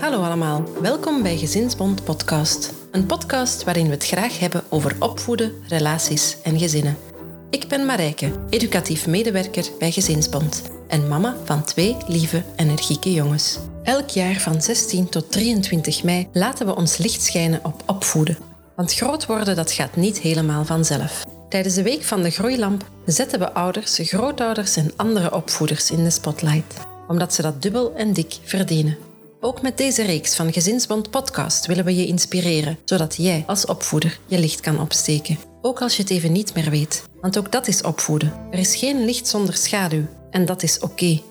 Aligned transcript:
Hallo 0.00 0.22
allemaal, 0.22 0.64
welkom 0.80 1.22
bij 1.22 1.36
Gezinsbond 1.36 2.04
Podcast. 2.04 2.72
Een 2.90 3.06
podcast 3.06 3.64
waarin 3.64 3.86
we 3.86 3.90
het 3.92 4.06
graag 4.06 4.38
hebben 4.38 4.64
over 4.68 4.96
opvoeden, 4.98 5.52
relaties 5.68 6.36
en 6.42 6.58
gezinnen. 6.58 6.96
Ik 7.50 7.68
ben 7.68 7.86
Marijke, 7.86 8.32
educatief 8.50 9.06
medewerker 9.06 9.64
bij 9.78 9.90
Gezinsbond 9.90 10.62
en 10.88 11.08
mama 11.08 11.36
van 11.44 11.64
twee 11.64 11.96
lieve, 12.06 12.42
energieke 12.56 13.12
jongens. 13.12 13.58
Elk 13.82 14.08
jaar 14.08 14.34
van 14.34 14.62
16 14.62 15.08
tot 15.08 15.32
23 15.32 16.02
mei 16.02 16.28
laten 16.32 16.66
we 16.66 16.76
ons 16.76 16.96
licht 16.96 17.22
schijnen 17.22 17.60
op 17.64 17.82
opvoeden. 17.86 18.38
Want 18.76 18.94
groot 18.94 19.26
worden 19.26 19.56
dat 19.56 19.72
gaat 19.72 19.96
niet 19.96 20.18
helemaal 20.18 20.64
vanzelf. 20.64 21.24
Tijdens 21.54 21.74
de 21.74 21.82
week 21.82 22.02
van 22.02 22.22
de 22.22 22.30
groeilamp 22.30 22.84
zetten 23.06 23.38
we 23.38 23.52
ouders, 23.52 23.98
grootouders 24.02 24.76
en 24.76 24.92
andere 24.96 25.34
opvoeders 25.34 25.90
in 25.90 26.04
de 26.04 26.10
spotlight, 26.10 26.74
omdat 27.08 27.34
ze 27.34 27.42
dat 27.42 27.62
dubbel 27.62 27.94
en 27.94 28.12
dik 28.12 28.38
verdienen. 28.42 28.96
Ook 29.40 29.62
met 29.62 29.78
deze 29.78 30.02
reeks 30.02 30.36
van 30.36 30.52
Gezinsbond 30.52 31.10
Podcast 31.10 31.66
willen 31.66 31.84
we 31.84 31.96
je 31.96 32.06
inspireren, 32.06 32.78
zodat 32.84 33.16
jij 33.16 33.44
als 33.46 33.66
opvoeder 33.66 34.18
je 34.26 34.38
licht 34.38 34.60
kan 34.60 34.80
opsteken. 34.80 35.38
Ook 35.62 35.82
als 35.82 35.96
je 35.96 36.02
het 36.02 36.10
even 36.10 36.32
niet 36.32 36.54
meer 36.54 36.70
weet, 36.70 37.04
want 37.20 37.38
ook 37.38 37.52
dat 37.52 37.68
is 37.68 37.82
opvoeden. 37.82 38.32
Er 38.50 38.58
is 38.58 38.76
geen 38.76 39.04
licht 39.04 39.26
zonder 39.26 39.54
schaduw 39.54 40.06
en 40.30 40.44
dat 40.44 40.62
is 40.62 40.78
oké. 40.78 41.22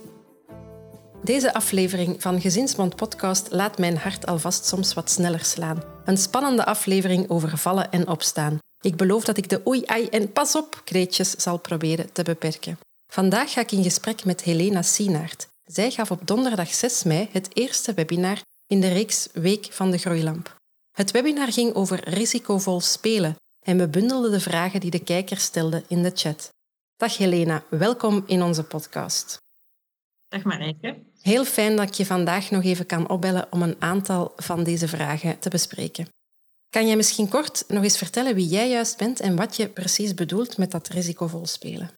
Deze 1.23 1.53
aflevering 1.53 2.21
van 2.21 2.41
Gezinsbond 2.41 2.95
Podcast 2.95 3.47
laat 3.51 3.77
mijn 3.77 3.97
hart 3.97 4.25
alvast 4.25 4.65
soms 4.65 4.93
wat 4.93 5.09
sneller 5.09 5.45
slaan. 5.45 5.83
Een 6.05 6.17
spannende 6.17 6.65
aflevering 6.65 7.29
over 7.29 7.57
vallen 7.57 7.91
en 7.91 8.07
opstaan. 8.07 8.59
Ik 8.83 8.95
beloof 8.95 9.23
dat 9.23 9.37
ik 9.37 9.49
de 9.49 9.61
oei, 9.67 9.83
ai 9.85 10.07
en 10.07 10.31
pas 10.31 10.55
op 10.55 10.81
kreetjes 10.83 11.31
zal 11.31 11.57
proberen 11.57 12.11
te 12.11 12.23
beperken. 12.23 12.79
Vandaag 13.11 13.51
ga 13.51 13.61
ik 13.61 13.71
in 13.71 13.83
gesprek 13.83 14.25
met 14.25 14.41
Helena 14.41 14.81
Sienaert. 14.81 15.47
Zij 15.63 15.91
gaf 15.91 16.11
op 16.11 16.27
donderdag 16.27 16.73
6 16.73 17.03
mei 17.03 17.29
het 17.31 17.49
eerste 17.53 17.93
webinar 17.93 18.41
in 18.67 18.81
de 18.81 18.87
reeks 18.87 19.27
Week 19.33 19.67
van 19.71 19.91
de 19.91 19.97
Groeilamp. 19.97 20.55
Het 20.91 21.11
webinar 21.11 21.51
ging 21.51 21.73
over 21.73 22.09
risicovol 22.09 22.79
spelen 22.81 23.35
en 23.65 23.77
we 23.77 23.87
bundelden 23.87 24.31
de 24.31 24.39
vragen 24.39 24.79
die 24.79 24.91
de 24.91 25.03
kijkers 25.03 25.43
stelden 25.43 25.83
in 25.87 26.03
de 26.03 26.11
chat. 26.13 26.49
Dag 26.97 27.17
Helena, 27.17 27.63
welkom 27.69 28.23
in 28.27 28.43
onze 28.43 28.63
podcast. 28.63 29.37
Dag 30.27 30.43
Marijke. 30.43 31.03
Heel 31.21 31.45
fijn 31.45 31.75
dat 31.75 31.87
ik 31.87 31.93
je 31.93 32.05
vandaag 32.05 32.51
nog 32.51 32.63
even 32.63 32.85
kan 32.85 33.09
opbellen 33.09 33.47
om 33.51 33.61
een 33.61 33.75
aantal 33.79 34.33
van 34.35 34.63
deze 34.63 34.87
vragen 34.87 35.39
te 35.39 35.49
bespreken. 35.49 36.07
Kan 36.73 36.87
jij 36.87 36.95
misschien 36.95 37.29
kort 37.29 37.63
nog 37.67 37.83
eens 37.83 37.97
vertellen 37.97 38.35
wie 38.35 38.47
jij 38.47 38.69
juist 38.69 38.97
bent 38.97 39.19
en 39.19 39.35
wat 39.35 39.55
je 39.55 39.69
precies 39.69 40.13
bedoelt 40.13 40.57
met 40.57 40.71
dat 40.71 40.87
risicovol 40.87 41.45
spelen? 41.45 41.91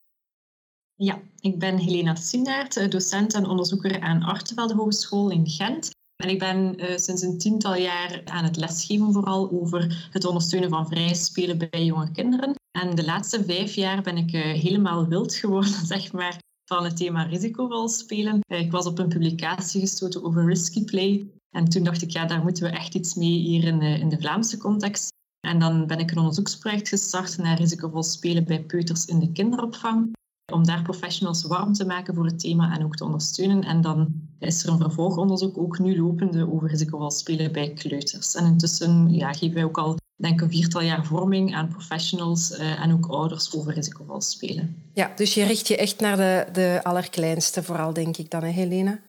Ja, 0.96 1.22
ik 1.40 1.60
ben 1.60 1.78
Helena 1.78 2.16
Sindaert, 2.16 2.92
docent 2.92 3.34
en 3.34 3.46
onderzoeker 3.46 4.02
aan 4.02 4.24
Artevelde 4.24 4.74
Hogeschool 4.74 5.32
in 5.32 5.48
Gent. 5.48 5.90
En 6.16 6.30
ik 6.30 6.40
ben 6.40 6.82
uh, 6.82 6.98
sinds 6.98 7.22
een 7.22 7.38
tiental 7.38 7.76
jaar 7.76 8.22
aan 8.26 8.44
het 8.44 8.56
lesgeven 8.56 9.14
vooral 9.14 9.52
over 9.52 10.10
het 10.12 10.26
ondersteunen 10.26 10.70
van 10.70 10.88
vrij 10.88 11.14
spelen 11.14 11.58
bij 11.58 11.86
jonge 11.86 12.12
kinderen. 12.12 12.54
En 12.72 12.96
de 12.96 13.06
laatste 13.06 13.44
vijf 13.44 13.76
jaar 13.76 14.02
ben 14.02 14.18
ik 14.18 14.34
uh, 14.34 14.42
helemaal 14.42 15.08
wild 15.08 15.36
geworden, 15.36 15.86
zeg 15.96 16.12
maar, 16.12 16.40
van 16.66 16.84
het 16.84 16.98
thema 16.98 17.24
risicovol 17.24 17.88
spelen. 17.88 18.40
Ik 18.48 18.72
was 18.72 18.86
op 18.86 19.00
een 19.00 19.08
publicatie 19.08 19.82
gestoten 19.82 20.24
over 20.24 20.46
risky 20.46 20.84
play. 20.84 21.28
En 21.56 21.70
toen 21.70 21.84
dacht 21.84 22.02
ik, 22.02 22.10
ja, 22.10 22.26
daar 22.26 22.42
moeten 22.42 22.64
we 22.64 22.70
echt 22.70 22.96
iets 22.96 23.14
mee 23.14 23.38
hier 23.40 23.64
in 23.64 23.80
de, 23.80 24.00
in 24.00 24.10
de 24.10 24.20
Vlaamse 24.20 24.58
context. 24.58 25.14
En 25.48 25.60
dan 25.60 25.88
ben 25.88 26.00
ik 26.00 26.12
een 26.12 26.18
onderzoeksproject 26.18 26.90
gestart 26.90 27.38
naar 27.38 27.58
risicovol 27.58 28.04
spelen 28.04 28.46
bij 28.46 28.64
peuters 28.64 29.06
in 29.06 29.20
de 29.20 29.32
kinderopvang 29.32 30.14
om 30.54 30.66
daar 30.66 30.82
professionals 30.82 31.44
warm 31.44 31.74
te 31.74 31.86
maken 31.86 32.16
voor 32.16 32.26
het 32.26 32.40
thema 32.40 32.76
en 32.78 32.84
ook 32.84 32.96
te 32.96 33.04
ondersteunen. 33.04 33.64
En 33.64 33.82
dan 33.82 34.08
is 34.40 34.64
er 34.64 34.70
een 34.70 34.78
vervolgonderzoek 34.78 35.58
ook 35.58 35.80
nu 35.80 35.98
lopende 35.98 36.52
over 36.52 36.70
risicovol 36.70 37.12
spelen 37.12 37.52
bij 37.52 37.74
kleuters. 37.74 38.36
En 38.36 38.46
intussen 38.46 39.14
ja, 39.14 39.34
geven 39.34 39.56
wij 39.56 39.64
ook 39.64 39.78
al 39.78 39.98
denk 40.16 40.42
een 40.42 40.50
viertal 40.50 40.82
jaar 40.82 41.06
vorming 41.06 41.56
aan 41.56 41.68
professionals 41.68 42.52
uh, 42.52 42.84
en 42.84 42.94
ook 42.94 43.06
ouders 43.06 43.56
over 43.56 43.74
risicovol 43.74 44.22
spelen. 44.22 44.76
Ja, 44.94 45.12
dus 45.16 45.34
je 45.34 45.44
richt 45.44 45.68
je 45.68 45.78
echt 45.78 46.00
naar 46.00 46.18
de, 46.18 46.48
de 46.52 46.80
allerkleinste 46.84 47.64
vooral, 47.64 47.94
denk 47.94 48.18
ik 48.18 48.30
dan, 48.30 48.44
hè, 48.44 48.50
Helena? 48.50 49.00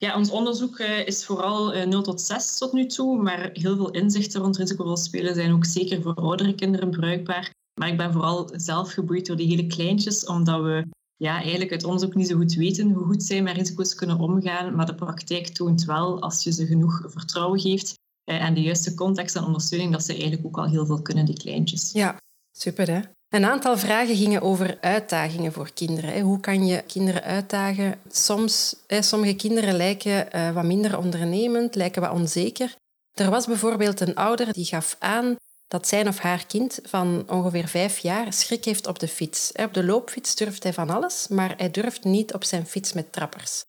Ja, 0.00 0.16
ons 0.16 0.30
onderzoek 0.30 0.78
uh, 0.78 1.06
is 1.06 1.24
vooral 1.24 1.76
uh, 1.76 1.84
0 1.84 2.02
tot 2.02 2.20
6 2.20 2.58
tot 2.58 2.72
nu 2.72 2.86
toe, 2.86 3.22
maar 3.22 3.50
heel 3.52 3.76
veel 3.76 3.90
inzichten 3.90 4.40
rond 4.40 4.56
risicovol 4.56 4.96
spelen 4.96 5.34
zijn 5.34 5.52
ook 5.52 5.64
zeker 5.64 6.02
voor 6.02 6.14
oudere 6.14 6.54
kinderen 6.54 6.90
bruikbaar. 6.90 7.54
Maar 7.80 7.88
ik 7.88 7.96
ben 7.96 8.12
vooral 8.12 8.50
zelf 8.52 8.92
geboeid 8.92 9.26
door 9.26 9.36
die 9.36 9.48
hele 9.48 9.66
kleintjes, 9.66 10.26
omdat 10.26 10.62
we 10.62 10.86
ja, 11.16 11.40
eigenlijk 11.40 11.70
uit 11.70 11.84
onderzoek 11.84 12.14
niet 12.14 12.28
zo 12.28 12.36
goed 12.36 12.54
weten 12.54 12.90
hoe 12.90 13.04
goed 13.04 13.22
zij 13.22 13.42
met 13.42 13.56
risico's 13.56 13.94
kunnen 13.94 14.18
omgaan. 14.18 14.74
Maar 14.74 14.86
de 14.86 14.94
praktijk 14.94 15.48
toont 15.48 15.84
wel, 15.84 16.22
als 16.22 16.44
je 16.44 16.52
ze 16.52 16.66
genoeg 16.66 17.04
vertrouwen 17.06 17.60
geeft 17.60 17.94
eh, 18.24 18.44
en 18.44 18.54
de 18.54 18.62
juiste 18.62 18.94
context 18.94 19.36
en 19.36 19.44
ondersteuning, 19.44 19.92
dat 19.92 20.04
ze 20.04 20.12
eigenlijk 20.12 20.46
ook 20.46 20.58
al 20.58 20.68
heel 20.68 20.86
veel 20.86 21.02
kunnen, 21.02 21.24
die 21.24 21.36
kleintjes. 21.36 21.92
Ja, 21.92 22.16
super 22.56 22.90
hè. 22.90 23.00
Een 23.28 23.44
aantal 23.44 23.78
vragen 23.78 24.16
gingen 24.16 24.42
over 24.42 24.78
uitdagingen 24.80 25.52
voor 25.52 25.70
kinderen. 25.74 26.20
Hoe 26.20 26.40
kan 26.40 26.66
je 26.66 26.82
kinderen 26.82 27.22
uitdagen? 27.22 28.00
Soms, 28.10 28.76
sommige 28.86 29.34
kinderen 29.34 29.76
lijken 29.76 30.32
eh, 30.32 30.50
wat 30.50 30.64
minder 30.64 30.98
ondernemend, 30.98 31.74
lijken 31.74 32.02
wat 32.02 32.12
onzeker. 32.12 32.74
Er 33.14 33.30
was 33.30 33.46
bijvoorbeeld 33.46 34.00
een 34.00 34.14
ouder 34.14 34.52
die 34.52 34.64
gaf 34.64 34.96
aan 34.98 35.36
dat 35.66 35.88
zijn 35.88 36.08
of 36.08 36.18
haar 36.18 36.46
kind 36.46 36.78
van 36.82 37.24
ongeveer 37.30 37.68
vijf 37.68 37.98
jaar 37.98 38.32
schrik 38.32 38.64
heeft 38.64 38.86
op 38.86 38.98
de 38.98 39.08
fiets. 39.08 39.52
Op 39.52 39.74
de 39.74 39.84
loopfiets 39.84 40.34
durft 40.34 40.62
hij 40.62 40.72
van 40.72 40.90
alles, 40.90 41.28
maar 41.28 41.54
hij 41.56 41.70
durft 41.70 42.04
niet 42.04 42.34
op 42.34 42.44
zijn 42.44 42.66
fiets 42.66 42.92
met 42.92 43.12
trappers. 43.12 43.64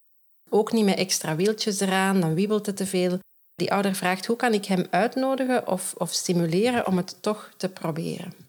Ook 0.50 0.72
niet 0.72 0.86
met 0.86 0.98
extra 0.98 1.36
wieltjes 1.36 1.80
eraan, 1.80 2.22
dan 2.22 2.34
wiebelt 2.34 2.66
het 2.66 2.78
te 2.78 2.86
veel. 2.86 3.20
Die 3.56 3.72
ouder 3.72 3.96
vraagt 3.96 4.26
hoe 4.26 4.36
kan 4.36 4.54
ik 4.54 4.66
hem 4.66 4.88
uitnodigen 4.90 5.68
of, 5.68 5.94
of 5.98 6.12
stimuleren 6.12 6.88
om 6.88 6.98
het 6.98 7.22
toch 7.22 7.52
te 7.58 7.70
proberen. 7.70 8.49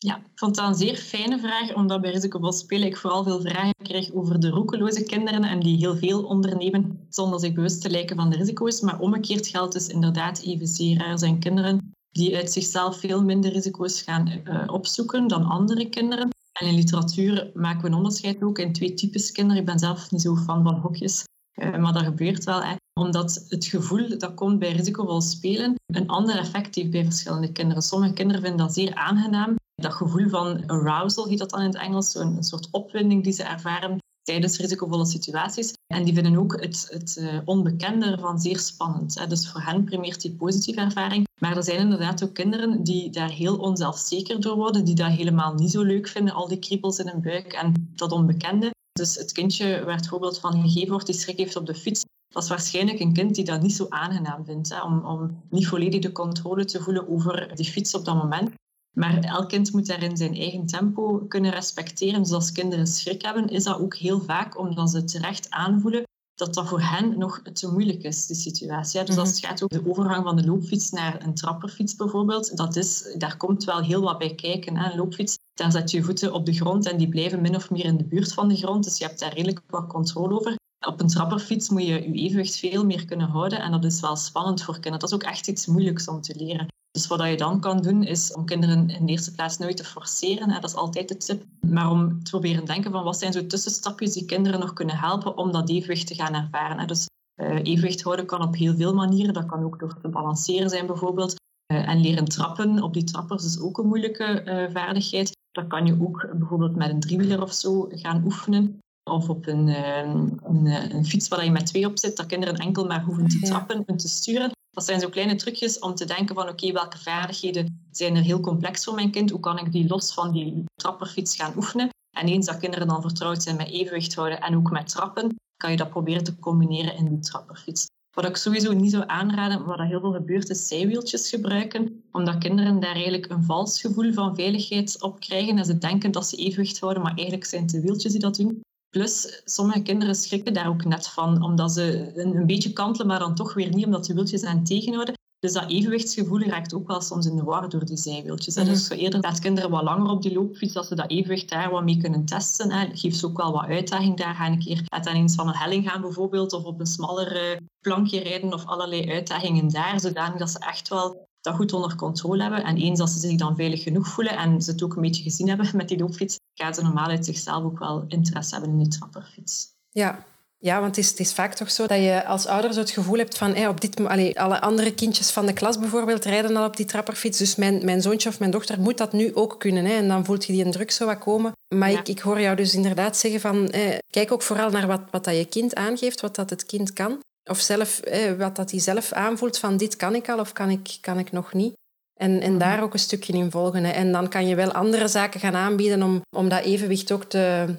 Ja, 0.00 0.16
ik 0.16 0.38
vond 0.38 0.54
dat 0.54 0.68
een 0.68 0.74
zeer 0.74 0.96
fijne 0.96 1.38
vraag, 1.38 1.74
omdat 1.74 2.00
bij 2.00 2.10
Risicovol 2.10 2.52
Spelen 2.52 2.86
ik 2.86 2.96
vooral 2.96 3.22
veel 3.22 3.40
vragen 3.40 3.74
krijg 3.82 4.12
over 4.12 4.40
de 4.40 4.48
roekeloze 4.48 5.02
kinderen 5.02 5.44
en 5.44 5.60
die 5.60 5.76
heel 5.76 5.96
veel 5.96 6.24
ondernemen 6.24 7.06
zonder 7.08 7.40
zich 7.40 7.52
bewust 7.52 7.80
te 7.80 7.90
lijken 7.90 8.16
van 8.16 8.30
de 8.30 8.36
risico's. 8.36 8.80
Maar 8.80 9.00
omgekeerd 9.00 9.46
geldt 9.46 9.72
dus 9.72 9.88
inderdaad 9.88 10.40
evenzeer. 10.40 11.00
Er 11.00 11.18
zijn 11.18 11.38
kinderen 11.38 11.94
die 12.10 12.36
uit 12.36 12.52
zichzelf 12.52 12.98
veel 12.98 13.22
minder 13.22 13.52
risico's 13.52 14.02
gaan 14.02 14.42
uh, 14.44 14.64
opzoeken 14.66 15.28
dan 15.28 15.44
andere 15.44 15.88
kinderen. 15.88 16.28
En 16.52 16.66
in 16.66 16.74
literatuur 16.74 17.50
maken 17.54 17.82
we 17.82 17.88
een 17.88 17.94
onderscheid 17.94 18.42
ook 18.42 18.58
in 18.58 18.72
twee 18.72 18.94
types 18.94 19.32
kinderen. 19.32 19.60
Ik 19.60 19.66
ben 19.66 19.78
zelf 19.78 20.10
niet 20.10 20.22
zo 20.22 20.36
fan 20.36 20.62
van 20.62 20.74
hokjes, 20.74 21.24
uh, 21.54 21.76
maar 21.76 21.92
dat 21.92 22.04
gebeurt 22.04 22.44
wel. 22.44 22.62
Omdat 23.00 23.46
het 23.48 23.64
gevoel 23.64 24.18
dat 24.18 24.34
komt 24.34 24.58
bij 24.58 24.72
risicovol 24.72 25.20
spelen 25.20 25.74
een 25.86 26.08
ander 26.08 26.38
effect 26.38 26.74
heeft 26.74 26.90
bij 26.90 27.04
verschillende 27.04 27.52
kinderen. 27.52 27.82
Sommige 27.82 28.12
kinderen 28.12 28.42
vinden 28.42 28.66
dat 28.66 28.74
zeer 28.74 28.94
aangenaam. 28.94 29.56
Dat 29.82 29.94
gevoel 29.94 30.28
van 30.28 30.66
arousal 30.66 31.28
heet 31.28 31.38
dat 31.38 31.50
dan 31.50 31.60
in 31.60 31.66
het 31.66 31.76
Engels, 31.76 32.10
zo'n 32.10 32.36
een 32.36 32.42
soort 32.42 32.68
opwinding 32.70 33.24
die 33.24 33.32
ze 33.32 33.42
ervaren 33.42 33.98
tijdens 34.22 34.58
risicovolle 34.58 35.06
situaties. 35.06 35.72
En 35.86 36.04
die 36.04 36.14
vinden 36.14 36.36
ook 36.36 36.60
het, 36.60 36.86
het 36.90 37.16
uh, 37.20 37.38
onbekende 37.44 38.06
ervan 38.06 38.38
zeer 38.38 38.58
spannend. 38.58 39.28
Dus 39.28 39.50
voor 39.50 39.60
hen 39.60 39.84
primeert 39.84 40.20
die 40.20 40.34
positieve 40.34 40.80
ervaring. 40.80 41.26
Maar 41.40 41.56
er 41.56 41.64
zijn 41.64 41.78
inderdaad 41.78 42.24
ook 42.24 42.34
kinderen 42.34 42.82
die 42.84 43.10
daar 43.10 43.30
heel 43.30 43.56
onzelfzeker 43.56 44.40
door 44.40 44.56
worden, 44.56 44.84
die 44.84 44.94
dat 44.94 45.10
helemaal 45.10 45.54
niet 45.54 45.70
zo 45.70 45.82
leuk 45.82 46.08
vinden, 46.08 46.34
al 46.34 46.48
die 46.48 46.58
kriebels 46.58 46.98
in 46.98 47.08
hun 47.08 47.22
buik 47.22 47.52
en 47.52 47.92
dat 47.94 48.12
onbekende. 48.12 48.70
Dus 48.92 49.14
het 49.14 49.32
kindje 49.32 49.84
waar 49.84 49.96
het 49.96 50.08
voorbeeld 50.08 50.38
van 50.38 50.62
gegeven 50.62 50.90
wordt, 50.90 51.06
die 51.06 51.14
schrik 51.14 51.36
heeft 51.36 51.56
op 51.56 51.66
de 51.66 51.74
fiets, 51.74 52.04
dat 52.28 52.42
is 52.42 52.48
waarschijnlijk 52.48 53.00
een 53.00 53.12
kind 53.12 53.34
die 53.34 53.44
dat 53.44 53.62
niet 53.62 53.74
zo 53.74 53.86
aangenaam 53.88 54.44
vindt, 54.44 54.68
hè, 54.68 54.82
om, 54.82 55.04
om 55.04 55.42
niet 55.50 55.68
volledig 55.68 56.00
de 56.00 56.12
controle 56.12 56.64
te 56.64 56.82
voelen 56.82 57.08
over 57.08 57.50
die 57.54 57.70
fiets 57.70 57.94
op 57.94 58.04
dat 58.04 58.16
moment. 58.16 58.50
Maar 58.98 59.18
elk 59.18 59.48
kind 59.48 59.72
moet 59.72 59.86
daarin 59.86 60.16
zijn 60.16 60.34
eigen 60.34 60.66
tempo 60.66 61.24
kunnen 61.28 61.50
respecteren. 61.50 62.22
Dus 62.22 62.32
als 62.32 62.52
kinderen 62.52 62.86
schrik 62.86 63.22
hebben, 63.22 63.48
is 63.48 63.64
dat 63.64 63.78
ook 63.78 63.96
heel 63.96 64.20
vaak 64.20 64.58
omdat 64.58 64.90
ze 64.90 65.04
terecht 65.04 65.50
aanvoelen 65.50 66.02
dat 66.34 66.54
dat 66.54 66.68
voor 66.68 66.80
hen 66.80 67.18
nog 67.18 67.40
te 67.52 67.72
moeilijk 67.72 68.02
is, 68.02 68.26
die 68.26 68.36
situatie. 68.36 69.04
Dus 69.04 69.16
als 69.16 69.28
het 69.28 69.38
gaat 69.38 69.62
over 69.62 69.82
de 69.82 69.90
overgang 69.90 70.24
van 70.24 70.36
de 70.36 70.46
loopfiets 70.46 70.90
naar 70.90 71.22
een 71.22 71.34
trapperfiets 71.34 71.96
bijvoorbeeld, 71.96 72.56
dat 72.56 72.76
is, 72.76 73.14
daar 73.18 73.36
komt 73.36 73.64
wel 73.64 73.82
heel 73.82 74.00
wat 74.00 74.18
bij 74.18 74.34
kijken. 74.34 74.76
Een 74.76 74.96
loopfiets, 74.96 75.38
daar 75.54 75.72
zet 75.72 75.90
je 75.90 75.96
je 75.96 76.04
voeten 76.04 76.32
op 76.32 76.46
de 76.46 76.52
grond 76.52 76.86
en 76.86 76.96
die 76.96 77.08
blijven 77.08 77.40
min 77.40 77.54
of 77.54 77.70
meer 77.70 77.84
in 77.84 77.96
de 77.96 78.04
buurt 78.04 78.32
van 78.32 78.48
de 78.48 78.56
grond. 78.56 78.84
Dus 78.84 78.98
je 78.98 79.04
hebt 79.04 79.18
daar 79.20 79.34
redelijk 79.34 79.60
wat 79.66 79.86
controle 79.86 80.34
over. 80.34 80.56
Op 80.86 81.00
een 81.00 81.08
trapperfiets 81.08 81.68
moet 81.68 81.86
je 81.86 81.92
je 81.92 82.12
evenwicht 82.12 82.56
veel 82.56 82.84
meer 82.84 83.04
kunnen 83.04 83.28
houden 83.28 83.60
en 83.60 83.70
dat 83.70 83.84
is 83.84 84.00
wel 84.00 84.16
spannend 84.16 84.62
voor 84.62 84.74
kinderen. 84.74 84.98
Dat 84.98 85.08
is 85.08 85.14
ook 85.14 85.22
echt 85.22 85.48
iets 85.48 85.66
moeilijks 85.66 86.08
om 86.08 86.20
te 86.20 86.36
leren. 86.36 86.66
Dus 86.90 87.06
wat 87.06 87.28
je 87.28 87.36
dan 87.36 87.60
kan 87.60 87.82
doen, 87.82 88.02
is 88.02 88.32
om 88.32 88.44
kinderen 88.44 88.90
in 88.90 89.06
de 89.06 89.12
eerste 89.12 89.32
plaats 89.32 89.58
nooit 89.58 89.76
te 89.76 89.84
forceren. 89.84 90.48
Dat 90.48 90.64
is 90.64 90.74
altijd 90.74 91.08
de 91.08 91.16
tip. 91.16 91.44
Maar 91.60 91.90
om 91.90 92.22
te 92.22 92.30
proberen 92.30 92.64
denken 92.64 92.90
van 92.90 93.04
wat 93.04 93.18
zijn 93.18 93.32
zo 93.32 93.46
tussenstapjes 93.46 94.12
die 94.12 94.24
kinderen 94.24 94.60
nog 94.60 94.72
kunnen 94.72 94.96
helpen 94.96 95.36
om 95.36 95.52
dat 95.52 95.68
evenwicht 95.68 96.06
te 96.06 96.14
gaan 96.14 96.34
ervaren. 96.34 96.86
Dus 96.86 97.06
uh, 97.40 97.58
evenwicht 97.62 98.02
houden 98.02 98.26
kan 98.26 98.42
op 98.42 98.56
heel 98.56 98.74
veel 98.74 98.94
manieren. 98.94 99.34
Dat 99.34 99.46
kan 99.46 99.64
ook 99.64 99.78
door 99.78 100.00
te 100.00 100.08
balanceren 100.08 100.70
zijn 100.70 100.86
bijvoorbeeld. 100.86 101.34
Uh, 101.72 101.88
en 101.88 102.00
leren 102.00 102.24
trappen 102.24 102.82
op 102.82 102.94
die 102.94 103.04
trappers 103.04 103.44
is 103.44 103.60
ook 103.60 103.78
een 103.78 103.86
moeilijke 103.86 104.42
uh, 104.44 104.74
vaardigheid. 104.74 105.36
Dat 105.50 105.66
kan 105.66 105.86
je 105.86 106.00
ook 106.00 106.28
bijvoorbeeld 106.38 106.76
met 106.76 106.90
een 106.90 107.00
driewieler 107.00 107.42
of 107.42 107.52
zo 107.52 107.86
gaan 107.90 108.24
oefenen. 108.24 108.78
Of 109.10 109.28
op 109.28 109.46
een, 109.46 109.68
een, 109.68 110.66
een, 110.94 111.04
fiets 111.04 111.28
waar 111.28 111.44
je 111.44 111.50
met 111.50 111.66
twee 111.66 111.86
op 111.86 111.98
zit, 111.98 112.16
dat 112.16 112.26
kinderen 112.26 112.56
enkel 112.56 112.86
maar 112.86 113.04
hoeven 113.04 113.26
te 113.26 113.40
trappen 113.40 113.84
en 113.86 113.96
te 113.96 114.08
sturen. 114.08 114.50
Dat 114.70 114.84
zijn 114.84 115.00
zo 115.00 115.08
kleine 115.08 115.34
trucjes 115.34 115.78
om 115.78 115.94
te 115.94 116.04
denken 116.04 116.34
van 116.34 116.48
oké, 116.48 116.72
welke 116.72 116.98
vaardigheden 116.98 117.86
zijn 117.90 118.16
er 118.16 118.22
heel 118.22 118.40
complex 118.40 118.84
voor 118.84 118.94
mijn 118.94 119.10
kind? 119.10 119.30
Hoe 119.30 119.40
kan 119.40 119.58
ik 119.58 119.72
die 119.72 119.88
los 119.88 120.12
van 120.12 120.32
die 120.32 120.64
trapperfiets 120.74 121.36
gaan 121.36 121.52
oefenen? 121.56 121.88
En 122.16 122.26
eens 122.26 122.46
dat 122.46 122.58
kinderen 122.58 122.88
dan 122.88 123.02
vertrouwd 123.02 123.42
zijn 123.42 123.56
met 123.56 123.70
evenwicht 123.70 124.14
houden 124.14 124.40
en 124.40 124.56
ook 124.56 124.70
met 124.70 124.88
trappen, 124.88 125.36
kan 125.56 125.70
je 125.70 125.76
dat 125.76 125.90
proberen 125.90 126.24
te 126.24 126.38
combineren 126.38 126.96
in 126.96 127.08
die 127.08 127.18
trapperfiets. 127.18 127.86
Wat 128.14 128.24
ik 128.24 128.36
sowieso 128.36 128.72
niet 128.72 128.90
zou 128.90 129.04
aanraden, 129.06 129.64
wat 129.64 129.80
heel 129.80 130.00
veel 130.00 130.12
gebeurt, 130.12 130.50
is 130.50 130.68
zijwieltjes 130.68 131.28
gebruiken, 131.28 132.04
omdat 132.12 132.38
kinderen 132.38 132.80
daar 132.80 132.94
eigenlijk 132.94 133.30
een 133.30 133.42
vals 133.42 133.80
gevoel 133.80 134.12
van 134.12 134.34
veiligheid 134.34 135.02
op 135.02 135.20
krijgen 135.20 135.58
en 135.58 135.64
ze 135.64 135.78
denken 135.78 136.10
dat 136.10 136.28
ze 136.28 136.36
evenwicht 136.36 136.80
houden, 136.80 137.02
maar 137.02 137.14
eigenlijk 137.14 137.44
zijn 137.44 137.62
het 137.62 137.70
de 137.70 137.80
wieltjes 137.80 138.12
die 138.12 138.20
dat 138.20 138.36
doen. 138.36 138.60
Plus, 138.90 139.42
sommige 139.44 139.82
kinderen 139.82 140.14
schrikken 140.14 140.54
daar 140.54 140.68
ook 140.68 140.84
net 140.84 141.08
van, 141.08 141.42
omdat 141.42 141.72
ze 141.72 142.12
een, 142.14 142.36
een 142.36 142.46
beetje 142.46 142.72
kantelen, 142.72 143.06
maar 143.06 143.18
dan 143.18 143.34
toch 143.34 143.54
weer 143.54 143.74
niet, 143.74 143.84
omdat 143.84 144.04
de 144.04 144.14
wieltjes 144.14 144.44
aan 144.44 144.64
tegenhouden. 144.64 145.16
Dus 145.40 145.52
dat 145.52 145.70
evenwichtsgevoel 145.70 146.40
raakt 146.40 146.74
ook 146.74 146.86
wel 146.86 147.00
soms 147.00 147.26
in 147.26 147.36
de 147.36 147.42
war 147.42 147.68
door 147.68 147.84
die 147.84 147.96
zijwieltjes. 147.96 148.56
Mm 148.56 148.64
Dus 148.64 148.88
eerder 148.88 149.20
laat 149.20 149.38
kinderen 149.38 149.70
wat 149.70 149.82
langer 149.82 150.10
op 150.10 150.22
die 150.22 150.32
loopfiets, 150.32 150.72
dat 150.72 150.86
ze 150.86 150.94
dat 150.94 151.10
evenwicht 151.10 151.48
daar 151.48 151.70
wat 151.70 151.84
mee 151.84 151.96
kunnen 151.96 152.24
testen. 152.24 152.72
Hè. 152.72 152.88
Geef 152.92 153.14
ze 153.14 153.26
ook 153.26 153.36
wel 153.36 153.52
wat 153.52 153.64
uitdaging 153.64 154.16
daar. 154.16 154.34
Ga 154.34 154.46
een 154.46 154.58
keer 154.58 154.82
aan 154.88 155.14
eens 155.14 155.34
van 155.34 155.48
een 155.48 155.56
helling 155.56 155.90
gaan 155.90 156.00
bijvoorbeeld, 156.00 156.52
of 156.52 156.64
op 156.64 156.80
een 156.80 156.86
smaller 156.86 157.60
plankje 157.80 158.20
rijden, 158.20 158.52
of 158.52 158.66
allerlei 158.66 159.10
uitdagingen 159.10 159.68
daar, 159.68 160.00
zodanig 160.00 160.38
dat 160.38 160.50
ze 160.50 160.58
echt 160.58 160.88
wel 160.88 161.27
dat 161.48 161.56
goed 161.56 161.72
onder 161.72 161.96
controle 161.96 162.42
hebben. 162.42 162.64
En 162.64 162.76
eens 162.76 162.98
dat 162.98 163.10
ze 163.10 163.18
zich 163.18 163.36
dan 163.36 163.56
veilig 163.56 163.82
genoeg 163.82 164.08
voelen 164.08 164.36
en 164.36 164.62
ze 164.62 164.70
het 164.70 164.82
ook 164.82 164.96
een 164.96 165.02
beetje 165.02 165.22
gezien 165.22 165.48
hebben 165.48 165.70
met 165.74 165.88
die 165.88 165.98
loopfiets, 165.98 166.38
gaan 166.54 166.74
ze 166.74 166.82
normaal 166.82 167.08
uit 167.08 167.24
zichzelf 167.24 167.64
ook 167.64 167.78
wel 167.78 168.04
interesse 168.08 168.54
hebben 168.54 168.70
in 168.70 168.78
die 168.78 168.88
trapperfiets. 168.88 169.66
Ja, 169.90 170.24
ja, 170.60 170.80
want 170.80 170.96
het 170.96 171.04
is, 171.04 171.10
het 171.10 171.20
is, 171.20 171.32
vaak 171.32 171.54
toch 171.54 171.70
zo 171.70 171.86
dat 171.86 171.98
je 171.98 172.24
als 172.24 172.46
ouder 172.46 172.72
zo 172.72 172.80
het 172.80 172.90
gevoel 172.90 173.18
hebt 173.18 173.38
van 173.38 173.54
hey, 173.54 173.68
op 173.68 173.80
dit, 173.80 174.06
allee, 174.06 174.40
alle 174.40 174.60
andere 174.60 174.94
kindjes 174.94 175.30
van 175.30 175.46
de 175.46 175.52
klas 175.52 175.78
bijvoorbeeld 175.78 176.24
rijden 176.24 176.56
al 176.56 176.66
op 176.66 176.76
die 176.76 176.86
trapperfiets. 176.86 177.38
Dus 177.38 177.56
mijn, 177.56 177.84
mijn 177.84 178.02
zoontje 178.02 178.28
of 178.28 178.38
mijn 178.38 178.50
dochter 178.50 178.80
moet 178.80 178.98
dat 178.98 179.12
nu 179.12 179.34
ook 179.34 179.58
kunnen. 179.58 179.84
Hè, 179.84 179.92
en 179.92 180.08
dan 180.08 180.24
voelt 180.24 180.44
je 180.44 180.52
die 180.52 180.64
een 180.64 180.70
druk 180.70 180.90
zo 180.90 181.06
wat 181.06 181.18
komen. 181.18 181.52
Maar 181.74 181.90
ik, 181.90 182.08
ik 182.08 182.18
hoor 182.18 182.40
jou 182.40 182.56
dus 182.56 182.74
inderdaad 182.74 183.16
zeggen 183.16 183.40
van 183.40 183.70
kijk 184.10 184.32
ook 184.32 184.42
vooral 184.42 184.70
naar 184.70 184.86
wat, 184.86 185.00
wat 185.10 185.24
dat 185.24 185.36
je 185.36 185.44
kind 185.44 185.74
aangeeft, 185.74 186.20
wat 186.20 186.34
dat 186.34 186.50
het 186.50 186.66
kind 186.66 186.92
kan. 186.92 187.18
Of 187.48 187.58
zelf, 187.58 188.00
wat 188.38 188.56
dat 188.56 188.70
hij 188.70 188.80
zelf 188.80 189.12
aanvoelt 189.12 189.58
van 189.58 189.76
dit 189.76 189.96
kan 189.96 190.14
ik 190.14 190.28
al 190.28 190.38
of 190.38 190.52
kan 190.52 190.70
ik, 190.70 190.98
kan 191.00 191.18
ik 191.18 191.32
nog 191.32 191.52
niet. 191.52 191.76
En, 192.18 192.40
en 192.40 192.50
mhm. 192.50 192.58
daar 192.58 192.82
ook 192.82 192.92
een 192.92 192.98
stukje 192.98 193.32
in 193.32 193.50
volgen. 193.50 193.84
Hè. 193.84 193.90
En 193.90 194.12
dan 194.12 194.28
kan 194.28 194.46
je 194.46 194.54
wel 194.54 194.72
andere 194.72 195.08
zaken 195.08 195.40
gaan 195.40 195.54
aanbieden 195.54 196.02
om, 196.02 196.20
om 196.36 196.48
dat 196.48 196.64
evenwicht 196.64 197.12
ook 197.12 197.24
te, 197.24 197.74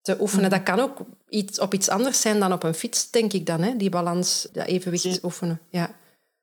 te 0.00 0.16
oefenen. 0.20 0.44
Mhm. 0.44 0.54
Dat 0.54 0.62
kan 0.62 0.80
ook 0.80 0.98
iets, 1.28 1.60
op 1.60 1.74
iets 1.74 1.88
anders 1.88 2.20
zijn 2.20 2.40
dan 2.40 2.52
op 2.52 2.62
een 2.62 2.74
fiets, 2.74 3.10
denk 3.10 3.32
ik 3.32 3.46
dan. 3.46 3.60
Hè? 3.60 3.76
Die 3.76 3.90
balans, 3.90 4.48
dat 4.52 4.66
evenwicht 4.66 5.24
oefenen. 5.24 5.60
Ja. 5.70 5.90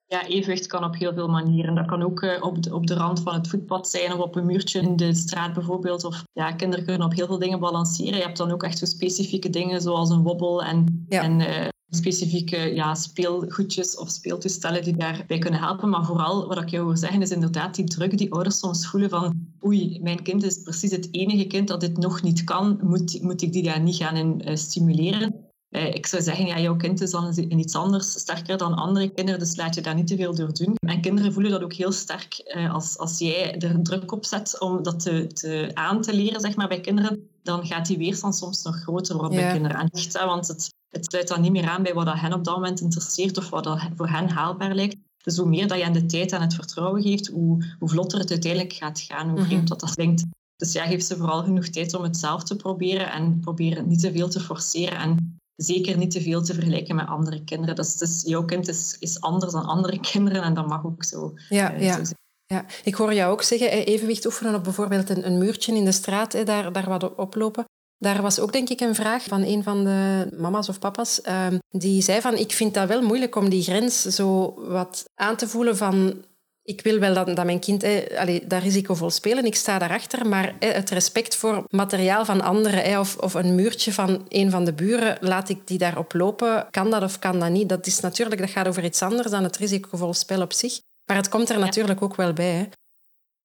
Ja, 0.06 0.26
evenwicht 0.26 0.68
kan 0.68 0.84
op 0.84 0.96
heel 0.96 1.14
veel 1.14 1.28
manieren. 1.28 1.76
Dat 1.76 1.86
kan 1.86 2.04
ook 2.04 2.22
uh, 2.22 2.44
op, 2.44 2.64
de, 2.64 2.76
op 2.76 2.88
de 2.88 2.94
rand 2.94 3.20
van 3.20 3.34
het 3.34 3.48
voetpad 3.48 3.88
zijn 3.88 4.14
of 4.14 4.20
op 4.20 4.36
een 4.36 4.46
muurtje 4.46 4.82
in 4.82 4.96
de 4.96 5.14
straat 5.14 5.54
bijvoorbeeld. 5.54 6.04
Of 6.04 6.24
ja, 6.34 6.52
kinderen 6.52 6.86
kunnen 6.86 7.08
op 7.08 7.14
heel 7.14 7.26
veel 7.28 7.40
dingen 7.40 7.60
balanceren. 7.60 8.18
Je 8.18 8.24
hebt 8.24 8.38
dan 8.38 8.52
ook 8.52 8.64
echt 8.64 8.78
zo 8.78 8.86
specifieke 8.86 9.50
dingen 9.50 9.82
zoals 9.82 10.10
een 10.10 10.24
wobbel 10.24 10.64
en, 10.64 11.06
en 11.10 11.40
uh, 11.40 11.68
specifieke 11.92 12.58
ja, 12.58 12.96
speelgoedjes 12.96 13.98
of 13.98 14.10
speeltoestellen 14.10 14.84
die 14.84 14.98
daarbij 14.98 15.38
kunnen 15.38 15.60
helpen. 15.60 15.90
Maar 15.90 16.06
vooral, 16.06 16.48
wat 16.48 16.62
ik 16.62 16.70
jou 16.70 16.86
wil 16.86 16.98
zeggen, 16.98 17.22
is 17.22 17.32
inderdaad 17.32 17.76
die 17.76 17.86
druk 17.86 18.18
die 18.18 18.32
ouders 18.34 18.60
soms 18.60 18.88
voelen 18.88 19.10
van 19.10 19.48
oei, 19.66 20.00
mijn 20.02 20.24
kind 20.24 20.44
is 20.44 20.62
precies 20.62 20.92
het 20.92 21.08
enige 21.12 21.46
kind 21.46 21.68
dat 21.68 21.82
dit 21.82 21.98
nog 21.98 22.22
niet 22.22 22.44
kan, 22.44 22.80
moet, 22.82 23.22
moet 23.22 23.42
ik 23.42 23.54
die 23.54 23.64
daar 23.64 23.82
niet 23.82 23.96
gaan 23.96 24.48
uh, 24.48 24.56
stimuleren? 24.56 25.51
Uh, 25.72 25.94
ik 25.94 26.06
zou 26.06 26.22
zeggen, 26.22 26.46
ja, 26.46 26.60
jouw 26.60 26.76
kind 26.76 27.02
is 27.02 27.12
dan 27.12 27.36
in 27.36 27.60
iets 27.60 27.76
anders 27.76 28.12
sterker 28.12 28.58
dan 28.58 28.74
andere 28.74 29.10
kinderen, 29.10 29.40
dus 29.40 29.56
laat 29.56 29.76
je 29.76 29.82
daar 29.82 29.96
niet 29.96 30.08
te 30.08 30.16
veel 30.16 30.36
door 30.36 30.54
doen. 30.54 30.76
En 30.88 31.02
kinderen 31.02 31.34
voelen 31.34 31.52
dat 31.52 31.64
ook 31.64 31.74
heel 31.74 31.92
sterk. 31.92 32.54
Uh, 32.56 32.74
als, 32.74 32.98
als 32.98 33.20
jij 33.20 33.58
er 33.60 33.84
druk 33.84 34.12
op 34.12 34.26
zet 34.26 34.60
om 34.60 34.84
dat 34.84 35.00
te, 35.00 35.28
te, 35.28 35.72
aan 35.74 36.02
te 36.02 36.14
leren 36.14 36.42
zeg 36.42 36.56
maar, 36.56 36.68
bij 36.68 36.80
kinderen, 36.80 37.30
dan 37.44 37.66
gaat 37.66 37.86
die 37.86 37.98
weerstand 37.98 38.36
soms 38.36 38.64
nog 38.64 38.76
groter 38.76 39.18
worden 39.18 39.40
bij 39.40 39.52
kinderen. 39.52 39.78
En 39.78 39.90
echt, 39.90 40.14
want 40.26 40.48
het, 40.48 40.74
het 40.90 41.06
sluit 41.06 41.28
dan 41.28 41.42
niet 41.42 41.52
meer 41.52 41.70
aan 41.70 41.84
bij 41.84 41.94
wat 41.94 42.06
dat 42.06 42.20
hen 42.20 42.34
op 42.34 42.44
dat 42.44 42.56
moment 42.56 42.82
interesseert 42.82 43.38
of 43.38 43.50
wat 43.50 43.64
dat 43.64 43.80
voor 43.96 44.10
hen 44.10 44.30
haalbaar 44.30 44.76
lijkt. 44.76 44.98
Dus 45.24 45.38
hoe 45.38 45.50
meer 45.50 45.68
dat 45.68 45.78
je 45.78 45.86
aan 45.86 45.94
de 45.94 46.06
tijd 46.06 46.32
en 46.32 46.42
het 46.42 46.54
vertrouwen 46.54 47.02
geeft, 47.02 47.28
hoe, 47.28 47.76
hoe 47.80 47.90
vlotter 47.90 48.20
het 48.20 48.32
uiteindelijk 48.32 48.74
gaat 48.74 49.00
gaan, 49.00 49.30
hoe 49.30 49.40
mhm. 49.40 49.48
vreemd 49.48 49.68
dat 49.68 49.80
dat 49.80 49.94
klinkt. 49.96 50.24
Dus 50.56 50.72
ja, 50.72 50.86
geef 50.86 51.04
ze 51.04 51.18
vooral 51.18 51.44
genoeg 51.44 51.68
tijd 51.68 51.94
om 51.94 52.04
het 52.04 52.18
zelf 52.18 52.44
te 52.44 52.56
proberen 52.56 53.12
en 53.12 53.40
probeer 53.40 53.76
het 53.76 53.88
niet 53.88 54.00
te 54.00 54.12
veel 54.12 54.30
te 54.30 54.40
forceren 54.40 54.98
en 54.98 55.40
zeker 55.64 55.98
niet 55.98 56.12
te 56.12 56.22
veel 56.22 56.44
te 56.44 56.54
vergelijken 56.54 56.96
met 56.96 57.08
andere 57.08 57.44
kinderen. 57.44 57.76
Dus, 57.76 57.98
dus 57.98 58.22
jouw 58.26 58.46
kind 58.46 58.68
is, 58.68 58.96
is 59.00 59.22
anders 59.22 59.52
dan 59.52 59.66
andere 59.66 60.00
kinderen 60.12 60.44
en 60.44 60.54
dat 60.54 60.68
mag 60.68 60.86
ook 60.86 61.04
zo, 61.04 61.34
ja, 61.50 61.74
uh, 61.74 61.82
ja. 61.82 62.06
Zo 62.06 62.14
ja, 62.46 62.66
ik 62.84 62.96
hoor 62.96 63.14
jou 63.14 63.32
ook 63.32 63.44
zeggen, 63.44 63.72
evenwicht 63.72 64.26
oefenen 64.26 64.56
op 64.56 64.64
bijvoorbeeld 64.64 65.10
een, 65.10 65.26
een 65.26 65.38
muurtje 65.38 65.76
in 65.76 65.86
de 65.86 65.92
straat, 65.92 66.46
daar, 66.46 66.72
daar 66.72 66.90
wat 66.90 67.16
oplopen. 67.16 67.66
Daar 67.98 68.22
was 68.22 68.40
ook 68.40 68.52
denk 68.52 68.70
ik 68.70 68.80
een 68.80 68.96
vraag 68.96 69.24
van 69.24 69.42
een 69.42 69.64
van 69.64 69.84
de 69.84 70.28
mama's 70.38 70.70
of 70.70 70.80
papa's. 70.80 71.22
Ehm, 71.22 71.58
die 71.70 72.02
zei 72.02 72.22
van, 72.22 72.38
ik 72.38 72.52
vind 72.52 72.74
dat 72.74 72.88
wel 72.88 73.02
moeilijk 73.02 73.36
om 73.36 73.50
die 73.50 73.64
grens 73.64 74.02
zo 74.02 74.54
wat 74.68 75.04
aan 75.16 75.36
te 75.36 75.48
voelen 75.48 75.78
van... 75.78 76.24
Ik 76.72 76.82
wil 76.82 77.00
wel 77.00 77.14
dat, 77.14 77.36
dat 77.36 77.46
mijn 77.46 77.60
kind 77.60 77.84
eh, 77.84 78.20
allee, 78.20 78.48
daar 78.48 78.62
risicovol 78.62 79.10
spelen, 79.10 79.46
ik 79.46 79.56
sta 79.56 79.80
daarachter, 79.80 80.28
maar 80.28 80.56
het 80.60 80.90
respect 80.90 81.36
voor 81.36 81.64
materiaal 81.70 82.26
van 82.26 82.42
anderen 82.42 83.00
of, 83.00 83.18
of 83.18 83.34
een 83.34 83.56
muurtje 83.56 83.94
van 83.94 84.26
een 84.28 84.52
van 84.52 84.66
de 84.66 84.74
buren, 84.74 85.18
laat 85.20 85.50
ik 85.50 85.68
die 85.68 85.78
daarop 85.78 86.14
lopen. 86.14 86.68
Kan 86.70 86.90
dat 86.90 87.04
of 87.04 87.20
kan 87.20 87.40
dat 87.40 87.50
niet? 87.50 87.70
Dat 87.70 87.88
is 87.88 88.00
natuurlijk, 88.00 88.42
dat 88.42 88.50
gaat 88.50 88.68
over 88.68 88.84
iets 88.84 89.02
anders 89.02 89.32
dan 89.32 89.44
het 89.44 89.58
risicovol 89.58 90.14
spel 90.14 90.42
op 90.42 90.54
zich. 90.54 90.80
Maar 91.06 91.18
het 91.18 91.30
komt 91.30 91.50
er 91.50 91.60
natuurlijk 91.60 92.02
ook 92.02 92.16
wel 92.16 92.34
bij. 92.34 92.70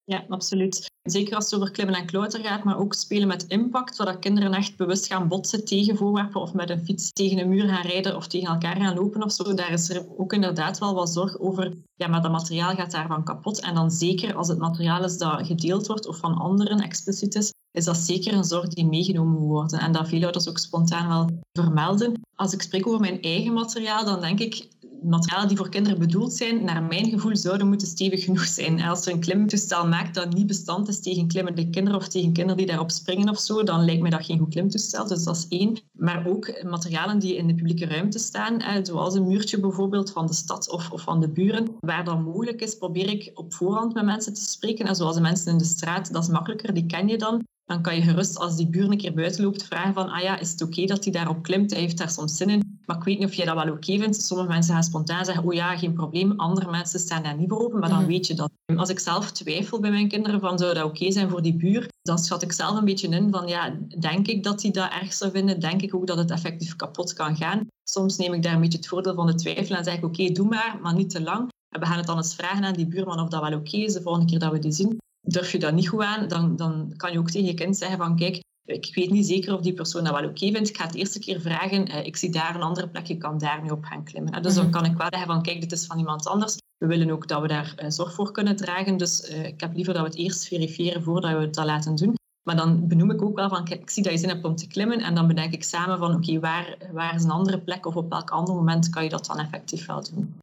Ja, 0.09 0.25
absoluut. 0.29 0.91
Zeker 1.03 1.35
als 1.35 1.45
het 1.45 1.55
over 1.55 1.71
klimmen 1.71 1.95
en 1.95 2.07
klauteren 2.07 2.47
gaat, 2.47 2.65
maar 2.65 2.79
ook 2.79 2.95
spelen 2.95 3.29
met 3.29 3.47
impact, 3.47 3.97
waar 3.97 4.19
kinderen 4.19 4.53
echt 4.53 4.77
bewust 4.77 5.07
gaan 5.07 5.29
botsen 5.29 5.65
tegen 5.65 5.97
voorwerpen 5.97 6.41
of 6.41 6.53
met 6.53 6.71
een 6.71 6.85
fiets 6.85 7.13
tegen 7.13 7.39
een 7.39 7.49
muur 7.49 7.69
gaan 7.69 7.87
rijden 7.87 8.17
of 8.17 8.27
tegen 8.27 8.49
elkaar 8.49 8.77
gaan 8.77 8.95
lopen 8.95 9.23
of 9.23 9.33
zo. 9.33 9.55
Daar 9.55 9.73
is 9.73 9.91
er 9.91 10.07
ook 10.17 10.33
inderdaad 10.33 10.79
wel 10.79 10.95
wat 10.95 11.11
zorg 11.11 11.39
over. 11.39 11.73
Ja, 11.95 12.07
maar 12.07 12.23
dat 12.23 12.31
materiaal 12.31 12.75
gaat 12.75 12.91
daarvan 12.91 13.25
kapot. 13.25 13.61
En 13.61 13.75
dan 13.75 13.91
zeker 13.91 14.35
als 14.35 14.49
het 14.49 14.59
materiaal 14.59 15.05
is 15.05 15.19
dat 15.19 15.47
gedeeld 15.47 15.87
wordt 15.87 16.07
of 16.07 16.17
van 16.17 16.35
anderen 16.35 16.81
expliciet 16.81 17.35
is, 17.35 17.53
is 17.73 17.85
dat 17.85 17.97
zeker 17.97 18.33
een 18.35 18.45
zorg 18.45 18.69
die 18.69 18.87
meegenomen 18.87 19.33
moet 19.33 19.49
worden. 19.49 19.81
En 19.81 19.93
dat 19.93 20.09
veel 20.09 20.23
ouders 20.23 20.49
ook 20.49 20.59
spontaan 20.59 21.09
wel 21.09 21.41
vermelden. 21.53 22.21
Als 22.35 22.53
ik 22.53 22.63
spreek 22.63 22.87
over 22.87 23.01
mijn 23.01 23.23
eigen 23.23 23.53
materiaal, 23.53 24.05
dan 24.05 24.21
denk 24.21 24.41
ik, 24.41 24.69
materialen 25.03 25.49
die 25.49 25.57
voor 25.57 25.69
kinderen 25.69 25.99
bedoeld 25.99 26.33
zijn, 26.33 26.65
naar 26.65 26.83
mijn 26.83 27.09
gevoel 27.09 27.37
zouden 27.37 27.69
moeten 27.69 27.87
stevig 27.87 28.25
genoeg 28.25 28.47
zijn. 28.47 28.83
Als 28.83 29.05
je 29.05 29.13
een 29.13 29.21
klimtoestel 29.21 29.89
maakt 29.89 30.15
dat 30.15 30.35
niet 30.35 30.47
bestand 30.47 30.89
is 30.89 31.01
tegen 31.01 31.29
klimmende 31.29 31.71
kinderen 31.71 32.01
of 32.01 32.09
tegen 32.09 32.33
kinderen 32.33 32.57
die 32.57 32.67
daarop 32.67 32.91
springen 32.91 33.29
of 33.29 33.39
zo, 33.39 33.63
dan 33.63 33.85
lijkt 33.85 34.03
mij 34.03 34.11
dat 34.11 34.25
geen 34.25 34.39
goed 34.39 34.51
klimtoestel. 34.51 35.07
Dus 35.07 35.25
dat 35.25 35.37
is 35.37 35.47
één. 35.49 35.81
Maar 35.93 36.27
ook 36.27 36.63
materialen 36.65 37.19
die 37.19 37.37
in 37.37 37.47
de 37.47 37.55
publieke 37.55 37.87
ruimte 37.87 38.19
staan, 38.19 38.85
zoals 38.85 39.15
een 39.15 39.27
muurtje 39.27 39.61
bijvoorbeeld 39.61 40.13
van 40.13 40.27
de 40.27 40.35
stad 40.35 40.71
of, 40.71 40.91
of 40.91 41.03
van 41.03 41.21
de 41.21 41.29
buren. 41.29 41.77
Waar 41.81 42.05
dat 42.05 42.21
mogelijk 42.21 42.61
is, 42.61 42.75
probeer 42.75 43.09
ik 43.09 43.31
op 43.35 43.55
voorhand 43.55 43.95
met 43.95 44.05
mensen 44.05 44.35
te 44.35 44.41
spreken. 44.41 44.87
En 44.87 44.95
zoals 44.95 45.15
de 45.15 45.21
mensen 45.21 45.53
in 45.53 45.59
de 45.59 45.65
straat, 45.65 46.13
dat 46.13 46.23
is 46.23 46.29
makkelijker, 46.29 46.75
die 46.75 46.87
ken 46.87 47.09
je 47.09 47.19
dan. 47.19 47.45
Dan 47.67 47.83
kan 47.83 47.97
je 47.97 48.03
gerust 48.03 48.39
als 48.39 48.57
die 48.57 48.69
buur 48.69 48.91
een 48.91 48.97
keer 48.97 49.15
buiten 49.15 49.45
loopt 49.45 49.65
vragen 49.65 49.95
van 49.95 50.09
ah 50.09 50.23
ja, 50.23 50.39
is 50.39 50.51
het 50.51 50.63
oké 50.63 50.85
dat 50.85 51.05
hij 51.05 51.13
daarop 51.13 51.43
klimt? 51.43 51.71
Hij 51.71 51.81
heeft 51.81 51.99
daar 51.99 52.11
soms 52.11 52.37
zin 52.37 52.49
in. 52.49 52.76
Maar 52.87 52.97
ik 52.97 53.03
weet 53.03 53.19
niet 53.19 53.29
of 53.29 53.35
jij 53.35 53.47
dat 53.47 53.55
wel 53.55 53.73
oké 53.73 53.99
vindt. 53.99 54.23
Sommige 54.23 54.49
mensen 54.49 54.75
gaan 54.75 54.83
spontaan 54.83 55.25
zeggen, 55.25 55.45
oh 55.45 55.55
ja, 55.55 55.77
geen 55.77 55.93
probleem. 55.93 56.33
Andere 56.37 56.71
mensen 56.71 57.01
staan 57.01 57.23
daar 57.23 57.37
niet 57.37 57.49
voor 57.49 57.59
open, 57.59 57.81
maar 57.81 57.89
dan 57.89 57.99
mhm. 57.99 58.09
weet 58.09 58.27
je 58.27 58.35
dat. 58.35 58.51
Als 58.77 58.89
ik 58.89 58.99
zelf 58.99 59.33
twijfel 59.33 59.81
bij 59.81 59.91
mijn 59.91 60.09
kinderen 60.09 60.41
van 60.41 60.59
zou 60.59 60.75
dat 60.75 60.85
oké 60.85 61.13
zijn 61.13 61.31
voor 61.31 61.43
die 61.43 61.57
buur, 61.57 61.89
dan 62.03 62.19
schat 62.19 62.43
ik 62.43 62.53
zelf 62.53 62.77
een 62.77 62.85
beetje 62.85 63.09
in 63.09 63.31
van 63.31 63.49
ja, 63.49 63.77
denk 63.99 64.27
ik 64.27 64.43
dat 64.43 64.63
hij 64.63 64.71
dat 64.71 64.91
erg 64.91 65.13
zou 65.13 65.31
vinden? 65.31 65.61
Denk 65.61 65.83
ik 65.83 65.95
ook 65.95 66.07
dat 66.07 66.19
het 66.19 66.31
effectief 66.31 66.77
kapot 66.77 67.13
kan 67.13 67.37
gaan? 67.37 67.67
Soms 67.85 68.17
neem 68.17 68.33
ik 68.33 68.43
daar 68.43 68.55
een 68.55 68.61
beetje 68.61 68.79
het 68.79 68.89
voordeel 68.89 69.15
van 69.15 69.27
de 69.27 69.35
twijfel 69.35 69.77
en 69.77 69.85
zeg 69.85 69.95
ik 69.95 70.05
oké, 70.05 70.31
doe 70.31 70.47
maar, 70.47 70.79
maar 70.83 70.95
niet 70.95 71.11
te 71.11 71.23
lang. 71.23 71.49
En 71.69 71.81
we 71.81 71.87
gaan 71.87 71.97
het 71.97 72.07
dan 72.07 72.17
eens 72.17 72.35
vragen 72.35 72.65
aan 72.65 72.75
die 72.75 72.87
buurman 72.87 73.21
of 73.21 73.29
dat 73.29 73.49
wel 73.49 73.59
oké 73.59 73.77
is 73.77 73.93
de 73.93 74.03
volgende 74.03 74.27
keer 74.31 74.39
dat 74.39 74.53
we 74.53 74.59
die 74.59 74.73
zien 74.73 74.99
durf 75.27 75.53
je 75.53 75.59
dat 75.59 75.75
niet 75.75 75.89
goed 75.89 76.03
aan, 76.03 76.29
dan, 76.29 76.57
dan 76.57 76.93
kan 76.97 77.13
je 77.13 77.19
ook 77.19 77.31
tegen 77.31 77.47
je 77.47 77.55
kind 77.55 77.77
zeggen 77.77 77.99
van 77.99 78.17
kijk, 78.17 78.45
ik 78.67 78.95
weet 78.95 79.11
niet 79.11 79.27
zeker 79.27 79.55
of 79.55 79.61
die 79.61 79.73
persoon 79.73 80.05
dat 80.05 80.21
wel 80.21 80.29
oké 80.29 80.53
vindt. 80.53 80.69
Ik 80.69 80.77
ga 80.77 80.87
het 80.87 80.95
eerste 80.95 81.19
keer 81.19 81.41
vragen. 81.41 81.89
Uh, 81.89 82.07
ik 82.07 82.17
zie 82.17 82.31
daar 82.31 82.55
een 82.55 82.63
andere 82.63 82.89
plek, 82.89 83.07
je 83.07 83.17
kan 83.17 83.39
daar 83.39 83.63
nu 83.63 83.71
op 83.71 83.85
gaan 83.85 84.05
klimmen. 84.05 84.43
Dus 84.43 84.55
dan 84.55 84.65
mhm. 84.65 84.73
kan 84.73 84.85
ik 84.85 84.97
wel 84.97 85.07
zeggen 85.11 85.29
van 85.29 85.43
kijk, 85.43 85.61
dit 85.61 85.73
is 85.73 85.87
van 85.87 85.99
iemand 85.99 86.27
anders. 86.27 86.57
We 86.79 86.87
willen 86.87 87.11
ook 87.11 87.29
dat 87.29 87.41
we 87.41 87.49
daar 87.49 87.75
uh, 87.83 87.91
zorg 87.91 88.15
voor 88.15 88.33
kunnen 88.33 88.57
dragen. 88.57 88.97
Dus 88.97 89.31
uh, 89.31 89.45
ik 89.45 89.61
heb 89.61 89.75
liever 89.75 89.95
dat 89.95 90.03
we 90.03 90.09
het 90.09 90.19
eerst 90.19 90.47
verifiëren 90.47 91.03
voordat 91.03 91.33
we 91.33 91.39
het 91.39 91.55
dat 91.55 91.65
laten 91.65 91.95
doen. 91.95 92.15
Maar 92.43 92.57
dan 92.57 92.89
benoem 92.89 93.11
ik 93.11 93.23
ook 93.23 93.37
wel 93.37 93.49
van 93.49 93.65
kijk, 93.65 93.81
ik 93.81 93.91
zie 93.91 94.03
dat 94.03 94.13
je 94.13 94.19
zin 94.19 94.29
hebt 94.29 94.45
om 94.45 94.57
te 94.57 94.67
klimmen. 94.67 95.01
En 95.01 95.15
dan 95.15 95.27
bedenk 95.27 95.53
ik 95.53 95.65
samen 95.65 95.99
van 95.99 96.15
oké, 96.15 96.41
waar, 96.41 96.77
waar 96.93 97.15
is 97.15 97.25
een 97.25 97.31
andere 97.31 97.59
plek 97.59 97.87
of 97.87 97.97
op 97.97 98.11
welk 98.11 98.31
ander 98.31 98.55
moment 98.55 98.89
kan 98.89 99.03
je 99.03 99.09
dat 99.09 99.27
dan 99.27 99.39
effectief 99.39 99.87
wel 99.87 100.03
doen. 100.15 100.35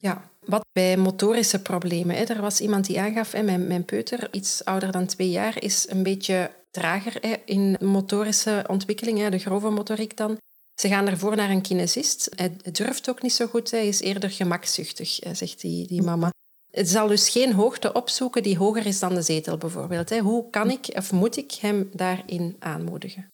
Ja, 0.00 0.30
wat 0.44 0.64
bij 0.72 0.96
motorische 0.96 1.62
problemen. 1.62 2.16
Hè. 2.16 2.22
Er 2.22 2.40
was 2.40 2.60
iemand 2.60 2.86
die 2.86 3.00
aangaf, 3.00 3.32
mijn, 3.32 3.66
mijn 3.66 3.84
peuter, 3.84 4.28
iets 4.30 4.64
ouder 4.64 4.92
dan 4.92 5.06
twee 5.06 5.30
jaar, 5.30 5.62
is 5.62 5.86
een 5.88 6.02
beetje 6.02 6.50
trager 6.70 7.16
hè, 7.20 7.34
in 7.44 7.76
motorische 7.80 8.64
ontwikkeling, 8.68 9.28
de 9.28 9.38
grove 9.38 9.70
motoriek 9.70 10.16
dan. 10.16 10.36
Ze 10.74 10.88
gaan 10.88 11.06
ervoor 11.08 11.36
naar 11.36 11.50
een 11.50 11.62
kinesist. 11.62 12.30
Hij 12.34 12.56
durft 12.72 13.10
ook 13.10 13.22
niet 13.22 13.32
zo 13.32 13.46
goed, 13.46 13.70
hij 13.70 13.88
is 13.88 14.00
eerder 14.00 14.30
gemakzuchtig, 14.30 15.18
zegt 15.32 15.60
die, 15.60 15.86
die 15.86 16.02
mama. 16.02 16.30
Het 16.70 16.88
zal 16.88 17.06
dus 17.06 17.28
geen 17.28 17.52
hoogte 17.52 17.92
opzoeken 17.92 18.42
die 18.42 18.58
hoger 18.58 18.86
is 18.86 18.98
dan 18.98 19.14
de 19.14 19.22
zetel 19.22 19.56
bijvoorbeeld. 19.56 20.18
Hoe 20.18 20.50
kan 20.50 20.70
ik 20.70 20.90
of 20.94 21.12
moet 21.12 21.36
ik 21.36 21.52
hem 21.52 21.90
daarin 21.92 22.56
aanmoedigen? 22.58 23.28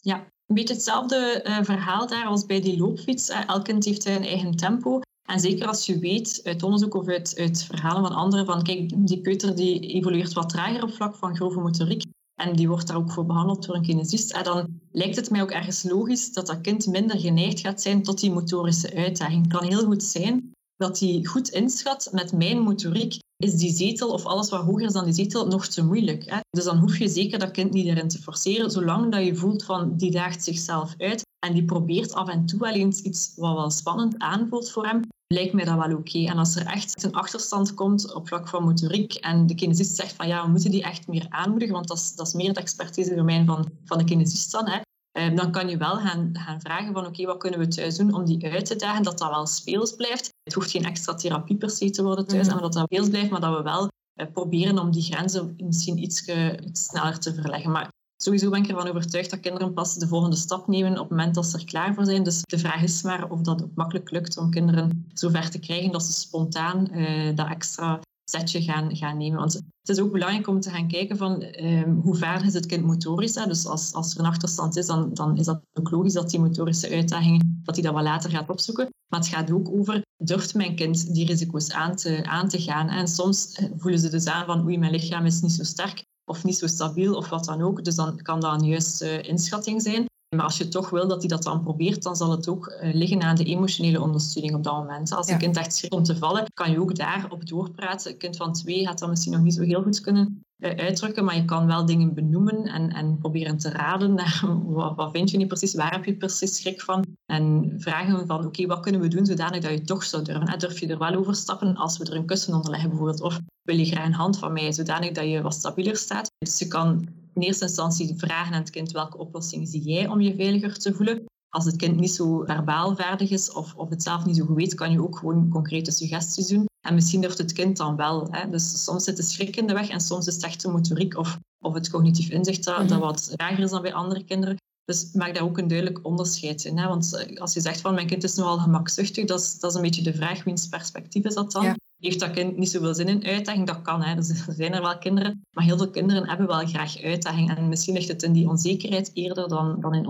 Ja, 0.00 0.16
een 0.46 0.54
beetje 0.54 0.74
hetzelfde 0.74 1.44
uh, 1.44 1.58
verhaal 1.62 2.06
daar 2.06 2.26
als 2.26 2.46
bij 2.46 2.60
die 2.60 2.78
loopfiets. 2.78 3.28
Elk 3.28 3.64
kind 3.64 3.84
heeft 3.84 4.02
zijn 4.02 4.24
eigen 4.24 4.56
tempo. 4.56 5.00
En 5.28 5.40
zeker 5.40 5.66
als 5.66 5.86
je 5.86 5.98
weet 5.98 6.40
uit 6.44 6.62
onderzoek 6.62 6.94
of 6.94 7.08
uit, 7.08 7.34
uit 7.38 7.64
verhalen 7.64 8.02
van 8.02 8.16
anderen 8.16 8.46
van 8.46 8.62
kijk, 8.62 9.06
die 9.06 9.20
peuter 9.20 9.56
die 9.56 9.80
evolueert 9.80 10.32
wat 10.32 10.48
trager 10.48 10.82
op 10.82 10.94
vlak 10.94 11.14
van 11.16 11.36
grove 11.36 11.60
motoriek 11.60 12.02
en 12.34 12.56
die 12.56 12.68
wordt 12.68 12.86
daar 12.86 12.96
ook 12.96 13.12
voor 13.12 13.26
behandeld 13.26 13.66
door 13.66 13.74
een 13.74 13.82
kinesist, 13.82 14.32
en 14.32 14.44
dan 14.44 14.80
lijkt 14.90 15.16
het 15.16 15.30
mij 15.30 15.42
ook 15.42 15.50
ergens 15.50 15.82
logisch 15.82 16.32
dat 16.32 16.46
dat 16.46 16.60
kind 16.60 16.86
minder 16.86 17.20
geneigd 17.20 17.60
gaat 17.60 17.82
zijn 17.82 18.02
tot 18.02 18.20
die 18.20 18.32
motorische 18.32 18.94
uitdaging. 18.94 19.42
Het 19.42 19.52
kan 19.52 19.68
heel 19.68 19.84
goed 19.84 20.02
zijn 20.02 20.52
dat 20.76 20.98
hij 21.00 21.24
goed 21.24 21.48
inschat 21.48 22.08
met 22.12 22.32
mijn 22.32 22.58
motoriek 22.58 23.18
is 23.36 23.54
die 23.54 23.72
zetel 23.72 24.08
of 24.10 24.24
alles 24.24 24.50
wat 24.50 24.64
hoger 24.64 24.86
is 24.86 24.92
dan 24.92 25.04
die 25.04 25.14
zetel 25.14 25.46
nog 25.46 25.66
te 25.66 25.84
moeilijk. 25.84 26.30
Hè? 26.30 26.38
Dus 26.50 26.64
dan 26.64 26.78
hoef 26.78 26.98
je 26.98 27.08
zeker 27.08 27.38
dat 27.38 27.50
kind 27.50 27.72
niet 27.72 27.86
erin 27.86 28.08
te 28.08 28.22
forceren, 28.22 28.70
zolang 28.70 29.12
dat 29.12 29.24
je 29.24 29.34
voelt 29.34 29.64
van 29.64 29.96
die 29.96 30.10
daagt 30.10 30.44
zichzelf 30.44 30.94
uit 30.98 31.22
en 31.44 31.52
die 31.52 31.64
probeert 31.64 32.14
af 32.14 32.28
en 32.28 32.46
toe 32.46 32.58
wel 32.58 32.72
eens 32.72 33.00
iets 33.00 33.32
wat 33.36 33.54
wel 33.54 33.70
spannend 33.70 34.18
aanvoelt 34.18 34.70
voor 34.70 34.86
hem, 34.86 35.00
lijkt 35.26 35.52
mij 35.52 35.64
dat 35.64 35.86
wel 35.86 35.96
oké. 35.96 36.24
En 36.24 36.38
als 36.38 36.56
er 36.56 36.66
echt 36.66 37.04
een 37.04 37.14
achterstand 37.14 37.74
komt 37.74 38.14
op 38.14 38.28
vlak 38.28 38.48
van 38.48 38.64
motoriek 38.64 39.14
en 39.14 39.46
de 39.46 39.54
kinesist 39.54 39.96
zegt 39.96 40.12
van 40.12 40.28
ja, 40.28 40.44
we 40.44 40.50
moeten 40.50 40.70
die 40.70 40.82
echt 40.82 41.08
meer 41.08 41.26
aanmoedigen, 41.28 41.74
want 41.74 41.88
dat 41.88 41.96
is, 41.96 42.14
dat 42.14 42.26
is 42.26 42.32
meer 42.32 42.48
het 42.48 42.56
expertise 42.56 43.42
van, 43.46 43.70
van 43.84 43.98
de 43.98 44.04
kinesist 44.04 44.52
dan, 44.52 44.68
hè, 44.68 44.80
eh, 45.18 45.36
dan 45.36 45.52
kan 45.52 45.68
je 45.68 45.76
wel 45.76 45.96
gaan, 45.96 46.30
gaan 46.32 46.60
vragen 46.60 46.92
van 46.92 47.06
oké, 47.06 47.24
wat 47.24 47.38
kunnen 47.38 47.60
we 47.60 47.68
thuis 47.68 47.96
doen 47.96 48.14
om 48.14 48.24
die 48.24 48.52
uit 48.52 48.66
te 48.66 48.76
dagen, 48.76 49.02
dat 49.02 49.18
dat 49.18 49.30
wel 49.30 49.46
speels 49.46 49.92
blijft. 49.92 50.28
Het 50.42 50.54
hoeft 50.54 50.70
geen 50.70 50.84
extra 50.84 51.14
therapie 51.14 51.56
per 51.56 51.70
se 51.70 51.90
te 51.90 52.02
worden 52.02 52.26
thuis, 52.26 52.46
mhm. 52.46 52.52
maar 52.52 52.62
dat 52.62 52.72
dat 52.72 52.84
speels 52.84 53.08
blijft, 53.08 53.30
maar 53.30 53.40
dat 53.40 53.56
we 53.56 53.62
wel 53.62 53.88
eh, 54.14 54.26
proberen 54.32 54.78
om 54.78 54.90
die 54.90 55.02
grenzen 55.02 55.54
misschien 55.56 55.98
iets, 55.98 56.28
iets 56.60 56.84
sneller 56.84 57.18
te 57.18 57.34
verleggen. 57.34 57.70
Maar 57.70 57.88
Sowieso 58.24 58.50
ben 58.50 58.62
ik 58.62 58.68
ervan 58.68 58.88
overtuigd 58.88 59.30
dat 59.30 59.40
kinderen 59.40 59.72
pas 59.72 59.94
de 59.94 60.08
volgende 60.08 60.36
stap 60.36 60.68
nemen 60.68 60.92
op 60.92 60.98
het 60.98 61.10
moment 61.10 61.34
dat 61.34 61.46
ze 61.46 61.58
er 61.58 61.64
klaar 61.64 61.94
voor 61.94 62.04
zijn. 62.04 62.22
Dus 62.22 62.42
de 62.42 62.58
vraag 62.58 62.82
is 62.82 63.02
maar 63.02 63.30
of 63.30 63.40
dat 63.40 63.62
ook 63.62 63.74
makkelijk 63.74 64.10
lukt 64.10 64.36
om 64.36 64.50
kinderen 64.50 65.06
zover 65.14 65.50
te 65.50 65.58
krijgen 65.58 65.92
dat 65.92 66.02
ze 66.02 66.12
spontaan 66.12 66.88
uh, 66.92 67.36
dat 67.36 67.48
extra 67.48 68.00
setje 68.24 68.62
gaan, 68.62 68.96
gaan 68.96 69.16
nemen. 69.16 69.38
Want 69.38 69.52
het 69.52 69.96
is 69.96 70.00
ook 70.00 70.12
belangrijk 70.12 70.46
om 70.46 70.60
te 70.60 70.70
gaan 70.70 70.88
kijken 70.88 71.16
van 71.16 71.42
um, 71.42 72.00
hoe 72.02 72.16
vaardig 72.16 72.46
is 72.46 72.54
het 72.54 72.66
kind 72.66 72.84
motorisch. 72.84 73.34
Hè? 73.34 73.46
Dus 73.46 73.66
als, 73.66 73.92
als 73.92 74.14
er 74.14 74.20
een 74.20 74.26
achterstand 74.26 74.76
is, 74.76 74.86
dan, 74.86 75.14
dan 75.14 75.36
is 75.36 75.46
dat 75.46 75.60
ook 75.72 75.90
logisch 75.90 76.12
dat 76.12 76.30
die 76.30 76.40
motorische 76.40 76.90
uitdagingen 76.90 77.60
dat 77.64 77.74
hij 77.74 77.84
dat 77.84 77.94
wat 77.94 78.02
later 78.02 78.30
gaat 78.30 78.50
opzoeken. 78.50 78.88
Maar 79.08 79.20
het 79.20 79.28
gaat 79.28 79.50
ook 79.50 79.68
over, 79.68 80.02
durft 80.16 80.54
mijn 80.54 80.76
kind 80.76 81.14
die 81.14 81.26
risico's 81.26 81.70
aan 81.70 81.96
te, 81.96 82.24
aan 82.24 82.48
te 82.48 82.60
gaan? 82.60 82.88
En 82.88 83.08
soms 83.08 83.52
eh, 83.52 83.70
voelen 83.76 84.00
ze 84.00 84.08
dus 84.08 84.26
aan 84.26 84.46
van, 84.46 84.64
oei, 84.64 84.78
mijn 84.78 84.92
lichaam 84.92 85.26
is 85.26 85.40
niet 85.40 85.52
zo 85.52 85.64
sterk 85.64 86.04
of 86.24 86.44
niet 86.44 86.58
zo 86.58 86.66
stabiel 86.66 87.14
of 87.14 87.28
wat 87.28 87.44
dan 87.44 87.62
ook. 87.62 87.84
Dus 87.84 87.94
dan 87.94 88.22
kan 88.22 88.40
dat 88.40 88.60
een 88.60 88.66
juiste 88.66 89.20
inschatting 89.20 89.82
zijn. 89.82 90.06
Maar 90.36 90.44
als 90.44 90.58
je 90.58 90.68
toch 90.68 90.90
wil 90.90 91.08
dat 91.08 91.18
hij 91.18 91.28
dat 91.28 91.42
dan 91.42 91.62
probeert, 91.62 92.02
dan 92.02 92.16
zal 92.16 92.30
het 92.30 92.48
ook 92.48 92.66
uh, 92.66 92.94
liggen 92.94 93.22
aan 93.22 93.36
de 93.36 93.44
emotionele 93.44 94.00
ondersteuning 94.00 94.54
op 94.54 94.62
dat 94.62 94.76
moment. 94.76 95.12
Als 95.12 95.28
een 95.28 95.38
kind 95.38 95.56
echt 95.56 95.74
schrikt 95.74 95.94
om 95.94 96.02
te 96.02 96.16
vallen, 96.16 96.52
kan 96.54 96.70
je 96.70 96.80
ook 96.80 96.96
daarop 96.96 97.46
doorpraten. 97.46 98.10
Een 98.10 98.18
kind 98.18 98.36
van 98.36 98.52
twee 98.52 98.86
gaat 98.86 98.98
dat 98.98 99.08
misschien 99.08 99.32
nog 99.32 99.42
niet 99.42 99.54
zo 99.54 99.62
heel 99.62 99.82
goed 99.82 100.00
kunnen 100.00 100.44
uitdrukken, 100.64 101.24
maar 101.24 101.36
je 101.36 101.44
kan 101.44 101.66
wel 101.66 101.86
dingen 101.86 102.14
benoemen 102.14 102.64
en, 102.64 102.92
en 102.92 103.18
proberen 103.18 103.58
te 103.58 103.70
raden 103.70 104.14
naar 104.20 104.44
wat, 104.66 105.10
vind 105.12 105.30
je 105.30 105.36
nu 105.36 105.46
precies, 105.46 105.74
waar 105.74 105.92
heb 105.92 106.04
je 106.04 106.16
precies 106.16 106.56
schrik 106.56 106.80
van? 106.80 107.04
En 107.26 107.74
vragen 107.78 108.26
van, 108.26 108.46
oké, 108.46 108.66
wat 108.66 108.80
kunnen 108.80 109.00
we 109.00 109.08
doen 109.08 109.26
zodanig 109.26 109.60
dat 109.60 109.70
je 109.70 109.82
toch 109.82 110.04
zou 110.04 110.24
durven? 110.24 110.58
Durf 110.58 110.80
je 110.80 110.86
er 110.86 110.98
wel 110.98 111.14
over 111.14 111.34
stappen 111.34 111.76
als 111.76 111.98
we 111.98 112.04
er 112.04 112.16
een 112.16 112.26
kussen 112.26 112.54
onder 112.54 112.70
leggen 112.70 112.88
bijvoorbeeld? 112.88 113.20
Of 113.20 113.40
wil 113.62 113.76
je 113.76 113.84
graag 113.84 114.06
een 114.06 114.12
hand 114.12 114.38
van 114.38 114.52
mij, 114.52 114.72
zodanig 114.72 115.12
dat 115.12 115.24
je 115.24 115.42
wat 115.42 115.54
stabieler 115.54 115.96
staat? 115.96 116.30
Dus 116.38 116.58
je 116.58 116.68
kan 116.68 117.08
in 117.34 117.42
eerste 117.42 117.64
instantie 117.64 118.14
vragen 118.16 118.54
aan 118.54 118.60
het 118.60 118.70
kind 118.70 118.92
welke 118.92 119.18
oplossing 119.18 119.68
zie 119.68 119.82
jij 119.82 120.08
om 120.08 120.20
je 120.20 120.34
veiliger 120.34 120.78
te 120.78 120.94
voelen. 120.94 121.24
Als 121.48 121.64
het 121.64 121.76
kind 121.76 121.96
niet 121.96 122.14
zo 122.14 122.44
verbaal 122.44 122.96
vaardig 122.96 123.30
is 123.30 123.52
of, 123.52 123.74
of 123.74 123.88
het 123.88 124.02
zelf 124.02 124.24
niet 124.24 124.36
zo 124.36 124.44
goed 124.44 124.56
weet, 124.56 124.74
kan 124.74 124.90
je 124.90 125.02
ook 125.02 125.18
gewoon 125.18 125.48
concrete 125.48 125.90
suggesties 125.90 126.48
doen. 126.48 126.66
En 126.84 126.94
misschien 126.94 127.20
durft 127.20 127.38
het 127.38 127.52
kind 127.52 127.76
dan 127.76 127.96
wel. 127.96 128.28
Hè. 128.30 128.50
Dus 128.50 128.84
soms 128.84 129.04
zit 129.04 129.16
de 129.16 129.22
schrik 129.22 129.56
in 129.56 129.66
de 129.66 129.72
weg 129.72 129.88
en 129.88 130.00
soms 130.00 130.26
is 130.26 130.34
het 130.34 130.44
echt 130.44 130.62
de 130.62 130.68
motoriek 130.68 131.16
of, 131.16 131.38
of 131.60 131.74
het 131.74 131.90
cognitief 131.90 132.28
inzicht 132.30 132.64
dat, 132.64 132.76
dat 132.76 132.88
mhm. 132.88 132.98
wat 132.98 133.32
trager 133.36 133.64
is 133.64 133.70
dan 133.70 133.82
bij 133.82 133.94
andere 133.94 134.24
kinderen. 134.24 134.56
Dus 134.84 135.12
maak 135.12 135.34
daar 135.34 135.42
ook 135.42 135.58
een 135.58 135.68
duidelijk 135.68 136.06
onderscheid 136.06 136.64
in. 136.64 136.78
Hè? 136.78 136.88
Want 136.88 137.14
eh, 137.14 137.40
als 137.40 137.54
je 137.54 137.60
zegt 137.60 137.80
van 137.80 137.94
mijn 137.94 138.06
kind 138.06 138.24
is 138.24 138.34
nogal 138.34 138.58
gemakzuchtig, 138.58 139.24
dat 139.24 139.40
is, 139.40 139.58
dat 139.58 139.70
is 139.70 139.76
een 139.76 139.82
beetje 139.82 140.02
de 140.02 140.14
vraag, 140.14 140.44
wiens 140.44 140.68
perspectief 140.68 141.24
is 141.24 141.34
dat 141.34 141.52
dan? 141.52 141.76
Heeft 141.98 142.20
dat 142.20 142.30
kind 142.30 142.56
niet 142.56 142.70
zoveel 142.70 142.94
zin 142.94 143.08
in 143.08 143.24
uitdaging? 143.24 143.66
Dat 143.66 143.82
kan, 143.82 144.02
hè. 144.02 144.14
Dus 144.14 144.28
er 144.28 144.54
zijn 144.56 144.72
er 144.72 144.82
wel 144.82 144.98
kinderen. 144.98 145.42
Maar 145.50 145.64
heel 145.64 145.76
veel 145.76 145.90
kinderen 145.90 146.28
hebben 146.28 146.46
wel 146.46 146.66
graag 146.66 147.02
uitdaging. 147.02 147.56
En 147.56 147.68
misschien 147.68 147.94
ligt 147.94 148.08
het 148.08 148.22
in 148.22 148.32
die 148.32 148.48
onzekerheid 148.48 149.10
eerder 149.14 149.48
dan, 149.48 149.80
dan, 149.80 149.94
in, 149.94 150.02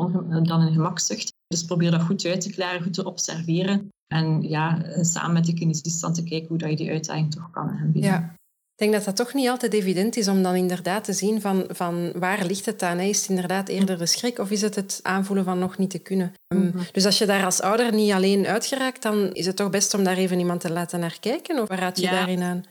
dan 0.44 0.66
in 0.66 0.72
gemakzucht. 0.72 1.32
Dus 1.46 1.64
probeer 1.64 1.90
dat 1.90 2.02
goed 2.02 2.24
uit 2.24 2.40
te 2.40 2.50
klaren, 2.50 2.82
goed 2.82 2.94
te 2.94 3.04
observeren. 3.04 3.88
En 4.14 4.42
ja, 4.42 4.84
samen 5.00 5.32
met 5.32 5.44
de 5.44 5.54
kinesist 5.54 6.00
dan 6.00 6.14
te 6.14 6.24
kijken 6.24 6.48
hoe 6.48 6.58
dat 6.58 6.70
je 6.70 6.76
die 6.76 6.90
uitdaging 6.90 7.30
toch 7.30 7.50
kan 7.50 7.68
aanbieden. 7.68 8.10
Ja. 8.10 8.34
Ik 8.72 8.80
denk 8.80 8.92
dat 8.92 9.04
dat 9.04 9.16
toch 9.16 9.34
niet 9.34 9.48
altijd 9.48 9.72
evident 9.72 10.16
is 10.16 10.28
om 10.28 10.42
dan 10.42 10.54
inderdaad 10.54 11.04
te 11.04 11.12
zien 11.12 11.40
van, 11.40 11.64
van 11.68 12.12
waar 12.12 12.44
ligt 12.46 12.66
het 12.66 12.82
aan? 12.82 13.00
Is 13.00 13.20
het 13.20 13.28
inderdaad 13.28 13.68
eerder 13.68 13.98
de 13.98 14.06
schrik 14.06 14.38
of 14.38 14.50
is 14.50 14.60
het 14.60 14.74
het 14.74 15.00
aanvoelen 15.02 15.44
van 15.44 15.58
nog 15.58 15.78
niet 15.78 15.90
te 15.90 15.98
kunnen? 15.98 16.34
Ehm, 16.46 16.66
mhm. 16.66 16.78
Dus 16.92 17.04
als 17.04 17.18
je 17.18 17.26
daar 17.26 17.44
als 17.44 17.60
ouder 17.60 17.94
niet 17.94 18.12
alleen 18.12 18.46
uitgeraakt, 18.46 19.02
dan 19.02 19.32
is 19.32 19.46
het 19.46 19.56
toch 19.56 19.70
best 19.70 19.94
om 19.94 20.04
daar 20.04 20.16
even 20.16 20.38
iemand 20.38 20.60
te 20.60 20.72
laten 20.72 21.00
naar 21.00 21.16
kijken? 21.20 21.62
Of 21.62 21.68
waar 21.68 21.78
raad 21.78 22.00
je 22.00 22.10
daarin 22.10 22.42
aan? 22.42 22.64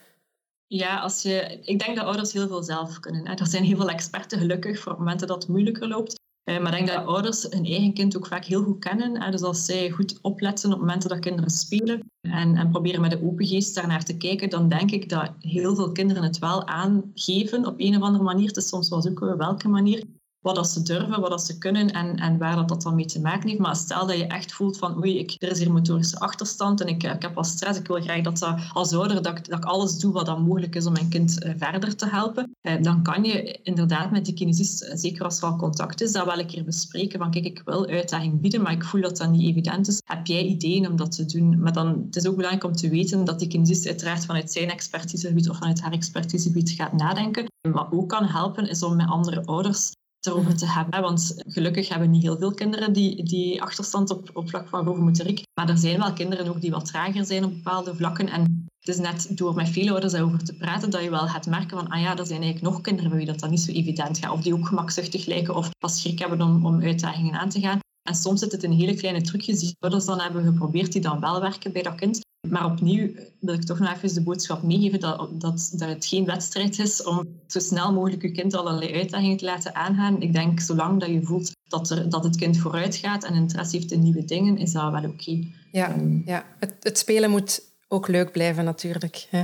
Ja, 0.68 1.00
als 1.00 1.22
je, 1.22 1.60
ik 1.64 1.80
denk 1.80 1.96
dat 1.96 2.06
ouders 2.06 2.34
heel 2.34 2.48
veel 2.48 2.64
zelf 2.64 3.00
kunnen. 3.00 3.26
Er 3.26 3.48
zijn 3.48 3.64
heel 3.64 3.78
veel 3.78 3.90
experten 3.90 4.40
gelukkig 4.40 4.80
voor 4.80 4.96
momenten 4.98 5.28
dat 5.28 5.42
het 5.42 5.52
moeilijker 5.52 5.88
loopt. 5.88 6.22
Eh, 6.44 6.60
maar 6.60 6.78
ik 6.78 6.86
denk 6.86 6.98
dat 6.98 7.06
ouders 7.06 7.44
hun 7.50 7.66
eigen 7.66 7.94
kind 7.94 8.18
ook 8.18 8.28
vaak 8.28 8.46
heel 8.46 8.64
goed 8.64 8.80
kennen. 8.80 9.32
Dus 9.32 9.42
als 9.42 9.66
zij 9.66 9.90
goed 9.90 10.20
opletten 10.22 10.74
op 10.74 10.80
momenten 10.80 11.10
dat 11.10 11.20
kinderen 11.20 11.50
spelen 11.50 12.12
en, 12.22 12.56
en 12.56 12.70
proberen 12.70 13.02
met 13.02 13.12
een 13.12 13.24
open 13.24 13.46
geest 13.46 13.76
daarnaar 13.76 14.04
te 14.04 14.18
kijken, 14.18 14.50
dan 14.50 14.70
denk 14.70 14.92
ik 14.92 15.10
dat 15.10 15.32
heel 15.40 15.76
veel 15.76 15.92
kinderen 15.92 16.24
het 16.24 16.40
wel 16.40 16.68
aangeven 16.68 17.66
op 17.66 17.76
een 17.78 17.96
of 17.96 18.02
andere 18.02 18.24
manier. 18.24 18.48
Het 18.48 18.58
is 18.58 18.68
soms 18.68 18.90
wel 18.90 19.02
zoeken 19.02 19.38
welke 19.38 19.68
manier 19.68 20.04
wat 20.44 20.56
dat 20.56 20.70
ze 20.70 20.84
durven, 20.84 21.22
wat 21.22 21.30
dat 21.30 21.46
ze 21.46 21.58
kunnen 21.58 21.92
en, 21.92 22.16
en 22.16 22.38
waar 22.38 22.56
dat, 22.56 22.68
dat 22.70 22.82
dan 22.82 22.96
mee 22.96 23.06
te 23.06 23.22
maken 23.22 23.50
heeft. 23.50 23.62
Maar 23.62 23.76
stel 23.76 24.08
dat 24.08 24.18
je 24.18 24.28
echt 24.28 24.54
voelt 24.54 24.78
van 24.78 24.98
oei, 24.98 25.20
ik, 25.20 25.36
er 25.40 25.52
is 25.52 25.60
hier 25.60 25.72
motorische 25.72 26.20
achterstand 26.20 26.82
en 26.82 26.88
ik, 26.88 27.04
ik 27.04 27.22
heb 27.22 27.38
al 27.38 27.44
stress, 27.44 27.80
ik 27.80 27.88
wil 27.88 28.02
graag 28.02 28.22
dat, 28.22 28.38
dat 28.38 28.60
als 28.74 28.94
ouder 28.94 29.22
dat 29.22 29.24
dat 29.24 29.58
ik 29.58 29.66
alles 29.66 29.98
doe 29.98 30.14
wat 30.14 30.26
dan 30.26 30.42
mogelijk 30.42 30.76
is 30.76 30.86
om 30.86 30.94
mijn 30.94 31.10
kind 31.10 31.44
eh, 31.44 31.54
verder 31.58 31.96
te 31.96 32.08
helpen, 32.10 32.56
eh, 32.62 32.82
dan 32.82 33.04
kan 33.04 33.24
je 33.24 33.60
inderdaad 33.64 34.12
met 34.12 34.26
die 34.26 34.34
kinesist, 34.34 34.82
eh, 34.82 34.96
zeker 34.96 35.24
als 35.24 35.42
er 35.42 35.48
al 35.48 35.56
contact 35.56 36.02
is, 36.02 36.12
dat 36.12 36.26
wel 36.26 36.40
een 36.40 36.46
keer 36.46 36.64
bespreken 36.64 37.20
van 37.20 37.32
kijk, 37.32 37.46
ik 37.46 37.62
wil 37.66 37.88
uitdaging 37.88 38.42
bieden, 38.42 38.62
maar 38.62 38.72
ik 38.72 38.84
voel 38.84 39.02
dat 39.02 39.18
dat 39.18 39.30
niet 39.30 39.50
evident 39.50 39.88
is. 39.88 40.02
Heb 40.06 40.28
jij 40.28 40.44
ideeën 40.44 40.88
om 40.88 40.96
dat 40.96 41.12
te 41.12 41.26
doen? 41.26 41.62
Maar 41.62 41.74
dan, 41.74 42.04
het 42.06 42.16
is 42.16 42.28
ook 42.28 42.36
belangrijk 42.36 42.66
om 42.66 42.76
te 42.76 42.90
weten 42.90 43.24
dat 43.24 43.40
die 43.40 43.48
kinesist 43.48 43.88
uiteraard 43.88 44.26
vanuit 44.26 44.52
zijn 44.52 44.70
expertisegebied 44.70 45.50
of 45.50 45.58
vanuit 45.58 45.82
haar 45.82 45.92
expertisegebied 45.92 46.70
gaat 46.70 46.94
nadenken. 46.94 47.52
Wat 47.62 47.88
ook 47.92 48.10
kan 48.10 48.26
helpen, 48.26 48.70
is 48.70 48.84
om 48.84 48.96
met 48.96 49.08
andere 49.08 49.46
ouders 49.46 49.92
erover 50.28 50.58
te 50.58 50.72
hebben. 50.72 51.02
Want 51.02 51.34
gelukkig 51.48 51.90
hebben 51.90 52.10
niet 52.10 52.22
heel 52.22 52.38
veel 52.38 52.54
kinderen 52.54 52.94
die, 52.94 53.24
die 53.24 53.62
achterstand 53.62 54.10
op, 54.10 54.30
op 54.34 54.50
vlak 54.50 54.68
van 54.68 54.86
rovenmotoriek. 54.86 55.42
Maar 55.54 55.70
er 55.70 55.78
zijn 55.78 56.00
wel 56.00 56.14
kinderen 56.14 56.48
ook 56.48 56.62
die 56.62 56.72
wat 56.72 56.86
trager 56.86 57.26
zijn 57.26 57.44
op 57.44 57.54
bepaalde 57.54 57.96
vlakken. 57.96 58.30
En 58.30 58.66
het 58.80 58.96
is 58.96 58.98
net 58.98 59.38
door 59.38 59.54
met 59.54 59.70
veel 59.70 59.92
ouders 59.92 60.14
over 60.14 60.44
te 60.44 60.54
praten 60.54 60.90
dat 60.90 61.04
je 61.04 61.10
wel 61.10 61.28
gaat 61.28 61.48
merken 61.48 61.78
van, 61.78 61.88
ah 61.88 62.02
ja, 62.02 62.18
er 62.18 62.26
zijn 62.26 62.42
eigenlijk 62.42 62.74
nog 62.74 62.82
kinderen 62.82 63.10
bij 63.10 63.20
wie 63.20 63.28
dat, 63.28 63.40
dat 63.40 63.50
niet 63.50 63.62
zo 63.62 63.72
evident 63.72 64.18
gaat. 64.18 64.32
Of 64.32 64.42
die 64.42 64.54
ook 64.54 64.68
gemakzuchtig 64.68 65.26
lijken 65.26 65.56
of 65.56 65.70
pas 65.78 66.02
schrik 66.02 66.20
hebben 66.20 66.42
om, 66.42 66.66
om 66.66 66.82
uitdagingen 66.82 67.40
aan 67.40 67.50
te 67.50 67.60
gaan. 67.60 67.80
En 68.10 68.16
soms 68.16 68.40
zit 68.40 68.52
het 68.52 68.64
in 68.64 68.72
hele 68.72 68.96
kleine 68.96 69.22
trucjes 69.22 69.60
die 69.60 69.76
ouders 69.80 70.06
dan 70.06 70.20
hebben 70.20 70.44
geprobeerd, 70.44 70.92
die 70.92 71.02
dan 71.02 71.20
wel 71.20 71.42
werken 71.42 71.72
bij 71.72 71.82
dat 71.82 71.96
kind. 71.96 72.20
Maar 72.50 72.66
opnieuw 72.66 73.10
wil 73.40 73.54
ik 73.54 73.64
toch 73.64 73.80
nog 73.80 73.94
even 73.94 74.14
de 74.14 74.24
boodschap 74.24 74.64
meegeven 74.64 75.00
dat, 75.00 75.42
dat, 75.42 75.72
dat 75.74 75.90
het 75.90 76.06
geen 76.06 76.26
wedstrijd 76.26 76.80
is 76.80 77.04
om 77.04 77.40
zo 77.48 77.60
snel 77.60 77.94
mogelijk 77.94 78.22
je 78.22 78.32
kind 78.32 78.54
allerlei 78.54 78.94
uitdagingen 78.94 79.38
te 79.38 79.46
laten 79.46 79.76
aangaan. 79.76 80.22
Ik 80.22 80.34
denk, 80.34 80.60
zolang 80.60 81.00
dat 81.00 81.10
je 81.10 81.22
voelt 81.22 81.52
dat, 81.64 81.90
er, 81.90 82.10
dat 82.10 82.24
het 82.24 82.36
kind 82.36 82.58
vooruit 82.58 82.96
gaat 82.96 83.24
en 83.24 83.34
interesse 83.34 83.78
heeft 83.78 83.92
in 83.92 84.04
nieuwe 84.04 84.26
dingen, 84.26 84.58
is 84.58 84.72
dat 84.72 84.92
wel 84.92 85.10
oké. 85.10 85.48
Ja, 85.72 85.98
um, 85.98 86.22
ja. 86.26 86.46
Het, 86.60 86.76
het, 86.80 86.98
spelen 86.98 87.30
moet 87.30 87.62
ook 87.88 88.08
leuk 88.08 88.32
blijven 88.32 88.66
natuurlijk. 88.66 89.28
Hè? 89.30 89.44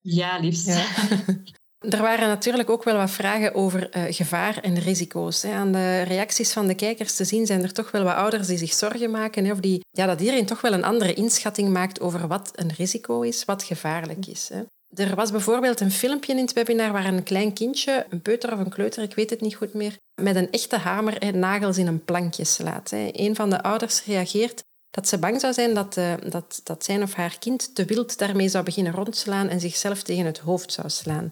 Ja, 0.00 0.38
liefst. 0.38 0.66
Ja. 0.66 0.86
Er 1.90 2.02
waren 2.02 2.28
natuurlijk 2.28 2.70
ook 2.70 2.84
wel 2.84 2.96
wat 2.96 3.10
vragen 3.10 3.54
over 3.54 3.96
uh, 3.96 4.02
gevaar 4.08 4.58
en 4.62 4.78
risico's. 4.78 5.42
Hè. 5.42 5.52
Aan 5.52 5.72
de 5.72 6.02
reacties 6.02 6.52
van 6.52 6.66
de 6.66 6.74
kijkers 6.74 7.16
te 7.16 7.24
zien 7.24 7.46
zijn 7.46 7.62
er 7.62 7.72
toch 7.72 7.90
wel 7.90 8.02
wat 8.02 8.14
ouders 8.14 8.46
die 8.46 8.58
zich 8.58 8.72
zorgen 8.72 9.10
maken. 9.10 9.44
Hè, 9.44 9.52
of 9.52 9.60
die, 9.60 9.80
ja, 9.90 10.06
dat 10.06 10.20
iedereen 10.20 10.46
toch 10.46 10.60
wel 10.60 10.72
een 10.72 10.84
andere 10.84 11.14
inschatting 11.14 11.68
maakt 11.68 12.00
over 12.00 12.26
wat 12.26 12.50
een 12.54 12.72
risico 12.76 13.20
is, 13.20 13.44
wat 13.44 13.62
gevaarlijk 13.62 14.26
is. 14.26 14.50
Hè. 14.52 14.62
Er 15.04 15.14
was 15.14 15.30
bijvoorbeeld 15.30 15.80
een 15.80 15.90
filmpje 15.90 16.32
in 16.32 16.38
het 16.38 16.52
webinar 16.52 16.92
waar 16.92 17.04
een 17.04 17.22
klein 17.22 17.52
kindje, 17.52 18.06
een 18.10 18.22
peuter 18.22 18.52
of 18.52 18.58
een 18.58 18.68
kleuter, 18.68 19.02
ik 19.02 19.14
weet 19.14 19.30
het 19.30 19.40
niet 19.40 19.54
goed 19.54 19.74
meer, 19.74 19.96
met 20.22 20.36
een 20.36 20.50
echte 20.50 20.76
hamer 20.76 21.16
hè, 21.18 21.30
nagels 21.30 21.78
in 21.78 21.86
een 21.86 22.04
plankje 22.04 22.44
slaat. 22.44 22.90
Hè. 22.90 23.08
Een 23.12 23.34
van 23.34 23.50
de 23.50 23.62
ouders 23.62 24.04
reageert 24.04 24.62
dat 24.90 25.08
ze 25.08 25.18
bang 25.18 25.40
zou 25.40 25.52
zijn 25.52 25.74
dat, 25.74 25.96
uh, 25.96 26.12
dat, 26.28 26.60
dat 26.64 26.84
zijn 26.84 27.02
of 27.02 27.14
haar 27.14 27.36
kind 27.38 27.74
te 27.74 27.84
wild 27.84 28.18
daarmee 28.18 28.48
zou 28.48 28.64
beginnen 28.64 28.92
rondslaan 28.92 29.48
en 29.48 29.60
zichzelf 29.60 30.02
tegen 30.02 30.26
het 30.26 30.38
hoofd 30.38 30.72
zou 30.72 30.88
slaan 30.88 31.30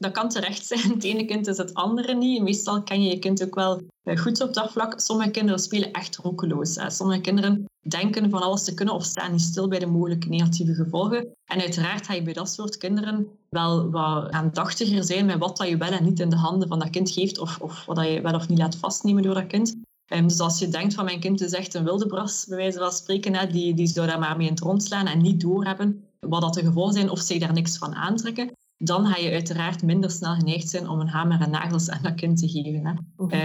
dat 0.00 0.12
kan 0.12 0.28
terecht 0.28 0.66
zijn. 0.66 0.80
Het 0.94 1.04
ene 1.04 1.24
kind 1.24 1.46
is 1.46 1.56
het 1.56 1.74
andere 1.74 2.14
niet. 2.14 2.42
Meestal 2.42 2.82
kan 2.82 3.02
je 3.02 3.10
je 3.10 3.18
kind 3.18 3.44
ook 3.44 3.54
wel 3.54 3.82
eh, 4.02 4.16
goed 4.16 4.42
op 4.42 4.54
dat 4.54 4.72
vlak. 4.72 5.00
Sommige 5.00 5.30
kinderen 5.30 5.60
spelen 5.60 5.92
echt 5.92 6.16
roekeloos. 6.16 6.78
Sommige 6.86 7.20
kinderen 7.20 7.64
denken 7.88 8.30
van 8.30 8.42
alles 8.42 8.64
te 8.64 8.74
kunnen 8.74 8.94
of 8.94 9.04
staan 9.04 9.32
niet 9.32 9.40
stil 9.40 9.68
bij 9.68 9.78
de 9.78 9.86
mogelijke 9.86 10.28
negatieve 10.28 10.74
gevolgen. 10.74 11.32
En 11.44 11.60
uiteraard 11.60 12.06
ga 12.06 12.14
je 12.14 12.22
bij 12.22 12.32
dat 12.32 12.50
soort 12.50 12.76
kinderen 12.76 13.26
wel 13.48 13.90
wat 13.90 14.30
aandachtiger 14.30 15.04
zijn 15.04 15.26
met 15.26 15.38
wat 15.38 15.56
dat 15.56 15.68
je 15.68 15.76
wel 15.76 15.90
en 15.90 16.04
niet 16.04 16.20
in 16.20 16.30
de 16.30 16.36
handen 16.36 16.68
van 16.68 16.78
dat 16.78 16.90
kind 16.90 17.10
geeft 17.10 17.38
of, 17.38 17.58
of 17.60 17.84
wat 17.84 18.06
je 18.06 18.20
wel 18.20 18.34
of 18.34 18.48
niet 18.48 18.58
laat 18.58 18.76
vastnemen 18.76 19.22
door 19.22 19.34
dat 19.34 19.46
kind. 19.46 19.76
Um, 20.12 20.28
dus 20.28 20.40
als 20.40 20.58
je 20.58 20.68
denkt 20.68 20.94
van 20.94 21.04
mijn 21.04 21.20
kind 21.20 21.40
is 21.40 21.52
echt 21.52 21.74
een 21.74 21.84
wilde 21.84 22.06
bras, 22.06 22.44
bij 22.48 22.56
wijze 22.56 22.78
van 22.78 22.92
spreken, 22.92 23.52
die, 23.52 23.74
die 23.74 23.86
zou 23.86 24.06
daar 24.06 24.18
maar 24.18 24.36
mee 24.36 24.46
in 24.46 24.52
het 24.52 24.92
en 24.92 25.22
niet 25.22 25.40
doorhebben 25.40 26.04
wat 26.20 26.40
dat 26.40 26.54
de 26.54 26.64
gevolgen 26.64 26.92
zijn 26.92 27.10
of 27.10 27.20
zich 27.20 27.38
daar 27.38 27.52
niks 27.52 27.78
van 27.78 27.94
aantrekken, 27.94 28.52
dan 28.82 29.06
ga 29.06 29.16
je 29.16 29.30
uiteraard 29.30 29.82
minder 29.82 30.10
snel 30.10 30.34
geneigd 30.34 30.68
zijn 30.68 30.88
om 30.88 31.00
een 31.00 31.08
hamer 31.08 31.40
en 31.40 31.50
nagels 31.50 31.90
aan 31.90 32.02
dat 32.02 32.14
kind 32.14 32.38
te 32.38 32.48
geven. 32.48 32.86
Hè. 32.86 32.92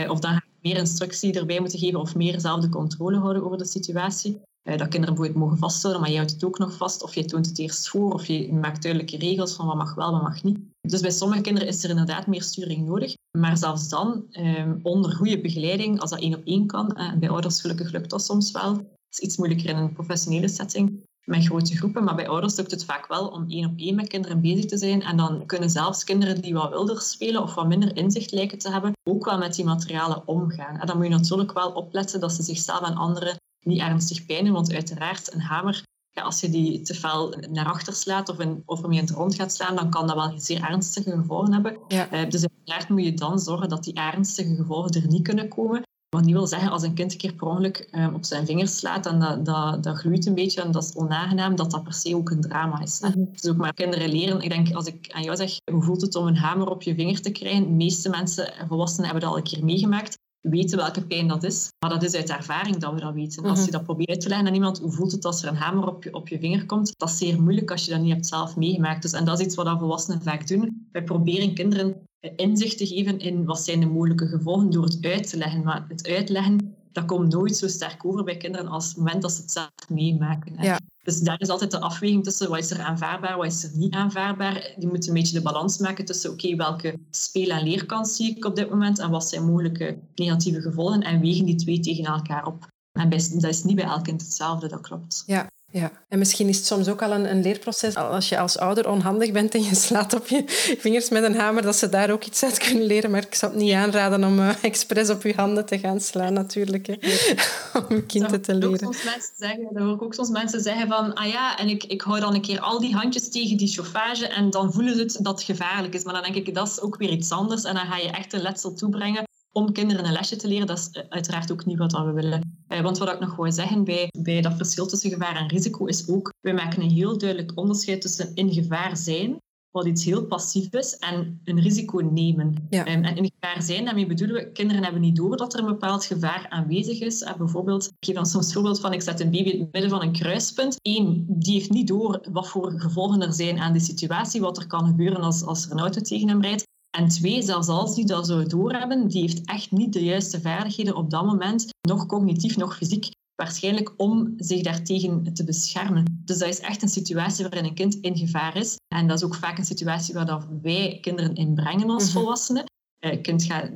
Uh, 0.04 0.12
of 0.12 0.20
dan 0.20 0.32
ga 0.32 0.42
je 0.46 0.70
meer 0.70 0.78
instructie 0.78 1.34
erbij 1.34 1.60
moeten 1.60 1.80
geven 1.80 2.00
of 2.00 2.16
meer 2.16 2.40
zelf 2.40 2.62
de 2.62 2.70
controle 2.70 3.18
houden 3.18 3.44
over 3.46 3.58
de 3.58 3.66
situatie. 3.66 4.42
Uh, 4.64 4.78
dat 4.78 4.88
kinderen 4.88 5.16
bijvoorbeeld 5.16 5.46
mogen 5.46 5.58
vasthouden, 5.58 6.02
maar 6.02 6.12
je 6.12 6.18
houdt 6.18 6.32
het 6.32 6.44
ook 6.44 6.58
nog 6.58 6.78
vast. 6.78 7.04
Of 7.04 7.16
je 7.16 7.26
toont 7.26 7.46
het 7.46 7.60
eerst 7.60 7.90
voor, 7.90 8.14
of 8.14 8.26
je 8.26 8.54
maakt 8.54 8.82
duidelijke 8.82 9.18
regels 9.18 9.54
van 9.54 9.66
wat 9.66 9.76
mag 9.76 9.96
wel, 9.96 10.12
wat 10.12 10.22
mag 10.22 10.44
niet. 10.44 10.60
Dus 10.82 11.02
bij 11.02 11.12
sommige 11.12 11.42
kinderen 11.42 11.68
is 11.68 11.84
er 11.84 11.90
inderdaad 11.90 12.28
meer 12.28 12.44
sturing 12.44 12.88
nodig. 12.88 13.14
Maar 13.38 13.58
zelfs 13.58 13.90
dan, 13.90 14.24
um, 14.32 14.80
onder 14.84 15.12
goede 15.12 15.42
begeleiding, 15.42 16.00
als 16.00 16.10
dat 16.10 16.20
één 16.20 16.36
op 16.36 16.46
één 16.46 16.68
kan, 16.68 16.98
uh, 16.98 17.14
bij 17.14 17.30
ouders 17.30 17.62
gelukkig 17.62 17.92
lukt 17.92 18.10
dat 18.10 18.24
soms 18.24 18.52
wel, 18.52 18.76
het 18.76 18.88
is 19.10 19.20
iets 19.20 19.38
moeilijker 19.38 19.70
in 19.70 19.78
een 19.78 19.94
professionele 19.94 20.48
setting, 20.48 21.04
met 21.26 21.46
grote 21.46 21.78
groepen. 21.78 22.04
Maar 22.04 22.16
bij 22.16 22.28
ouders 22.28 22.56
lukt 22.56 22.72
het 22.72 22.86
vaak 22.86 23.08
wel 23.08 23.28
om 23.28 23.46
één 23.50 23.66
op 23.66 23.78
één 23.78 23.96
met 23.96 24.08
kinderen 24.08 24.42
bezig 24.42 24.66
te 24.66 24.78
zijn. 24.78 25.02
En 25.02 25.18
dan 25.18 25.46
kunnen 25.46 25.70
zelfs 25.70 26.04
kinderen 26.04 26.42
die 26.42 26.54
wat 26.54 26.70
wilder 26.70 27.02
spelen 27.02 27.42
of 27.42 27.54
wat 27.54 27.68
minder 27.68 27.96
inzicht 27.96 28.32
lijken 28.32 28.58
te 28.58 28.72
hebben, 28.72 28.94
ook 29.04 29.26
wel 29.26 29.38
met 29.38 29.56
die 29.56 29.66
materialen 29.66 30.28
omgaan. 30.28 30.80
En 30.80 30.88
dan 30.88 30.98
moet 30.98 31.06
je 31.06 31.12
natuurlijk 31.12 31.54
wel 31.54 31.72
opletten 31.72 32.20
dat 32.20 32.32
ze 32.32 32.44
zichzelf 32.44 32.82
en 32.82 32.96
anderen 32.96 33.36
niet 33.60 33.80
ernstig 33.80 34.26
pijnen. 34.26 34.54
Want 34.54 34.74
uiteraard, 34.74 35.34
een 35.34 35.42
hamer, 35.42 35.84
ja, 36.10 36.22
als 36.22 36.40
je 36.40 36.50
die 36.50 36.82
te 36.82 36.94
fel 36.94 37.34
naar 37.50 37.66
achter 37.66 37.94
slaat 37.94 38.30
of, 38.30 38.40
in, 38.40 38.64
of 38.66 38.82
ermee 38.82 39.00
in 39.00 39.06
het 39.06 39.16
rond 39.16 39.36
gaat 39.36 39.54
slaan, 39.54 39.76
dan 39.76 39.90
kan 39.90 40.08
dat 40.08 40.16
wel 40.16 40.34
zeer 40.40 40.62
ernstige 40.62 41.12
gevolgen 41.12 41.54
hebben. 41.54 41.78
Ja. 41.88 42.14
Uh, 42.14 42.30
dus 42.30 42.46
uiteraard 42.48 42.90
moet 42.90 43.04
je 43.04 43.14
dan 43.14 43.40
zorgen 43.40 43.70
dat 43.70 43.84
die 43.84 43.94
ernstige 43.94 44.56
gevolgen 44.56 45.02
er 45.02 45.08
niet 45.08 45.24
kunnen 45.24 45.48
komen. 45.48 45.84
Wat 46.10 46.24
niet 46.24 46.34
wil 46.34 46.48
zeggen, 46.48 46.72
als 46.72 46.84
een 46.84 46.94
kind 46.94 47.12
een 47.12 47.18
keer 47.18 47.34
per 47.34 47.48
ongeluk 47.48 47.88
um, 47.92 48.14
op 48.14 48.26
zijn 48.26 48.46
vingers 48.46 48.78
slaat 48.78 49.06
en 49.06 49.20
dat, 49.20 49.46
dat, 49.46 49.84
dat 49.84 49.98
gloeit 49.98 50.26
een 50.26 50.36
beetje 50.36 50.62
en 50.62 50.72
dat 50.72 50.84
is 50.84 50.96
onaangenaam, 50.96 51.56
dat 51.56 51.72
dat 51.72 51.84
per 51.84 51.94
se 51.94 52.16
ook 52.16 52.30
een 52.30 52.42
drama 52.42 52.82
is. 52.82 53.00
Hè. 53.00 53.10
Mm 53.10 53.30
Dus 53.32 53.50
ook 53.52 53.58
maar 53.58 53.74
kinderen 53.74 54.10
leren. 54.10 54.42
Ik 54.42 54.50
denk, 54.50 54.74
als 54.74 54.86
ik 54.86 55.12
aan 55.12 55.24
jou 55.24 55.36
zeg, 55.36 55.58
hoe 55.72 55.84
voelt 55.84 56.02
het 56.02 56.16
om 56.16 56.28
een 56.28 56.38
hamer 56.38 56.70
op 56.70 56.82
je 56.82 56.96
vinger 56.96 57.22
te 57.22 57.32
krijgen? 57.32 57.64
De 57.64 57.70
meeste 57.70 58.10
mensen, 58.10 58.54
volwassenen, 58.68 59.06
hebben 59.06 59.24
dat 59.24 59.32
al 59.32 59.38
een 59.38 59.44
keer 59.44 59.66
meegemaakt 59.66 60.18
weten 60.50 60.78
welke 60.78 61.06
pijn 61.06 61.28
dat 61.28 61.44
is. 61.44 61.70
Maar 61.80 61.90
dat 61.90 62.04
is 62.04 62.16
uit 62.16 62.30
ervaring 62.30 62.78
dat 62.78 62.94
we 62.94 63.00
dat 63.00 63.14
weten. 63.14 63.44
Als 63.44 63.60
je 63.60 63.64
mhm. 63.64 63.72
dat 63.72 63.84
probeert 63.84 64.10
uit 64.10 64.22
te 64.22 64.28
leggen 64.28 64.48
aan 64.48 64.54
iemand, 64.54 64.80
hoe 64.80 64.92
voelt 64.92 65.12
het 65.12 65.26
als 65.26 65.44
er 65.44 65.50
een 65.50 65.56
hamer 65.56 65.88
op 65.88 66.04
je, 66.04 66.14
op 66.14 66.28
je 66.28 66.40
vinger 66.40 66.66
komt? 66.66 66.94
Dat 66.98 67.10
is 67.10 67.18
zeer 67.18 67.42
moeilijk 67.42 67.72
als 67.72 67.86
je 67.86 67.92
dat 67.92 68.02
niet 68.02 68.14
hebt 68.14 68.28
zelf 68.28 68.56
meegemaakt. 68.56 69.02
Dus, 69.02 69.12
en 69.12 69.26
dat 69.26 69.40
is 69.40 69.46
iets 69.46 69.56
wat 69.56 69.80
volwassenen 69.80 70.22
vaak 70.22 70.48
doen. 70.48 70.88
Wij 70.92 71.04
proberen 71.04 71.54
kinderen 71.54 71.96
inzicht 72.36 72.78
te 72.78 72.88
geven 72.88 73.20
in 73.20 73.46
wat 73.46 73.60
zijn 73.60 73.80
de 73.80 73.86
mogelijke 73.86 74.28
gevolgen 74.28 74.70
door 74.70 74.84
het 74.84 74.98
uit 75.02 75.30
te 75.30 75.38
leggen. 75.38 75.64
Maar 75.64 75.86
het 75.88 76.08
uitleggen, 76.08 76.76
dat 76.92 77.06
komt 77.06 77.34
nooit 77.34 77.58
zo 77.58 77.68
sterk 77.68 78.06
over 78.06 78.24
bij 78.24 78.38
kinderen 78.38 78.68
als 78.68 78.88
het 78.88 78.98
moment 78.98 79.22
dat 79.22 79.32
ze 79.32 79.42
het 79.42 79.52
zelf 79.52 79.90
meemaken. 79.90 80.56
Ja. 80.62 80.80
Dus 81.04 81.20
daar 81.20 81.42
is 81.42 81.50
altijd 81.50 81.72
de 81.72 81.80
afweging 81.80 82.24
tussen 82.24 82.50
wat 82.50 82.60
is 82.60 82.72
er 82.72 82.82
aanvaardbaar, 82.82 83.38
wat 83.38 83.46
is 83.46 83.64
er 83.64 83.72
niet 83.74 83.94
aanvaardbaar. 83.94 84.74
Die 84.78 84.88
moeten 84.88 85.10
een 85.10 85.16
beetje 85.16 85.38
de 85.38 85.44
balans 85.44 85.78
maken 85.78 86.06
tussen 86.06 86.32
oké, 86.32 86.56
welke 86.56 87.00
speel- 87.12 87.50
en 87.50 87.64
leerkans 87.64 88.16
zie 88.16 88.36
ik 88.36 88.46
op 88.46 88.56
dit 88.56 88.70
moment 88.70 89.00
en 89.00 89.10
wat 89.10 89.30
zijn 89.30 89.46
mogelijke 89.46 90.00
negatieve 90.16 90.62
gevolgen 90.62 91.02
en 91.02 91.20
wegen 91.20 91.46
die 91.46 91.56
twee 91.56 91.80
tegen 91.80 92.06
elkaar 92.06 92.46
op. 92.46 92.68
En 92.92 93.10
dat 93.10 93.44
is 93.44 93.64
niet 93.64 93.76
bij 93.76 93.86
elk 93.86 94.04
kind 94.04 94.22
hetzelfde, 94.22 94.68
dat 94.68 94.82
klopt. 94.82 95.24
Ja, 95.26 95.50
ja, 95.80 95.92
en 96.10 96.20
misschien 96.20 96.48
is 96.48 96.58
het 96.58 96.66
soms 96.66 96.88
ook 96.88 97.02
al 97.02 97.12
een, 97.12 97.32
een, 97.32 97.42
leerproces. 97.42 97.96
Als 97.96 98.30
je 98.30 98.40
als 98.40 98.58
ouder 98.58 98.90
onhandig 98.90 99.32
bent 99.32 99.54
en 99.54 99.64
je 99.64 99.76
slaat 99.76 100.14
op 100.14 100.28
je 100.28 100.44
vingers 100.80 101.10
met 101.10 101.24
een 101.24 101.36
hamer, 101.36 101.62
dat 101.62 101.76
ze 101.76 101.90
daar 101.90 102.12
ook 102.12 102.24
iets 102.24 102.44
uit 102.44 102.58
kunnen 102.58 102.84
leren. 102.84 103.12
Maar 103.12 103.26
ik 103.26 103.36
zou 103.36 103.52
het 103.52 103.62
niet 103.62 103.74
aanraden 103.74 104.24
om 104.24 104.40
uh, 104.40 104.64
expres 104.64 105.10
op 105.10 105.24
je 105.24 105.34
handen 105.36 105.66
te 105.66 105.80
gaan 105.80 106.00
slaan, 106.00 106.34
natuurlijk. 106.34 106.88
Hè. 106.88 106.94
om 107.80 107.96
je 107.96 108.06
kinderen 108.06 108.42
te 108.42 108.56
leren. 108.56 108.80
Soms 108.80 109.04
mensen 109.04 109.34
zeggen, 109.38 109.68
dan 109.72 109.84
hoor 109.84 109.96
ik 109.96 110.02
ook 110.02 110.14
soms 110.14 110.30
mensen 110.30 110.62
zeggen 110.62 110.88
van, 110.88 111.14
ah 111.14 111.28
ja, 111.28 111.58
en 111.58 111.68
ik, 111.68 111.84
ik 111.84 112.02
hou 112.02 112.20
dan 112.20 112.34
een 112.34 112.42
keer 112.42 112.60
al 112.60 112.80
die 112.80 112.96
handjes 112.96 113.30
tegen 113.30 113.58
die 113.58 113.68
chauffage 113.68 114.28
en 114.28 114.50
dan 114.50 114.74
voelen 114.74 114.96
ze 114.96 115.02
het 115.02 115.18
dat 115.22 115.34
het 115.34 115.44
gevaarlijk 115.44 115.94
is. 115.94 116.04
Maar 116.04 116.14
dan 116.14 116.24
denk 116.24 116.36
ik, 116.36 116.56
dat 116.56 116.68
is 116.68 116.82
ook 116.82 116.98
weer 116.98 117.10
iets 117.10 117.32
anders. 117.32 117.64
En 117.64 117.74
dan 117.74 117.86
ga 117.86 117.98
je 117.98 118.12
echt 118.12 118.34
een 118.34 118.42
letsel 118.42 118.74
toebrengen 118.74 119.24
om 119.56 119.72
kinderen 119.72 120.06
een 120.06 120.12
lesje 120.12 120.36
te 120.36 120.48
leren, 120.48 120.68
dat 120.68 120.78
is 120.78 121.04
uiteraard 121.10 121.52
ook 121.52 121.66
niet 121.66 121.78
wat 121.78 121.92
we 121.92 122.12
willen. 122.12 122.64
Eh, 122.68 122.82
want 122.82 122.98
wat 122.98 123.14
ik 123.14 123.20
nog 123.20 123.36
wil 123.36 123.52
zeggen 123.52 123.84
bij, 123.84 124.08
bij 124.20 124.42
dat 124.42 124.54
verschil 124.56 124.86
tussen 124.86 125.10
gevaar 125.10 125.36
en 125.36 125.48
risico 125.48 125.86
is 125.86 126.08
ook, 126.08 126.34
wij 126.42 126.54
maken 126.54 126.82
een 126.82 126.90
heel 126.90 127.18
duidelijk 127.18 127.52
onderscheid 127.56 128.02
tussen 128.02 128.32
in 128.34 128.54
gevaar 128.54 128.98
zijn, 128.98 129.38
wat 129.72 129.86
iets 129.86 130.06
heel 130.06 130.26
passief 130.26 130.74
is, 130.74 130.98
en 130.98 131.42
een 131.44 131.62
risico 131.62 132.00
nemen. 132.00 132.68
Ja. 132.70 132.86
Ehm, 132.86 133.04
en 133.04 133.16
in 133.16 133.32
gevaar 133.40 133.62
zijn, 133.62 133.86
daarmee 133.86 134.06
bedoelen 134.06 134.36
we, 134.36 134.52
kinderen 134.52 134.84
hebben 134.84 135.02
niet 135.02 135.16
door 135.16 135.38
dat 135.38 135.54
er 135.54 135.60
een 135.60 135.66
bepaald 135.66 136.06
gevaar 136.06 136.46
aanwezig 136.50 137.00
is. 137.00 137.22
Uh, 137.22 137.36
bijvoorbeeld, 137.36 137.86
ik 137.86 138.06
geef 138.06 138.16
dan 138.16 138.26
soms 138.26 138.54
voorbeeld 138.54 138.80
van, 138.80 138.94
ik 138.94 139.02
zet 139.02 139.20
een 139.20 139.32
baby 139.32 139.50
in 139.50 139.60
het 139.60 139.72
midden 139.72 139.92
van 139.92 140.02
een 140.02 140.12
kruispunt. 140.12 140.78
Eén, 140.82 141.26
die 141.28 141.54
heeft 141.54 141.70
niet 141.70 141.88
door 141.88 142.28
wat 142.32 142.48
voor 142.48 142.80
gevolgen 142.80 143.22
er 143.22 143.34
zijn 143.34 143.60
aan 143.60 143.74
de 143.74 143.80
situatie, 143.80 144.42
wat 144.42 144.58
er 144.58 144.68
kan 144.68 144.86
gebeuren 144.86 145.22
als, 145.22 145.44
als 145.44 145.66
er 145.66 145.72
een 145.72 145.80
auto 145.80 146.02
tegen 146.02 146.28
hem 146.28 146.42
rijdt. 146.42 146.64
En 146.96 147.08
twee, 147.08 147.42
zelfs 147.42 147.68
als 147.68 147.96
die 147.96 148.06
dat 148.06 148.28
zou 148.28 148.48
doorhebben, 148.48 149.08
die 149.08 149.22
heeft 149.22 149.46
echt 149.46 149.72
niet 149.72 149.94
de 149.94 150.04
juiste 150.04 150.42
vaardigheden 150.42 150.96
op 150.96 151.10
dat 151.10 151.26
moment, 151.26 151.66
nog 151.88 152.06
cognitief, 152.06 152.58
nog 152.58 152.78
fysiek, 152.78 153.10
waarschijnlijk 153.36 153.94
om 153.98 154.34
zich 154.38 154.62
daartegen 154.62 155.34
te 155.34 155.44
beschermen. 155.44 156.22
Dus 156.26 156.38
dat 156.38 156.48
is 156.48 156.60
echt 156.60 156.82
een 156.82 156.90
situatie 156.90 157.44
waarin 157.44 157.66
een 157.66 157.74
kind 157.74 157.96
in 157.96 158.18
gevaar 158.18 158.58
is. 158.58 158.76
En 158.96 159.08
dat 159.08 159.18
is 159.18 159.24
ook 159.24 159.36
vaak 159.36 159.58
een 159.58 159.66
situatie 159.66 160.14
waar 160.14 160.26
dat 160.26 160.48
wij 160.62 160.98
kinderen 161.02 161.36
in 161.36 161.54
brengen 161.54 161.90
als 161.90 162.04
mhm. 162.04 162.14
volwassenen. 162.14 162.64
Een 163.00 163.12
eh, 163.12 163.22
kind 163.22 163.44
gaat 163.44 163.72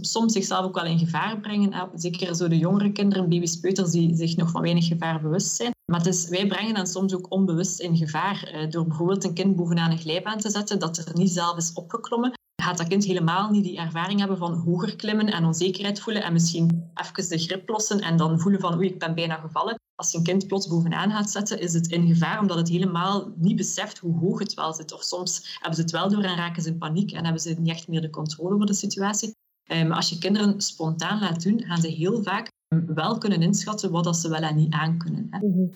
soms 0.00 0.32
zichzelf 0.32 0.64
ook 0.64 0.74
wel 0.74 0.84
in 0.84 0.98
gevaar 0.98 1.40
brengen. 1.40 1.90
Zeker 1.94 2.34
zo 2.34 2.48
de 2.48 2.58
jongere 2.58 2.92
kinderen, 2.92 3.28
baby's, 3.28 3.56
peuters, 3.56 3.90
die 3.90 4.16
zich 4.16 4.36
nog 4.36 4.50
van 4.50 4.62
weinig 4.62 4.86
gevaar 4.86 5.20
bewust 5.20 5.56
zijn. 5.56 5.70
Maar 5.92 6.02
dus, 6.02 6.28
wij 6.28 6.46
brengen 6.46 6.76
hen 6.76 6.86
soms 6.86 7.14
ook 7.14 7.32
onbewust 7.32 7.80
in 7.80 7.96
gevaar. 7.96 8.42
Eh, 8.42 8.70
door 8.70 8.86
bijvoorbeeld 8.86 9.24
een 9.24 9.34
kind 9.34 9.56
bovenaan 9.56 9.90
een 9.90 9.98
glijbaan 9.98 10.38
te 10.38 10.50
zetten 10.50 10.78
dat 10.78 10.96
er 10.96 11.10
niet 11.14 11.30
zelf 11.30 11.56
is 11.56 11.72
opgeklommen 11.72 12.38
gaat 12.60 12.78
dat 12.78 12.88
kind 12.88 13.04
helemaal 13.04 13.50
niet 13.50 13.64
die 13.64 13.78
ervaring 13.78 14.18
hebben 14.18 14.38
van 14.38 14.54
hoger 14.54 14.96
klimmen 14.96 15.26
en 15.26 15.44
onzekerheid 15.44 16.00
voelen 16.00 16.22
en 16.22 16.32
misschien 16.32 16.90
even 16.94 17.28
de 17.28 17.38
grip 17.38 17.68
lossen 17.68 18.00
en 18.00 18.16
dan 18.16 18.40
voelen 18.40 18.60
van 18.60 18.76
oei, 18.76 18.88
ik 18.88 18.98
ben 18.98 19.14
bijna 19.14 19.34
gevallen. 19.34 19.78
Als 19.94 20.10
je 20.10 20.18
een 20.18 20.24
kind 20.24 20.46
plots 20.46 20.68
bovenaan 20.68 21.10
gaat 21.10 21.30
zetten, 21.30 21.60
is 21.60 21.72
het 21.72 21.86
in 21.86 22.06
gevaar 22.06 22.40
omdat 22.40 22.56
het 22.56 22.68
helemaal 22.68 23.32
niet 23.36 23.56
beseft 23.56 23.98
hoe 23.98 24.18
hoog 24.18 24.38
het 24.38 24.54
wel 24.54 24.72
zit. 24.72 24.92
Of 24.92 25.02
soms 25.02 25.58
hebben 25.58 25.74
ze 25.74 25.80
het 25.80 25.90
wel 25.90 26.08
door 26.08 26.22
en 26.22 26.36
raken 26.36 26.62
ze 26.62 26.68
in 26.68 26.78
paniek 26.78 27.12
en 27.12 27.24
hebben 27.24 27.42
ze 27.42 27.54
niet 27.58 27.68
echt 27.68 27.88
meer 27.88 28.00
de 28.00 28.10
controle 28.10 28.54
over 28.54 28.66
de 28.66 28.74
situatie. 28.74 29.34
Maar 29.68 29.96
als 29.96 30.08
je 30.08 30.18
kinderen 30.18 30.60
spontaan 30.60 31.20
laat 31.20 31.42
doen, 31.42 31.62
gaan 31.62 31.80
ze 31.80 31.88
heel 31.88 32.22
vaak 32.22 32.48
wel 32.86 33.18
kunnen 33.18 33.42
inschatten 33.42 33.90
wat 33.90 34.16
ze 34.16 34.28
wel 34.28 34.42
en 34.42 34.56
niet 34.56 34.72
aankunnen. 34.72 35.26
Hè. 35.30 35.46
Mhm. 35.46 35.66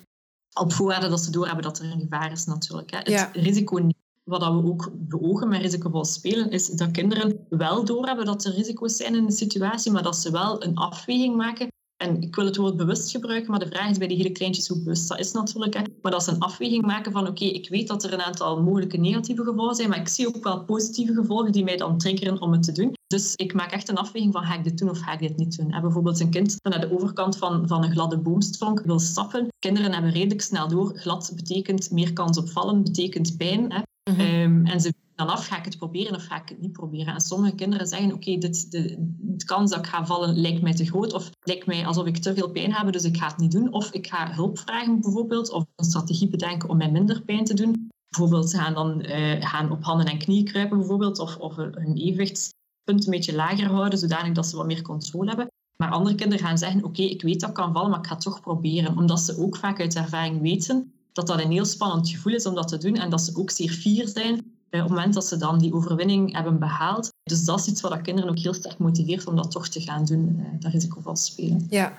Op 0.59 0.73
voorwaarde 0.73 1.09
dat 1.09 1.21
ze 1.21 1.31
doorhebben 1.31 1.63
dat 1.63 1.79
er 1.79 1.91
een 1.91 1.99
gevaar 1.99 2.31
is 2.31 2.45
natuurlijk. 2.45 2.91
Hè. 2.91 2.97
Het 2.97 3.29
risico 3.33 3.77
niet 3.77 3.97
wat 4.25 4.43
we 4.43 4.69
ook 4.69 4.91
beogen 4.93 5.47
met 5.47 5.61
risicovol 5.61 6.05
spelen, 6.05 6.49
is 6.49 6.67
dat 6.67 6.91
kinderen 6.91 7.45
wel 7.49 7.85
doorhebben 7.85 8.25
dat 8.25 8.45
er 8.45 8.53
risico's 8.53 8.95
zijn 8.95 9.15
in 9.15 9.25
de 9.25 9.31
situatie, 9.31 9.91
maar 9.91 10.03
dat 10.03 10.15
ze 10.15 10.31
wel 10.31 10.63
een 10.63 10.75
afweging 10.75 11.35
maken. 11.35 11.67
En 11.97 12.21
ik 12.21 12.35
wil 12.35 12.45
het 12.45 12.55
woord 12.55 12.77
bewust 12.77 13.11
gebruiken, 13.11 13.51
maar 13.51 13.59
de 13.59 13.67
vraag 13.67 13.89
is 13.89 13.97
bij 13.97 14.07
die 14.07 14.17
hele 14.17 14.31
kleintjes 14.31 14.67
hoe 14.67 14.77
bewust 14.77 15.07
dat 15.07 15.19
is 15.19 15.31
natuurlijk. 15.31 15.73
Hè. 15.73 15.81
Maar 16.01 16.11
dat 16.11 16.23
ze 16.23 16.31
een 16.31 16.39
afweging 16.39 16.85
maken 16.85 17.11
van 17.11 17.27
oké, 17.27 17.43
ik 17.43 17.69
weet 17.69 17.87
dat 17.87 18.03
er 18.03 18.13
een 18.13 18.21
aantal 18.21 18.61
mogelijke 18.61 18.97
negatieve 18.97 19.43
gevolgen 19.43 19.75
zijn, 19.75 19.89
maar 19.89 19.99
ik 19.99 20.07
zie 20.07 20.27
ook 20.27 20.43
wel 20.43 20.63
positieve 20.63 21.13
gevolgen 21.13 21.51
die 21.51 21.63
mij 21.63 21.77
dan 21.77 21.97
triggeren 21.97 22.41
om 22.41 22.51
het 22.51 22.63
te 22.63 22.71
doen. 22.71 22.93
Dus 23.07 23.35
ik 23.35 23.53
maak 23.53 23.71
echt 23.71 23.89
een 23.89 23.97
afweging 23.97 24.33
van 24.33 24.43
ga 24.43 24.55
ik 24.55 24.63
dit 24.63 24.77
doen 24.77 24.89
of 24.89 24.99
ga 24.99 25.13
ik 25.13 25.19
dit 25.19 25.37
niet 25.37 25.57
doen. 25.57 25.71
En 25.71 25.81
bijvoorbeeld 25.81 26.19
een 26.19 26.29
kind 26.29 26.57
dat 26.61 26.73
naar 26.73 26.89
de 26.89 26.95
overkant 26.95 27.37
van, 27.37 27.67
van 27.67 27.83
een 27.83 27.91
gladde 27.91 28.17
boomstronk 28.17 28.81
wil 28.81 28.99
stappen. 28.99 29.47
Kinderen 29.59 29.93
hebben 29.93 30.11
redelijk 30.11 30.41
snel 30.41 30.67
door. 30.67 30.91
Glad 30.95 31.31
betekent 31.35 31.91
meer 31.91 32.13
kans 32.13 32.37
op 32.37 32.49
vallen, 32.49 32.83
betekent 32.83 33.37
pijn. 33.37 33.71
Hè. 33.71 33.81
Mhm. 34.09 34.19
Ehm, 34.19 34.65
en 34.65 34.81
ze 34.81 34.93
dan 35.15 35.27
af, 35.27 35.47
ga 35.47 35.57
ik 35.57 35.65
het 35.65 35.77
proberen 35.77 36.15
of 36.15 36.25
ga 36.25 36.41
ik 36.41 36.49
het 36.49 36.61
niet 36.61 36.71
proberen? 36.71 37.13
En 37.13 37.21
sommige 37.21 37.55
kinderen 37.55 37.87
zeggen, 37.87 38.13
oké, 38.13 38.37
de, 38.37 39.07
kans 39.45 39.69
dat 39.69 39.79
ik 39.79 39.87
ga 39.87 40.05
vallen 40.05 40.37
lijkt 40.37 40.61
mij 40.61 40.73
te 40.73 40.85
groot 40.85 41.13
of 41.13 41.29
lijkt 41.41 41.65
mij 41.65 41.85
alsof 41.85 42.05
ik 42.05 42.17
te 42.17 42.33
veel 42.33 42.49
pijn 42.49 42.73
heb, 42.73 42.91
dus 42.91 43.03
ik 43.03 43.17
ga 43.17 43.27
het 43.27 43.37
niet 43.37 43.51
doen. 43.51 43.73
Of 43.73 43.91
ik 43.91 44.07
ga 44.07 44.33
hulp 44.33 44.59
vragen 44.59 45.01
bijvoorbeeld, 45.01 45.51
of 45.51 45.65
een 45.75 45.85
strategie 45.85 46.29
bedenken 46.29 46.69
om 46.69 46.77
mij 46.77 46.91
minder 46.91 47.21
pijn 47.21 47.45
te 47.45 47.53
doen. 47.53 47.91
Bijvoorbeeld 48.09 48.53
gaan 48.53 48.73
dan 48.73 49.05
uh, 49.05 49.35
gaan 49.39 49.71
op 49.71 49.83
handen 49.83 50.05
en 50.05 50.17
knieën 50.17 50.45
kruipen 50.45 50.77
bijvoorbeeld, 50.77 51.19
of, 51.19 51.37
of 51.37 51.55
hun 51.55 51.97
evenwichtspunt 51.97 53.05
een 53.05 53.11
beetje 53.11 53.35
lager 53.35 53.67
houden, 53.67 53.99
zodanig 53.99 54.33
dat 54.33 54.47
ze 54.47 54.55
wat 54.55 54.65
meer 54.65 54.81
controle 54.81 55.27
hebben. 55.27 55.47
Maar 55.77 55.91
andere 55.91 56.15
kinderen 56.15 56.45
gaan 56.45 56.57
zeggen, 56.57 56.83
oké, 56.83 57.01
ik 57.01 57.21
weet 57.21 57.39
dat 57.39 57.49
ik 57.49 57.55
kan 57.55 57.73
vallen, 57.73 57.89
maar 57.89 57.99
ik 57.99 58.07
ga 58.07 58.13
het 58.13 58.23
toch 58.23 58.41
proberen. 58.41 58.97
Omdat 58.97 59.19
ze 59.19 59.37
ook 59.37 59.55
vaak 59.57 59.79
uit 59.79 59.95
ervaring 59.95 60.41
weten 60.41 60.94
dat 61.15 61.27
dat 61.27 61.39
een 61.39 61.51
heel 61.51 61.65
spannend 61.65 62.09
gevoel 62.09 62.33
is 62.33 62.45
om 62.45 62.55
dat 62.55 62.67
te 62.67 62.77
doen 62.77 62.95
en 62.95 63.09
dat 63.09 63.21
ze 63.21 63.35
ook 63.35 63.51
zeer 63.51 63.71
fier 63.71 64.07
zijn 64.07 64.53
op 64.81 64.81
het 64.81 64.89
moment 64.89 65.13
dat 65.13 65.25
ze 65.25 65.37
dan 65.37 65.59
die 65.59 65.73
overwinning 65.73 66.33
hebben 66.33 66.59
behaald. 66.59 67.09
Dus 67.23 67.43
dat 67.45 67.59
is 67.59 67.67
iets 67.67 67.81
wat 67.81 68.01
kinderen 68.01 68.29
ook 68.29 68.39
heel 68.39 68.53
sterk 68.53 68.77
motiveert 68.77 69.27
om 69.27 69.35
dat 69.35 69.51
toch 69.51 69.67
te 69.67 69.81
gaan 69.81 70.05
doen, 70.05 70.39
eh, 70.39 70.59
dat 70.59 70.71
risicovol 70.71 71.15
spelen. 71.15 71.67
Ja. 71.69 71.97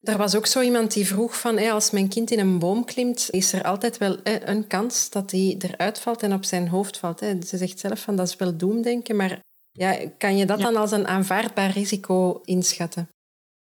Er 0.00 0.18
was 0.18 0.34
ook 0.34 0.46
zo 0.46 0.60
iemand 0.60 0.92
die 0.92 1.06
vroeg 1.06 1.40
van, 1.40 1.58
als 1.58 1.90
mijn 1.90 2.08
kind 2.08 2.30
in 2.30 2.38
een 2.38 2.58
boom 2.58 2.84
klimt, 2.84 3.28
is 3.30 3.52
er 3.52 3.62
altijd 3.62 3.98
wel 3.98 4.16
een 4.22 4.66
kans 4.66 5.10
dat 5.10 5.30
hij 5.30 5.56
eruit 5.58 5.98
valt 5.98 6.22
en 6.22 6.32
op 6.32 6.44
zijn 6.44 6.68
hoofd 6.68 6.98
valt. 6.98 7.18
Ze 7.18 7.56
zegt 7.56 7.78
zelf 7.78 8.00
van, 8.00 8.16
dat 8.16 8.28
is 8.28 8.36
wel 8.36 8.56
doemdenken, 8.56 9.16
maar 9.16 9.40
ja, 9.70 10.08
kan 10.18 10.36
je 10.36 10.46
dat 10.46 10.60
dan 10.60 10.76
als 10.76 10.90
een 10.90 11.06
aanvaardbaar 11.06 11.70
risico 11.70 12.40
inschatten? 12.44 13.08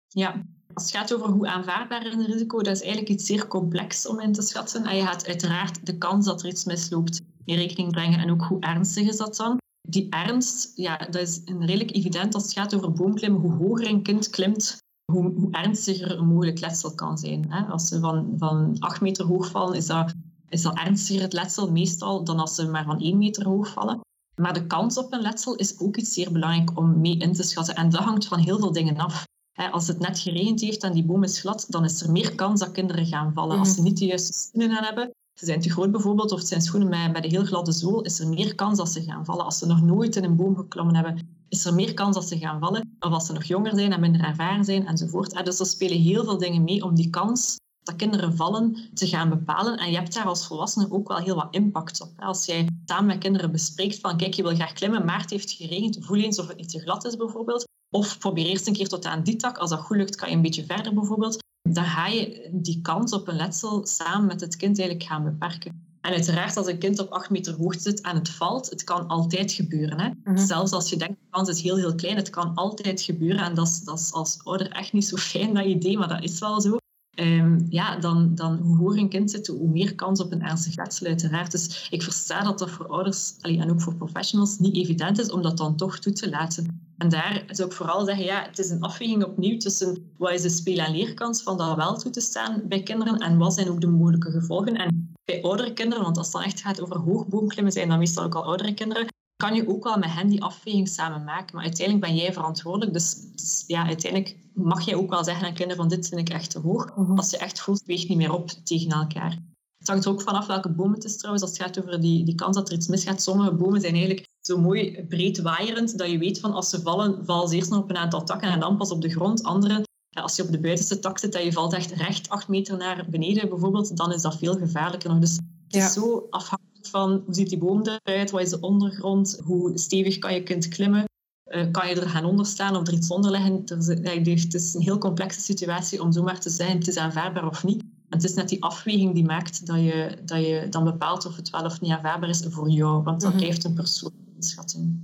Ja, 0.09 0.43
als 0.77 0.93
het 0.93 0.97
gaat 0.97 1.15
over 1.15 1.29
hoe 1.29 1.49
aanvaardbaar 1.49 2.07
een 2.07 2.27
risico, 2.27 2.63
dat 2.63 2.75
is 2.75 2.83
eigenlijk 2.83 3.11
iets 3.11 3.27
zeer 3.27 3.47
complex 3.47 4.07
om 4.07 4.21
in 4.21 4.33
te 4.33 4.43
schatten. 4.43 4.85
En 4.85 4.97
je 4.97 5.03
gaat 5.03 5.27
uiteraard 5.27 5.87
de 5.87 5.99
kans 5.99 6.27
dat 6.27 6.43
er 6.43 6.49
iets 6.49 6.65
misloopt 6.65 7.21
in 7.45 7.57
rekening 7.57 7.93
brengen 7.93 8.19
en 8.19 8.31
ook 8.31 8.43
hoe 8.43 8.61
ernstig 8.61 9.09
is 9.09 9.17
dat 9.17 9.37
dan. 9.37 9.59
Die 9.89 10.07
ernst, 10.11 10.73
ja, 10.75 10.97
dat 10.97 11.15
is 11.15 11.41
redelijk 11.45 11.95
evident 11.95 12.35
als 12.35 12.43
het 12.43 12.53
gaat 12.53 12.75
over 12.75 12.93
boomklimmen. 12.93 13.41
Hoe 13.41 13.53
hoger 13.53 13.87
een 13.87 14.03
kind 14.03 14.31
klimt, 14.31 14.77
hoe, 15.13 15.33
hoe 15.33 15.51
ernstiger 15.51 16.19
een 16.19 16.27
mogelijk 16.27 16.61
letsel 16.61 16.95
kan 16.95 17.19
zijn. 17.19 17.51
Hè? 17.53 17.61
Als 17.67 17.89
ze 17.89 18.01
van, 18.01 18.35
van 18.39 18.77
acht 18.79 19.01
meter 19.01 19.25
hoog 19.25 19.51
vallen, 19.51 19.77
is 19.77 19.87
dat, 19.87 20.15
is 20.49 20.63
dat 20.63 20.79
ernstiger 20.79 21.23
het 21.23 21.33
letsel 21.33 21.71
meestal 21.71 22.25
dan 22.25 22.39
als 22.39 22.55
ze 22.55 22.69
maar 22.69 22.85
van 22.85 23.01
één 23.01 23.19
meter 23.19 23.47
hoog 23.47 23.69
vallen. 23.73 24.01
Maar 24.41 24.55
de 24.55 24.67
kans 24.67 24.99
op 24.99 25.13
een 25.13 25.21
letsel 25.21 25.55
is 25.55 25.79
ook 25.79 25.97
iets 25.97 26.13
zeer 26.13 26.33
belangrijk 26.33 26.79
om 26.79 27.01
mee 27.01 27.19
in 27.19 27.33
te 27.33 27.43
schatten. 27.43 27.75
En 27.75 27.91
dat 27.91 28.03
hangt 28.03 28.27
van 28.27 28.39
heel 28.39 28.59
veel 28.59 28.73
dingen 28.73 28.97
af. 28.97 29.25
Als 29.57 29.87
het 29.87 29.99
net 29.99 30.19
geregend 30.19 30.61
heeft 30.61 30.83
en 30.83 30.93
die 30.93 31.05
boom 31.05 31.23
is 31.23 31.41
glad, 31.41 31.67
dan 31.69 31.85
is 31.85 32.03
er 32.03 32.13
meer 32.13 32.35
kans 32.35 32.61
dat 32.61 32.73
kinderen 32.73 33.07
gaan 33.07 33.33
vallen. 33.33 33.59
Als 33.59 33.75
ze 33.75 33.83
niet 33.83 33.99
de 33.99 34.07
juiste 34.07 34.33
schoenen 34.33 34.77
aan 34.79 34.85
hebben, 34.85 35.11
ze 35.39 35.45
zijn 35.45 35.61
te 35.61 35.71
groot 35.71 35.91
bijvoorbeeld, 35.91 36.33
of 36.33 36.39
het 36.39 36.49
zijn 36.49 36.61
schoenen 36.61 36.89
met, 36.89 37.13
met 37.13 37.25
een 37.25 37.31
heel 37.31 37.45
gladde 37.45 37.73
zool, 37.73 38.03
is 38.03 38.21
er 38.21 38.29
meer 38.29 38.55
kans 38.55 38.79
dat 38.79 38.93
ze 38.93 39.03
gaan 39.03 39.25
vallen. 39.25 39.45
Als 39.45 39.59
ze 39.59 39.67
nog 39.67 39.83
nooit 39.83 40.17
in 40.17 40.25
een 40.25 40.37
boom 40.37 40.57
geklommen 40.57 40.95
hebben, 40.95 41.29
is 41.49 41.65
er 41.65 41.75
meer 41.75 41.95
kans 41.95 42.15
dat 42.15 42.29
ze 42.29 42.39
gaan 42.39 42.61
vallen. 42.61 42.97
Of 43.01 43.13
als 43.13 43.27
ze 43.27 43.33
nog 43.33 43.45
jonger 43.45 43.75
zijn 43.75 43.93
en 43.93 44.01
minder 44.01 44.25
ervaren 44.25 44.65
zijn, 44.65 44.87
enzovoort. 44.87 45.45
Dus 45.45 45.61
er 45.61 45.67
spelen 45.67 46.01
heel 46.01 46.25
veel 46.25 46.39
dingen 46.39 46.65
mee 46.65 46.85
om 46.85 46.95
die 46.95 47.11
kans 47.11 47.57
dat 47.83 47.97
kinderen 47.97 48.37
vallen 48.37 48.77
te 48.95 49.07
gaan 49.07 49.29
bepalen. 49.29 49.79
En 49.79 49.91
je 49.91 49.97
hebt 49.97 50.15
daar 50.15 50.25
als 50.25 50.47
volwassene 50.47 50.91
ook 50.91 51.09
wel 51.09 51.19
heel 51.19 51.35
wat 51.35 51.49
impact 51.55 52.01
op. 52.01 52.11
Als 52.17 52.47
jij 52.47 52.69
samen 52.85 53.07
met 53.07 53.19
kinderen 53.19 53.53
bespreekt 53.53 54.01
van 54.01 54.17
kijk, 54.17 54.35
je 54.35 54.43
wil 54.43 54.55
graag 54.55 54.73
klimmen, 54.73 55.05
maar 55.05 55.21
het 55.21 55.31
heeft 55.31 55.51
geregend, 55.51 55.99
voel 56.01 56.19
eens 56.19 56.39
of 56.39 56.49
het 56.49 56.57
niet 56.57 56.69
te 56.71 56.81
glad 56.81 57.05
is 57.05 57.17
bijvoorbeeld. 57.17 57.65
Of 57.91 58.19
probeer 58.19 58.47
eerst 58.47 58.67
een 58.67 58.73
keer 58.73 58.89
tot 58.89 59.05
aan 59.05 59.23
die 59.23 59.37
tak. 59.37 59.59
Als 59.59 59.71
dat 59.71 59.81
goed 59.81 59.97
lukt, 59.97 60.17
kan 60.17 60.29
je 60.29 60.35
een 60.37 60.43
beetje 60.43 60.65
verder 60.65 60.95
bijvoorbeeld. 60.95 61.45
Dan 61.63 61.85
ga 61.85 62.07
je 62.07 62.49
die 62.53 62.81
kans 62.83 63.13
op 63.13 63.29
een 63.29 63.37
letsel 63.37 63.87
samen 63.87 64.27
met 64.27 64.41
het 64.41 64.57
kind 64.57 64.79
eigenlijk 64.79 65.11
gaan 65.11 65.25
beperken. 65.25 65.87
En 66.01 66.13
uiteraard, 66.13 66.57
als 66.57 66.67
een 66.67 66.79
kind 66.79 66.99
op 66.99 67.11
8 67.11 67.31
meter 67.31 67.55
hoogte 67.55 67.81
zit 67.81 68.01
en 68.01 68.15
het 68.15 68.29
valt, 68.29 68.71
het 68.71 68.85
kan 68.85 69.07
altijd 69.07 69.53
gebeuren. 69.53 70.01
Hè? 70.01 70.11
Mhm. 70.25 70.47
Zelfs 70.47 70.73
als 70.73 70.91
je 70.91 70.97
denkt, 70.97 71.15
de 71.21 71.27
kans 71.31 71.49
is 71.49 71.63
heel, 71.63 71.77
heel 71.77 71.95
klein, 71.95 72.17
het 72.17 72.31
kan 72.31 72.55
altijd 72.55 73.03
gebeuren. 73.03 73.45
En 73.45 73.55
dat 73.55 73.67
is, 73.67 73.81
dat 73.81 73.99
is 73.99 74.13
als 74.13 74.39
ouder 74.45 74.71
echt 74.71 74.93
niet 74.93 75.05
zo 75.05 75.17
fijn, 75.17 75.55
dat 75.55 75.65
idee, 75.65 75.99
maar 75.99 76.09
dat 76.09 76.23
is 76.23 76.39
wel 76.39 76.61
zo. 76.61 76.77
Ehm, 77.17 77.61
ja, 77.69 77.97
dan, 77.97 78.35
dan 78.35 78.57
hoe 78.57 78.77
hoger 78.77 78.99
een 78.99 79.09
kind 79.09 79.31
zit, 79.31 79.47
hoe 79.47 79.69
meer 79.69 79.95
kans 79.95 80.21
op 80.21 80.33
een 80.33 80.43
ernstig 80.43 80.77
letsel 80.77 81.07
uiteraard. 81.07 81.51
Dus 81.51 81.89
ik 81.91 82.03
versta 82.03 82.43
dat 82.43 82.59
dat 82.59 82.71
voor 82.71 82.87
ouders 82.87 83.37
en 83.41 83.71
ook 83.71 83.81
voor 83.81 83.95
professionals 83.95 84.59
niet 84.59 84.77
evident 84.77 85.19
is 85.19 85.31
om 85.31 85.43
dat 85.43 85.57
dan 85.57 85.77
toch 85.77 85.99
toe 85.99 86.13
te 86.13 86.31
laten. 86.31 86.81
En 86.99 87.09
daar 87.09 87.45
zou 87.47 87.69
ik 87.69 87.75
vooral 87.75 88.05
zeggen, 88.05 88.25
ja, 88.25 88.43
het 88.43 88.59
is 88.59 88.71
een 88.71 88.81
afweging 88.81 89.25
opnieuw 89.25 89.59
tussen 89.59 90.11
wat 90.17 90.33
is 90.33 90.43
de 90.43 90.49
speel- 90.49 90.79
en 90.79 90.93
leerkans 90.93 91.43
van 91.43 91.57
dat 91.57 91.77
wel 91.77 91.97
toe 91.99 92.11
te 92.11 92.21
staan 92.21 92.63
bij 92.69 92.83
kinderen 92.83 93.19
en 93.19 93.39
wat 93.39 93.55
zijn 93.55 93.69
ook 93.69 93.81
de 93.81 93.87
mogelijke 93.87 94.31
gevolgen. 94.31 94.77
En 94.77 95.15
bij 95.25 95.43
oudere 95.43 95.73
kinderen, 95.73 96.05
want 96.05 96.17
als 96.17 96.27
het 96.27 96.37
dan 96.37 96.45
echt 96.45 96.61
gaat 96.61 96.81
over 96.81 96.97
hoogboomklimmen, 96.97 97.73
zijn 97.73 97.89
dan 97.89 97.99
meestal 97.99 98.25
ook 98.25 98.35
al 98.35 98.45
oudere 98.45 98.75
kinderen, 98.75 99.07
kan 99.37 99.55
je 99.55 99.69
ook 99.69 99.85
wel 99.85 99.99
met 99.99 100.13
hen 100.13 100.29
die 100.29 100.43
afweging 100.43 100.89
samen 100.89 101.25
maken. 101.25 101.55
Maar 101.55 101.65
uiteindelijk 101.65 102.07
ben 102.07 102.17
jij 102.17 102.33
verantwoordelijk. 102.33 102.93
Dus, 102.93 103.15
dus, 103.35 103.65
ja, 103.67 103.87
uiteindelijk 103.87 104.37
mag 104.55 104.85
jij 104.85 104.95
ook 104.95 105.11
wel 105.11 105.25
zeggen 105.25 105.47
aan 105.47 105.55
kinderen 105.55 105.77
van 105.77 105.89
dit 105.89 106.09
vind 106.09 106.21
ik 106.21 106.29
echt 106.29 106.51
te 106.51 106.59
hoog. 106.59 106.97
Mhm. 106.97 107.17
Als 107.17 107.31
je 107.31 107.39
echt 107.39 107.61
voelt, 107.61 107.83
weegt 107.85 108.09
niet 108.09 108.19
meer 108.19 108.33
op 108.33 108.51
tegen 108.51 108.91
elkaar. 108.91 109.39
Het 109.79 109.89
hangt 109.89 110.05
er 110.05 110.11
ook 110.11 110.23
vanaf 110.23 110.47
welke 110.47 110.69
bomen 110.69 110.95
het 110.95 111.05
is 111.05 111.17
trouwens. 111.17 111.45
Als 111.45 111.53
het 111.53 111.63
gaat 111.63 111.79
over 111.79 112.01
die, 112.01 112.25
die 112.25 112.35
kans 112.35 112.57
dat 112.57 112.69
er 112.69 112.75
iets 112.75 112.87
misgaat. 112.87 113.23
Sommige 113.23 113.53
bomen 113.55 113.81
zijn 113.81 113.95
eigenlijk 113.95 114.27
zo 114.41 114.59
mooi 114.59 115.05
breed 115.09 115.41
waaierend 115.41 115.99
dat 115.99 116.11
je 116.11 116.19
weet 116.19 116.41
van 116.41 116.53
als 116.53 116.71
ze 116.71 116.81
vallen, 116.81 117.25
vallen 117.25 117.49
ze 117.49 117.57
eerst 117.57 117.71
nog 117.71 117.83
op 117.83 117.91
een 117.91 117.97
aantal 117.97 118.25
takken 118.25 118.51
en 118.51 118.61
dan 118.61 118.77
pas 118.77 118.91
op 118.91 119.03
de 119.03 119.11
grond. 119.11 119.43
Andere, 119.43 119.85
als 120.11 120.37
je 120.37 120.43
op 120.43 120.51
de 120.51 120.61
buitenste 120.61 120.99
tak 120.99 121.19
zit, 121.19 121.33
dat 121.33 121.43
je 121.43 121.53
valt 121.53 121.73
echt 121.73 121.91
recht 121.91 122.29
acht 122.29 122.49
meter 122.49 122.77
naar 122.77 123.07
beneden 123.11 123.49
bijvoorbeeld, 123.49 123.97
dan 123.97 124.13
is 124.13 124.23
dat 124.23 124.39
veel 124.39 124.57
gevaarlijker 124.57 125.11
nog. 125.11 125.19
Dus 125.19 125.37
het 125.67 125.75
is 125.75 125.93
zo 125.93 126.27
afhankelijk 126.31 126.66
van 126.87 127.23
hoe 127.25 127.35
ziet 127.35 127.49
die 127.49 127.59
boom 127.59 127.83
eruit, 127.83 128.31
wat 128.31 128.41
is 128.41 128.51
de 128.51 128.61
ondergrond, 128.61 129.41
hoe 129.45 129.79
stevig 129.79 130.19
kan 130.19 130.35
je 130.35 130.43
kunt 130.43 130.69
klimmen. 130.69 131.05
Uh, 131.47 131.71
kan 131.71 131.89
je 131.89 132.01
er 132.01 132.09
gaan 132.09 132.25
onder 132.25 132.47
staan 132.47 132.77
of 132.77 132.87
er 132.87 132.93
iets 132.93 133.11
onder 133.11 133.31
leggen? 133.31 133.63
Het 133.67 134.55
is 134.55 134.75
een 134.75 134.83
heel 134.83 134.99
complexe 134.99 135.41
situatie 135.41 136.03
om 136.03 136.13
zomaar 136.13 136.41
te 136.41 136.51
zeggen 136.51 136.79
het 136.79 136.89
is 136.89 136.97
aanvaardbaar 136.97 137.47
of 137.47 137.65
niet. 137.65 137.81
En 137.81 138.17
het 138.19 138.25
is 138.25 138.35
net 138.35 138.49
die 138.49 138.63
afweging 138.63 139.15
die 139.15 139.25
maakt 139.25 139.67
dat 139.67 139.77
je, 139.77 140.19
dat 140.25 140.41
je 140.41 140.67
dan 140.71 140.85
bepaalt 140.85 141.27
of 141.27 141.37
het 141.37 141.51
wel 141.51 141.65
of 141.65 141.81
niet 141.81 141.91
aanvaardbaar 141.91 142.29
is 142.29 142.45
voor 142.49 142.71
jou. 142.71 143.03
Want 143.03 143.21
dat 143.21 143.33
mm 143.33 143.39
blijft 143.39 143.65
een 143.65 143.75
persoonlijke. 143.75 144.25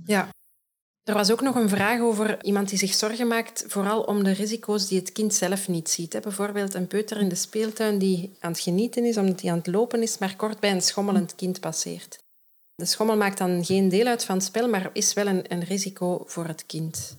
Ja, 0.05 0.29
er 1.03 1.13
was 1.13 1.31
ook 1.31 1.41
nog 1.41 1.55
een 1.55 1.69
vraag 1.69 1.99
over 1.99 2.43
iemand 2.43 2.69
die 2.69 2.77
zich 2.77 2.93
zorgen 2.93 3.27
maakt, 3.27 3.65
vooral 3.67 4.01
om 4.01 4.23
de 4.23 4.31
risico's 4.31 4.87
die 4.87 4.99
het 4.99 5.11
kind 5.11 5.33
zelf 5.33 5.67
niet 5.67 5.89
ziet. 5.89 6.19
Bijvoorbeeld 6.21 6.73
een 6.73 6.87
peuter 6.87 7.17
in 7.17 7.29
de 7.29 7.35
speeltuin 7.35 7.97
die 7.97 8.31
aan 8.39 8.51
het 8.51 8.59
genieten 8.59 9.05
is 9.05 9.17
omdat 9.17 9.41
hij 9.41 9.51
aan 9.51 9.57
het 9.57 9.67
lopen 9.67 10.01
is, 10.01 10.17
maar 10.17 10.35
kort 10.35 10.59
bij 10.59 10.71
een 10.71 10.81
schommelend 10.81 11.35
kind 11.35 11.59
passeert. 11.59 12.23
De 12.75 12.85
schommel 12.85 13.17
maakt 13.17 13.37
dan 13.37 13.65
geen 13.65 13.89
deel 13.89 14.05
uit 14.05 14.25
van 14.25 14.35
het 14.35 14.43
spel, 14.43 14.69
maar 14.69 14.89
is 14.93 15.13
wel 15.13 15.27
een, 15.27 15.51
een 15.51 15.63
risico 15.63 16.23
voor 16.25 16.45
het 16.45 16.65
kind. 16.65 17.17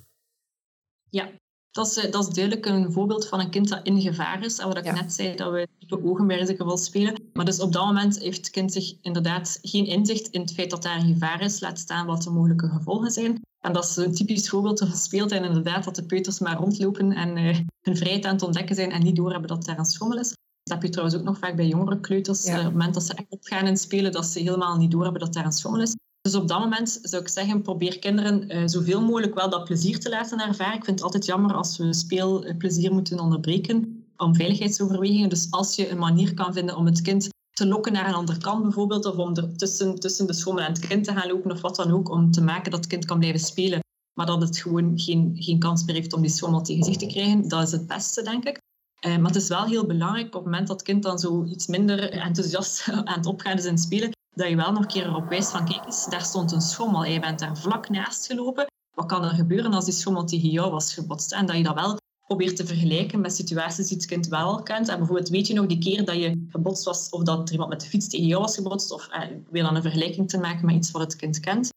Ja, 1.10 1.30
dat 1.70 1.86
is, 1.86 2.10
dat 2.10 2.28
is 2.28 2.34
duidelijk 2.34 2.66
een 2.66 2.92
voorbeeld 2.92 3.28
van 3.28 3.40
een 3.40 3.50
kind 3.50 3.68
dat 3.68 3.80
in 3.82 4.00
gevaar 4.00 4.44
is. 4.44 4.58
En 4.58 4.68
wat 4.68 4.76
ik 4.76 4.92
net 4.92 5.12
zei, 5.12 5.36
dat 5.36 5.52
we 5.52 5.68
type 5.78 6.04
ogen 6.04 6.26
bij 6.26 6.76
spelen. 6.76 7.22
Maar 7.32 7.44
dus 7.44 7.60
op 7.60 7.72
dat 7.72 7.84
moment 7.84 8.18
heeft 8.18 8.36
het 8.36 8.50
kind 8.50 8.72
zich 8.72 8.94
inderdaad 9.00 9.58
geen 9.62 9.86
inzicht 9.86 10.28
in 10.28 10.40
het 10.40 10.52
feit 10.52 10.70
dat 10.70 10.82
daar 10.82 10.96
een 10.96 11.12
gevaar 11.12 11.40
is, 11.40 11.60
laat 11.60 11.78
staan 11.78 12.06
wat 12.06 12.22
de 12.22 12.30
mogelijke 12.30 12.68
gevolgen 12.68 13.10
zijn. 13.10 13.42
En 13.64 13.72
dat 13.72 13.84
is 13.84 13.96
een 13.96 14.14
typisch 14.14 14.48
voorbeeld 14.48 14.78
van 14.78 14.92
speeltuin, 14.92 15.44
inderdaad, 15.44 15.84
dat 15.84 15.96
de 15.96 16.04
peuters 16.04 16.38
maar 16.38 16.56
rondlopen 16.56 17.12
en 17.12 17.36
uh, 17.36 17.58
hun 17.80 17.96
vrijheid 17.96 18.24
aan 18.24 18.34
het 18.34 18.42
ontdekken 18.42 18.74
zijn 18.74 18.90
en 18.90 19.02
niet 19.02 19.16
doorhebben 19.16 19.48
dat 19.48 19.64
daar 19.64 19.78
een 19.78 19.84
schommel 19.84 20.18
is. 20.18 20.28
Dat 20.62 20.74
heb 20.74 20.82
je 20.82 20.88
trouwens 20.88 21.18
ook 21.18 21.24
nog 21.24 21.38
vaak 21.38 21.56
bij 21.56 21.66
jongere 21.66 22.00
kleuters. 22.00 22.44
Eh, 22.44 22.58
op 22.58 22.62
het 22.62 22.72
moment 22.72 22.94
dat 22.94 23.02
ze 23.02 23.14
echt 23.14 23.26
opgaan 23.28 23.66
in 23.66 23.76
spelen, 23.76 24.12
dat 24.12 24.26
ze 24.26 24.38
helemaal 24.38 24.76
niet 24.76 24.90
doorhebben 24.90 25.20
dat 25.20 25.32
daar 25.34 25.44
een 25.44 25.52
schommel 25.52 25.80
is. 25.80 25.94
Dus 26.20 26.34
op 26.34 26.48
dat 26.48 26.58
moment 26.58 26.98
zou 27.02 27.22
ik 27.22 27.28
zeggen, 27.28 27.62
probeer 27.62 27.98
kinderen 27.98 28.56
uh, 28.56 28.62
zoveel 28.66 29.02
mogelijk 29.02 29.34
wel 29.34 29.50
dat 29.50 29.64
plezier 29.64 30.00
te 30.00 30.08
laten 30.08 30.40
ervaren. 30.40 30.76
Ik 30.76 30.84
vind 30.84 30.96
het 30.96 31.04
altijd 31.04 31.24
jammer 31.24 31.54
als 31.54 31.76
we 31.76 31.94
speelplezier 31.94 32.92
moeten 32.92 33.20
onderbreken 33.20 34.04
om 34.16 34.34
veiligheidsoverwegingen. 34.34 35.28
Dus 35.28 35.46
als 35.50 35.76
je 35.76 35.90
een 35.90 35.98
manier 35.98 36.34
kan 36.34 36.52
vinden 36.52 36.76
om 36.76 36.86
het 36.86 37.02
kind 37.02 37.28
te 37.54 37.66
lokken 37.66 37.92
naar 37.92 38.08
een 38.08 38.14
andere 38.14 38.38
kant 38.38 38.62
bijvoorbeeld, 38.62 39.04
of 39.04 39.16
om 39.16 39.56
tussen, 39.56 39.94
tussen 39.94 40.26
de 40.26 40.32
schommel 40.32 40.64
en 40.64 40.72
het 40.72 40.86
kind 40.86 41.04
te 41.04 41.12
gaan 41.12 41.28
lopen 41.28 41.50
of 41.50 41.60
wat 41.60 41.76
dan 41.76 41.92
ook, 41.92 42.10
om 42.10 42.30
te 42.30 42.42
maken 42.42 42.70
dat 42.70 42.80
het 42.80 42.88
kind 42.88 43.04
kan 43.04 43.18
blijven 43.18 43.40
spelen, 43.40 43.80
maar 44.12 44.26
dat 44.26 44.40
het 44.40 44.58
gewoon 44.58 44.92
geen, 44.98 45.32
geen 45.34 45.58
kans 45.58 45.84
meer 45.84 45.94
heeft 45.94 46.12
om 46.12 46.20
die 46.20 46.30
schommel 46.30 46.62
tegen 46.62 46.84
zich 46.84 46.96
te 46.96 47.06
krijgen. 47.06 47.48
Dat 47.48 47.62
is 47.62 47.72
het 47.72 47.86
beste, 47.86 48.22
denk 48.22 48.44
ik. 48.44 48.62
Uh, 49.06 49.16
maar 49.16 49.26
het 49.26 49.42
is 49.42 49.48
wel 49.48 49.64
heel 49.64 49.86
belangrijk 49.86 50.26
op 50.26 50.32
het 50.32 50.44
moment 50.44 50.66
dat 50.66 50.76
het 50.76 50.86
kind 50.86 51.02
dan 51.02 51.18
zo 51.18 51.44
iets 51.44 51.66
minder 51.66 52.10
enthousiast 52.10 52.88
aan 52.90 53.16
het 53.16 53.26
opgaan 53.26 53.58
is 53.58 53.64
in 53.64 53.70
het 53.70 53.80
spelen, 53.80 54.10
dat 54.30 54.48
je 54.48 54.56
wel 54.56 54.72
nog 54.72 54.82
een 54.82 54.86
keer 54.86 55.06
erop 55.06 55.28
wijst 55.28 55.50
van 55.50 55.64
kijk 55.64 55.84
eens, 55.84 56.06
daar 56.06 56.24
stond 56.24 56.52
een 56.52 56.60
schommel 56.60 57.04
je 57.04 57.20
bent 57.20 57.38
daar 57.38 57.58
vlak 57.58 57.88
naast 57.88 58.26
gelopen. 58.26 58.66
Wat 58.94 59.06
kan 59.06 59.24
er 59.24 59.30
gebeuren 59.30 59.72
als 59.72 59.84
die 59.84 59.94
schommel 59.94 60.24
tegen 60.24 60.48
jou 60.48 60.70
was 60.70 60.94
gebotst? 60.94 61.32
En 61.32 61.46
dat 61.46 61.56
je 61.56 61.62
dat 61.62 61.74
wel 61.74 61.96
probeert 62.26 62.56
te 62.56 62.66
vergelijken 62.66 63.20
met 63.20 63.34
situaties 63.34 63.88
die 63.88 63.96
het 63.96 64.06
kind 64.06 64.28
wel 64.28 64.62
kent. 64.62 64.88
En 64.88 64.96
bijvoorbeeld, 64.98 65.28
weet 65.28 65.46
je 65.46 65.54
nog 65.54 65.66
die 65.66 65.78
keer 65.78 66.04
dat 66.04 66.16
je 66.16 66.46
gebotst 66.48 66.84
was 66.84 67.10
of 67.10 67.22
dat 67.22 67.46
er 67.46 67.52
iemand 67.52 67.70
met 67.70 67.80
de 67.80 67.86
fiets 67.86 68.08
tegen 68.08 68.26
jou 68.26 68.40
was 68.40 68.54
gebotst? 68.54 68.92
Of 68.92 69.08
eh, 69.08 69.20
weer 69.50 69.62
dan 69.62 69.76
een 69.76 69.82
vergelijking 69.82 70.28
te 70.28 70.38
maken 70.38 70.66
met 70.66 70.74
iets 70.74 70.90
wat 70.90 71.02
het 71.02 71.16
kind 71.16 71.40
kent. 71.40 71.73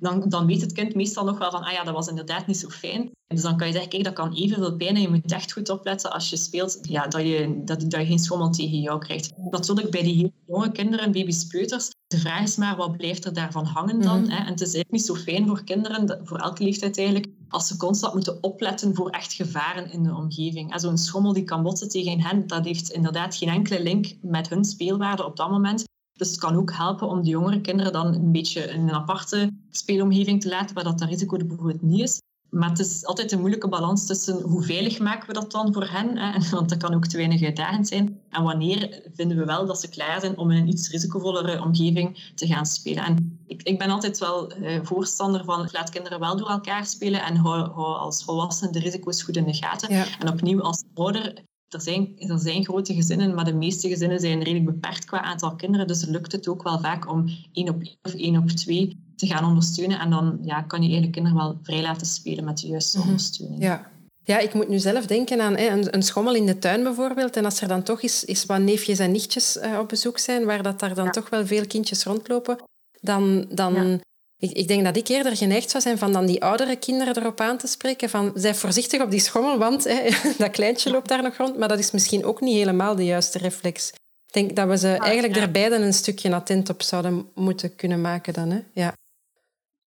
Dan, 0.00 0.24
dan 0.28 0.46
weet 0.46 0.60
het 0.60 0.72
kind 0.72 0.94
meestal 0.94 1.24
nog 1.24 1.38
wel 1.38 1.50
van, 1.50 1.62
ah 1.62 1.72
ja, 1.72 1.84
dat 1.84 1.94
was 1.94 2.08
inderdaad 2.08 2.46
niet 2.46 2.56
zo 2.56 2.68
fijn. 2.68 3.10
Dus 3.26 3.42
dan 3.42 3.56
kan 3.56 3.66
je 3.66 3.72
zeggen, 3.72 3.90
kijk, 3.90 4.04
dat 4.04 4.12
kan 4.12 4.32
evenveel 4.34 4.76
pijn 4.76 4.94
en 4.94 5.00
je 5.00 5.08
moet 5.08 5.32
echt 5.32 5.52
goed 5.52 5.68
opletten 5.68 6.12
als 6.12 6.30
je 6.30 6.36
speelt, 6.36 6.78
ja, 6.82 7.06
dat, 7.06 7.20
je, 7.20 7.62
dat, 7.64 7.80
dat 7.80 8.00
je 8.00 8.06
geen 8.06 8.18
schommel 8.18 8.50
tegen 8.50 8.80
jou 8.80 8.98
krijgt. 8.98 9.32
Natuurlijk 9.50 9.90
bij 9.90 10.02
die 10.02 10.14
heel 10.14 10.32
jonge 10.46 10.72
kinderen, 10.72 11.12
baby's, 11.12 11.46
peuters, 11.46 11.90
de 12.06 12.18
vraag 12.18 12.42
is 12.42 12.56
maar, 12.56 12.76
wat 12.76 12.96
blijft 12.96 13.24
er 13.24 13.32
daarvan 13.32 13.64
hangen 13.64 14.00
dan? 14.00 14.20
Mhm. 14.20 14.30
hè? 14.30 14.36
En 14.36 14.46
het 14.46 14.60
is 14.60 14.74
eigenlijk 14.74 14.90
niet 14.90 15.04
zo 15.04 15.14
fijn 15.14 15.46
voor 15.46 15.64
kinderen, 15.64 16.20
voor 16.24 16.38
elke 16.38 16.64
leeftijd 16.64 16.98
eigenlijk, 16.98 17.26
als 17.48 17.66
ze 17.66 17.76
constant 17.76 18.14
moeten 18.14 18.42
opletten 18.42 18.94
voor 18.94 19.10
echt 19.10 19.32
gevaren 19.32 19.92
in 19.92 20.02
de 20.02 20.14
omgeving. 20.14 20.80
Zo'n 20.80 20.98
schommel 20.98 21.32
die 21.32 21.44
kan 21.44 21.62
botsen 21.62 21.88
tegen 21.88 22.20
hen, 22.20 22.46
dat 22.46 22.64
heeft 22.64 22.90
inderdaad 22.90 23.36
geen 23.36 23.48
enkele 23.48 23.82
link 23.82 24.14
met 24.22 24.48
hun 24.48 24.64
speelwaarde 24.64 25.24
op 25.24 25.36
dat 25.36 25.50
moment. 25.50 25.87
Dus 26.18 26.30
het 26.30 26.38
kan 26.38 26.56
ook 26.56 26.72
helpen 26.72 27.08
om 27.08 27.22
de 27.22 27.28
jongere 27.28 27.60
kinderen 27.60 27.92
dan 27.92 28.14
een 28.14 28.32
beetje 28.32 28.62
in 28.62 28.80
een 28.80 28.94
aparte 28.94 29.52
speelomgeving 29.70 30.40
te 30.40 30.48
laten, 30.48 30.74
waar 30.74 30.84
dat, 30.84 30.98
dat 30.98 31.08
risico 31.08 31.36
er 31.36 31.46
bijvoorbeeld 31.46 31.82
niet 31.82 32.00
is. 32.00 32.20
Maar 32.50 32.68
het 32.68 32.78
is 32.78 33.04
altijd 33.04 33.32
een 33.32 33.38
moeilijke 33.38 33.68
balans 33.68 34.06
tussen 34.06 34.40
hoe 34.40 34.62
veilig 34.62 34.98
maken 34.98 35.26
we 35.26 35.32
dat 35.32 35.50
dan 35.50 35.72
voor 35.72 35.88
hen, 35.88 36.18
hè? 36.18 36.38
want 36.56 36.68
dat 36.68 36.78
kan 36.78 36.94
ook 36.94 37.06
te 37.06 37.16
weinig 37.16 37.42
uitdagend 37.42 37.88
zijn, 37.88 38.20
en 38.30 38.42
wanneer 38.42 39.02
vinden 39.14 39.36
we 39.36 39.44
wel 39.44 39.66
dat 39.66 39.80
ze 39.80 39.88
klaar 39.88 40.20
zijn 40.20 40.38
om 40.38 40.50
in 40.50 40.62
een 40.62 40.68
iets 40.68 40.90
risicovollere 40.90 41.62
omgeving 41.62 42.32
te 42.34 42.46
gaan 42.46 42.66
spelen. 42.66 43.04
En 43.04 43.38
ik, 43.46 43.62
ik 43.62 43.78
ben 43.78 43.90
altijd 43.90 44.18
wel 44.18 44.50
eh, 44.50 44.80
voorstander 44.82 45.44
van 45.44 45.68
laat 45.72 45.90
kinderen 45.90 46.20
wel 46.20 46.36
door 46.36 46.50
elkaar 46.50 46.86
spelen 46.86 47.22
en 47.22 47.36
hou, 47.36 47.70
hou 47.70 47.98
als 47.98 48.24
volwassene 48.24 48.72
de 48.72 48.78
risico's 48.78 49.22
goed 49.22 49.36
in 49.36 49.44
de 49.44 49.54
gaten. 49.54 49.88
En 49.88 50.28
opnieuw 50.28 50.60
als 50.60 50.84
ouder 50.94 51.34
er 51.68 51.80
zijn, 51.80 52.12
er 52.18 52.38
zijn 52.38 52.64
grote 52.64 52.94
gezinnen, 52.94 53.34
maar 53.34 53.44
de 53.44 53.54
meeste 53.54 53.88
gezinnen 53.88 54.20
zijn 54.20 54.42
redelijk 54.42 54.64
beperkt 54.64 55.04
qua 55.04 55.22
aantal 55.22 55.56
kinderen. 55.56 55.86
Dus 55.86 56.04
lukt 56.04 56.32
het 56.32 56.48
ook 56.48 56.62
wel 56.62 56.80
vaak 56.80 57.10
om 57.10 57.24
één 57.52 57.68
op 57.68 57.82
één 57.82 57.98
of 58.02 58.14
één 58.14 58.36
op 58.36 58.48
twee 58.48 59.06
te 59.16 59.26
gaan 59.26 59.44
ondersteunen. 59.44 59.98
En 59.98 60.10
dan 60.10 60.38
ja, 60.42 60.62
kan 60.62 60.78
je 60.78 60.84
eigenlijk 60.84 61.12
kinderen 61.12 61.38
wel 61.38 61.58
vrij 61.62 61.82
laten 61.82 62.06
spelen 62.06 62.44
met 62.44 62.58
de 62.58 62.66
juiste 62.66 62.98
mhm. 62.98 63.06
ondersteuning. 63.06 63.62
Ja. 63.62 63.90
Ja, 64.24 64.38
ik 64.38 64.54
moet 64.54 64.68
nu 64.68 64.78
zelf 64.78 65.06
denken 65.06 65.40
aan 65.40 65.56
hè, 65.56 65.68
een, 65.68 65.94
een, 65.94 66.02
schommel 66.02 66.34
in 66.34 66.46
de 66.46 66.58
tuin 66.58 66.82
bijvoorbeeld. 66.82 67.36
En 67.36 67.44
als 67.44 67.60
er 67.60 67.68
dan 67.68 67.82
toch 67.82 68.02
eens, 68.02 68.26
eens 68.26 68.46
wat 68.46 68.60
neefjes 68.60 68.98
en 68.98 69.12
nichtjes 69.12 69.56
uh, 69.56 69.78
op 69.78 69.88
bezoek 69.88 70.18
zijn, 70.18 70.44
waar 70.44 70.62
dat 70.62 70.80
daar 70.80 70.94
dan 70.94 71.10
toch 71.10 71.28
wel 71.28 71.46
veel 71.46 71.66
kindjes 71.66 72.04
rondlopen, 72.04 72.58
dan, 73.00 73.46
dan 73.48 74.00
ik, 74.38 74.50
ik, 74.50 74.68
denk 74.68 74.84
dat 74.84 74.96
ik 74.96 75.08
eerder 75.08 75.36
geneigd 75.36 75.70
zou 75.70 75.82
zijn 75.82 75.98
van 75.98 76.12
dan 76.12 76.26
die 76.26 76.42
oudere 76.42 76.76
kinderen 76.76 77.16
erop 77.16 77.40
aan 77.40 77.58
te 77.58 77.66
spreken 77.66 78.10
van 78.10 78.32
zij 78.34 78.54
voorzichtig 78.54 79.02
op 79.02 79.10
die 79.10 79.20
schommel, 79.20 79.58
want 79.58 79.84
hè, 79.84 80.10
dat 80.38 80.50
kleintje 80.50 80.90
loopt 80.90 81.08
daar 81.08 81.22
nog 81.22 81.36
rond. 81.36 81.58
Maar 81.58 81.68
dat 81.68 81.78
is 81.78 81.90
misschien 81.90 82.24
ook 82.24 82.40
niet 82.40 82.56
helemaal 82.56 82.94
de 82.94 83.04
juiste 83.04 83.38
reflex. 83.38 83.92
Ik 84.26 84.32
denk 84.32 84.56
dat 84.56 84.68
we 84.68 84.78
ze 84.78 84.88
eigenlijk 84.88 85.36
er 85.36 85.50
beiden 85.50 85.82
een 85.82 85.94
stukje 85.94 86.34
attent 86.34 86.68
op 86.68 86.82
zouden 86.82 87.28
moeten 87.34 87.74
kunnen 87.74 88.00
maken 88.00 88.32
dan. 88.32 88.50
Hè? 88.50 88.60
Ja. 88.72 88.96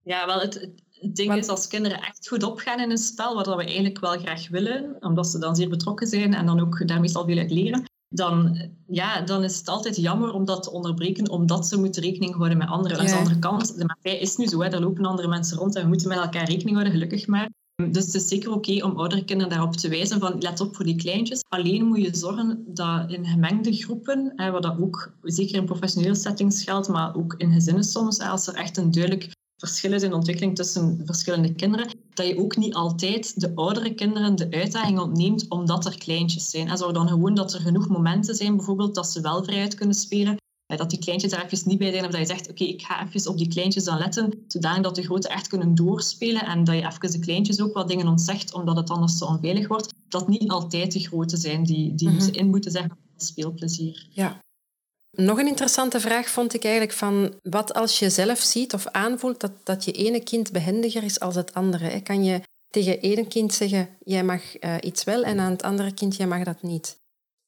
Ja, 0.02 0.26
wel, 0.26 0.40
het, 0.40 0.54
het 0.90 1.16
ding 1.16 1.34
is 1.34 1.48
als 1.48 1.66
kinderen 1.66 2.00
echt 2.00 2.28
goed 2.28 2.42
opgaan 2.42 2.80
in 2.80 2.90
een 2.90 2.98
spel, 2.98 3.34
wat 3.34 3.46
we 3.46 3.64
eigenlijk 3.64 4.00
wel 4.00 4.18
graag 4.18 4.48
willen, 4.48 4.96
omdat 5.00 5.26
ze 5.26 5.38
dan 5.38 5.56
zeer 5.56 5.68
betrokken 5.68 6.06
zijn 6.06 6.34
en 6.34 6.46
dan 6.46 6.60
ook 6.60 6.88
daar 6.88 7.00
meestal 7.00 7.24
veel 7.24 7.38
uit 7.38 7.50
leren, 7.50 7.84
dan, 8.14 8.58
ja, 8.86 9.20
dan 9.20 9.44
is 9.44 9.58
het 9.58 9.68
altijd 9.68 9.96
jammer 9.96 10.32
om 10.32 10.44
dat 10.44 10.62
te 10.62 10.70
onderbreken, 10.70 11.30
omdat 11.30 11.66
ze 11.66 11.78
moeten 11.78 12.02
rekening 12.02 12.34
houden 12.34 12.58
met 12.58 12.68
anderen. 12.68 12.98
Aan 12.98 13.06
de 13.06 13.14
andere 13.14 13.38
kant, 13.38 13.66
de 13.66 13.84
maatschappij 13.84 14.18
is 14.18 14.36
nu 14.36 14.46
zo, 14.46 14.62
hè, 14.62 14.68
er 14.68 14.80
lopen 14.80 15.04
andere 15.04 15.28
mensen 15.28 15.58
rond 15.58 15.74
en 15.74 15.82
we 15.82 15.88
moeten 15.88 16.08
met 16.08 16.18
elkaar 16.18 16.48
rekening 16.48 16.70
houden, 16.70 16.92
gelukkig 16.92 17.26
maar. 17.26 17.50
Dus 17.90 18.06
het 18.06 18.14
is 18.14 18.28
zeker 18.28 18.52
oké 18.52 18.84
om 18.84 18.98
oudere 18.98 19.24
kinderen 19.24 19.52
daarop 19.52 19.76
te 19.76 19.88
wijzen 19.88 20.20
van 20.20 20.38
let 20.38 20.60
op 20.60 20.76
voor 20.76 20.84
die 20.84 20.96
kleintjes. 20.96 21.44
Alleen 21.48 21.84
moet 21.84 22.02
je 22.02 22.16
zorgen 22.16 22.64
dat 22.66 23.12
in 23.12 23.26
gemengde 23.26 23.72
groepen, 23.72 24.32
hè, 24.36 24.50
wat 24.50 24.62
dat 24.62 24.78
ook 24.80 25.12
zeker 25.22 25.56
in 25.56 25.64
professionele 25.64 26.14
settings 26.14 26.64
geldt, 26.64 26.88
maar 26.88 27.16
ook 27.16 27.34
in 27.36 27.52
gezinnen 27.52 27.84
soms, 27.84 28.20
als 28.20 28.46
er 28.46 28.54
echt 28.54 28.76
een 28.76 28.90
duidelijk 28.90 29.32
verschillen 29.56 30.02
in 30.02 30.12
ontwikkeling 30.12 30.56
tussen 30.56 31.02
verschillende 31.04 31.54
kinderen, 31.54 31.96
dat 32.14 32.26
je 32.26 32.38
ook 32.38 32.56
niet 32.56 32.74
altijd 32.74 33.40
de 33.40 33.52
oudere 33.54 33.94
kinderen 33.94 34.36
de 34.36 34.50
uitdaging 34.50 34.98
ontneemt 34.98 35.48
omdat 35.48 35.86
er 35.86 35.98
kleintjes 35.98 36.50
zijn. 36.50 36.68
En 36.68 36.78
zorg 36.78 36.92
dan 36.92 37.08
gewoon 37.08 37.34
dat 37.34 37.54
er 37.54 37.60
genoeg 37.60 37.88
momenten 37.88 38.34
zijn, 38.34 38.56
bijvoorbeeld, 38.56 38.94
dat 38.94 39.10
ze 39.10 39.20
wel 39.20 39.44
vrijuit 39.44 39.74
kunnen 39.74 39.94
spelen. 39.96 40.36
Dat 40.66 40.90
die 40.90 40.98
kleintjes 40.98 41.32
er 41.32 41.44
even 41.44 41.68
niet 41.68 41.78
bij 41.78 41.92
zijn, 41.92 42.04
of 42.04 42.10
dat 42.10 42.20
je 42.20 42.26
zegt, 42.26 42.50
oké, 42.50 42.64
ik 42.64 42.82
ga 42.82 43.06
even 43.06 43.30
op 43.30 43.38
die 43.38 43.48
kleintjes 43.48 43.84
dan 43.84 43.98
letten, 43.98 44.44
zodat 44.46 44.94
de 44.94 45.02
grote 45.02 45.28
echt 45.28 45.48
kunnen 45.48 45.74
doorspelen 45.74 46.46
en 46.46 46.64
dat 46.64 46.74
je 46.74 46.86
even 46.86 47.10
de 47.10 47.18
kleintjes 47.18 47.60
ook 47.60 47.74
wat 47.74 47.88
dingen 47.88 48.08
ontzegt, 48.08 48.54
omdat 48.54 48.76
het 48.76 48.90
anders 48.90 49.18
zo 49.18 49.24
onveilig 49.24 49.68
wordt. 49.68 49.94
Dat 50.08 50.28
niet 50.28 50.50
altijd 50.50 50.92
de 50.92 51.00
grote 51.00 51.36
zijn 51.36 51.64
die, 51.64 51.94
die 51.94 52.08
mm 52.08 52.18
-hmm. 52.18 52.32
in 52.32 52.50
moeten 52.50 52.70
zeggen 52.70 52.96
speelplezier. 53.16 54.06
Ja, 54.10 54.40
nog 55.16 55.38
een 55.38 55.46
interessante 55.46 56.00
vraag 56.00 56.28
vond 56.28 56.54
ik 56.54 56.64
eigenlijk 56.64 56.94
van 56.94 57.34
wat 57.42 57.74
als 57.74 57.98
je 57.98 58.10
zelf 58.10 58.38
ziet 58.38 58.74
of 58.74 58.86
aanvoelt 58.86 59.40
dat, 59.40 59.52
dat 59.62 59.84
je 59.84 59.92
ene 59.92 60.22
kind 60.22 60.52
behendiger 60.52 61.02
is 61.02 61.20
als 61.20 61.34
het 61.34 61.54
andere. 61.54 62.02
Kan 62.02 62.24
je 62.24 62.40
tegen 62.70 63.00
ene 63.00 63.26
kind 63.26 63.54
zeggen, 63.54 63.88
jij 64.04 64.24
mag 64.24 64.60
uh, 64.60 64.74
iets 64.80 65.04
wel 65.04 65.22
en 65.22 65.40
aan 65.40 65.50
het 65.50 65.62
andere 65.62 65.94
kind, 65.94 66.16
jij 66.16 66.26
mag 66.26 66.44
dat 66.44 66.62
niet? 66.62 66.96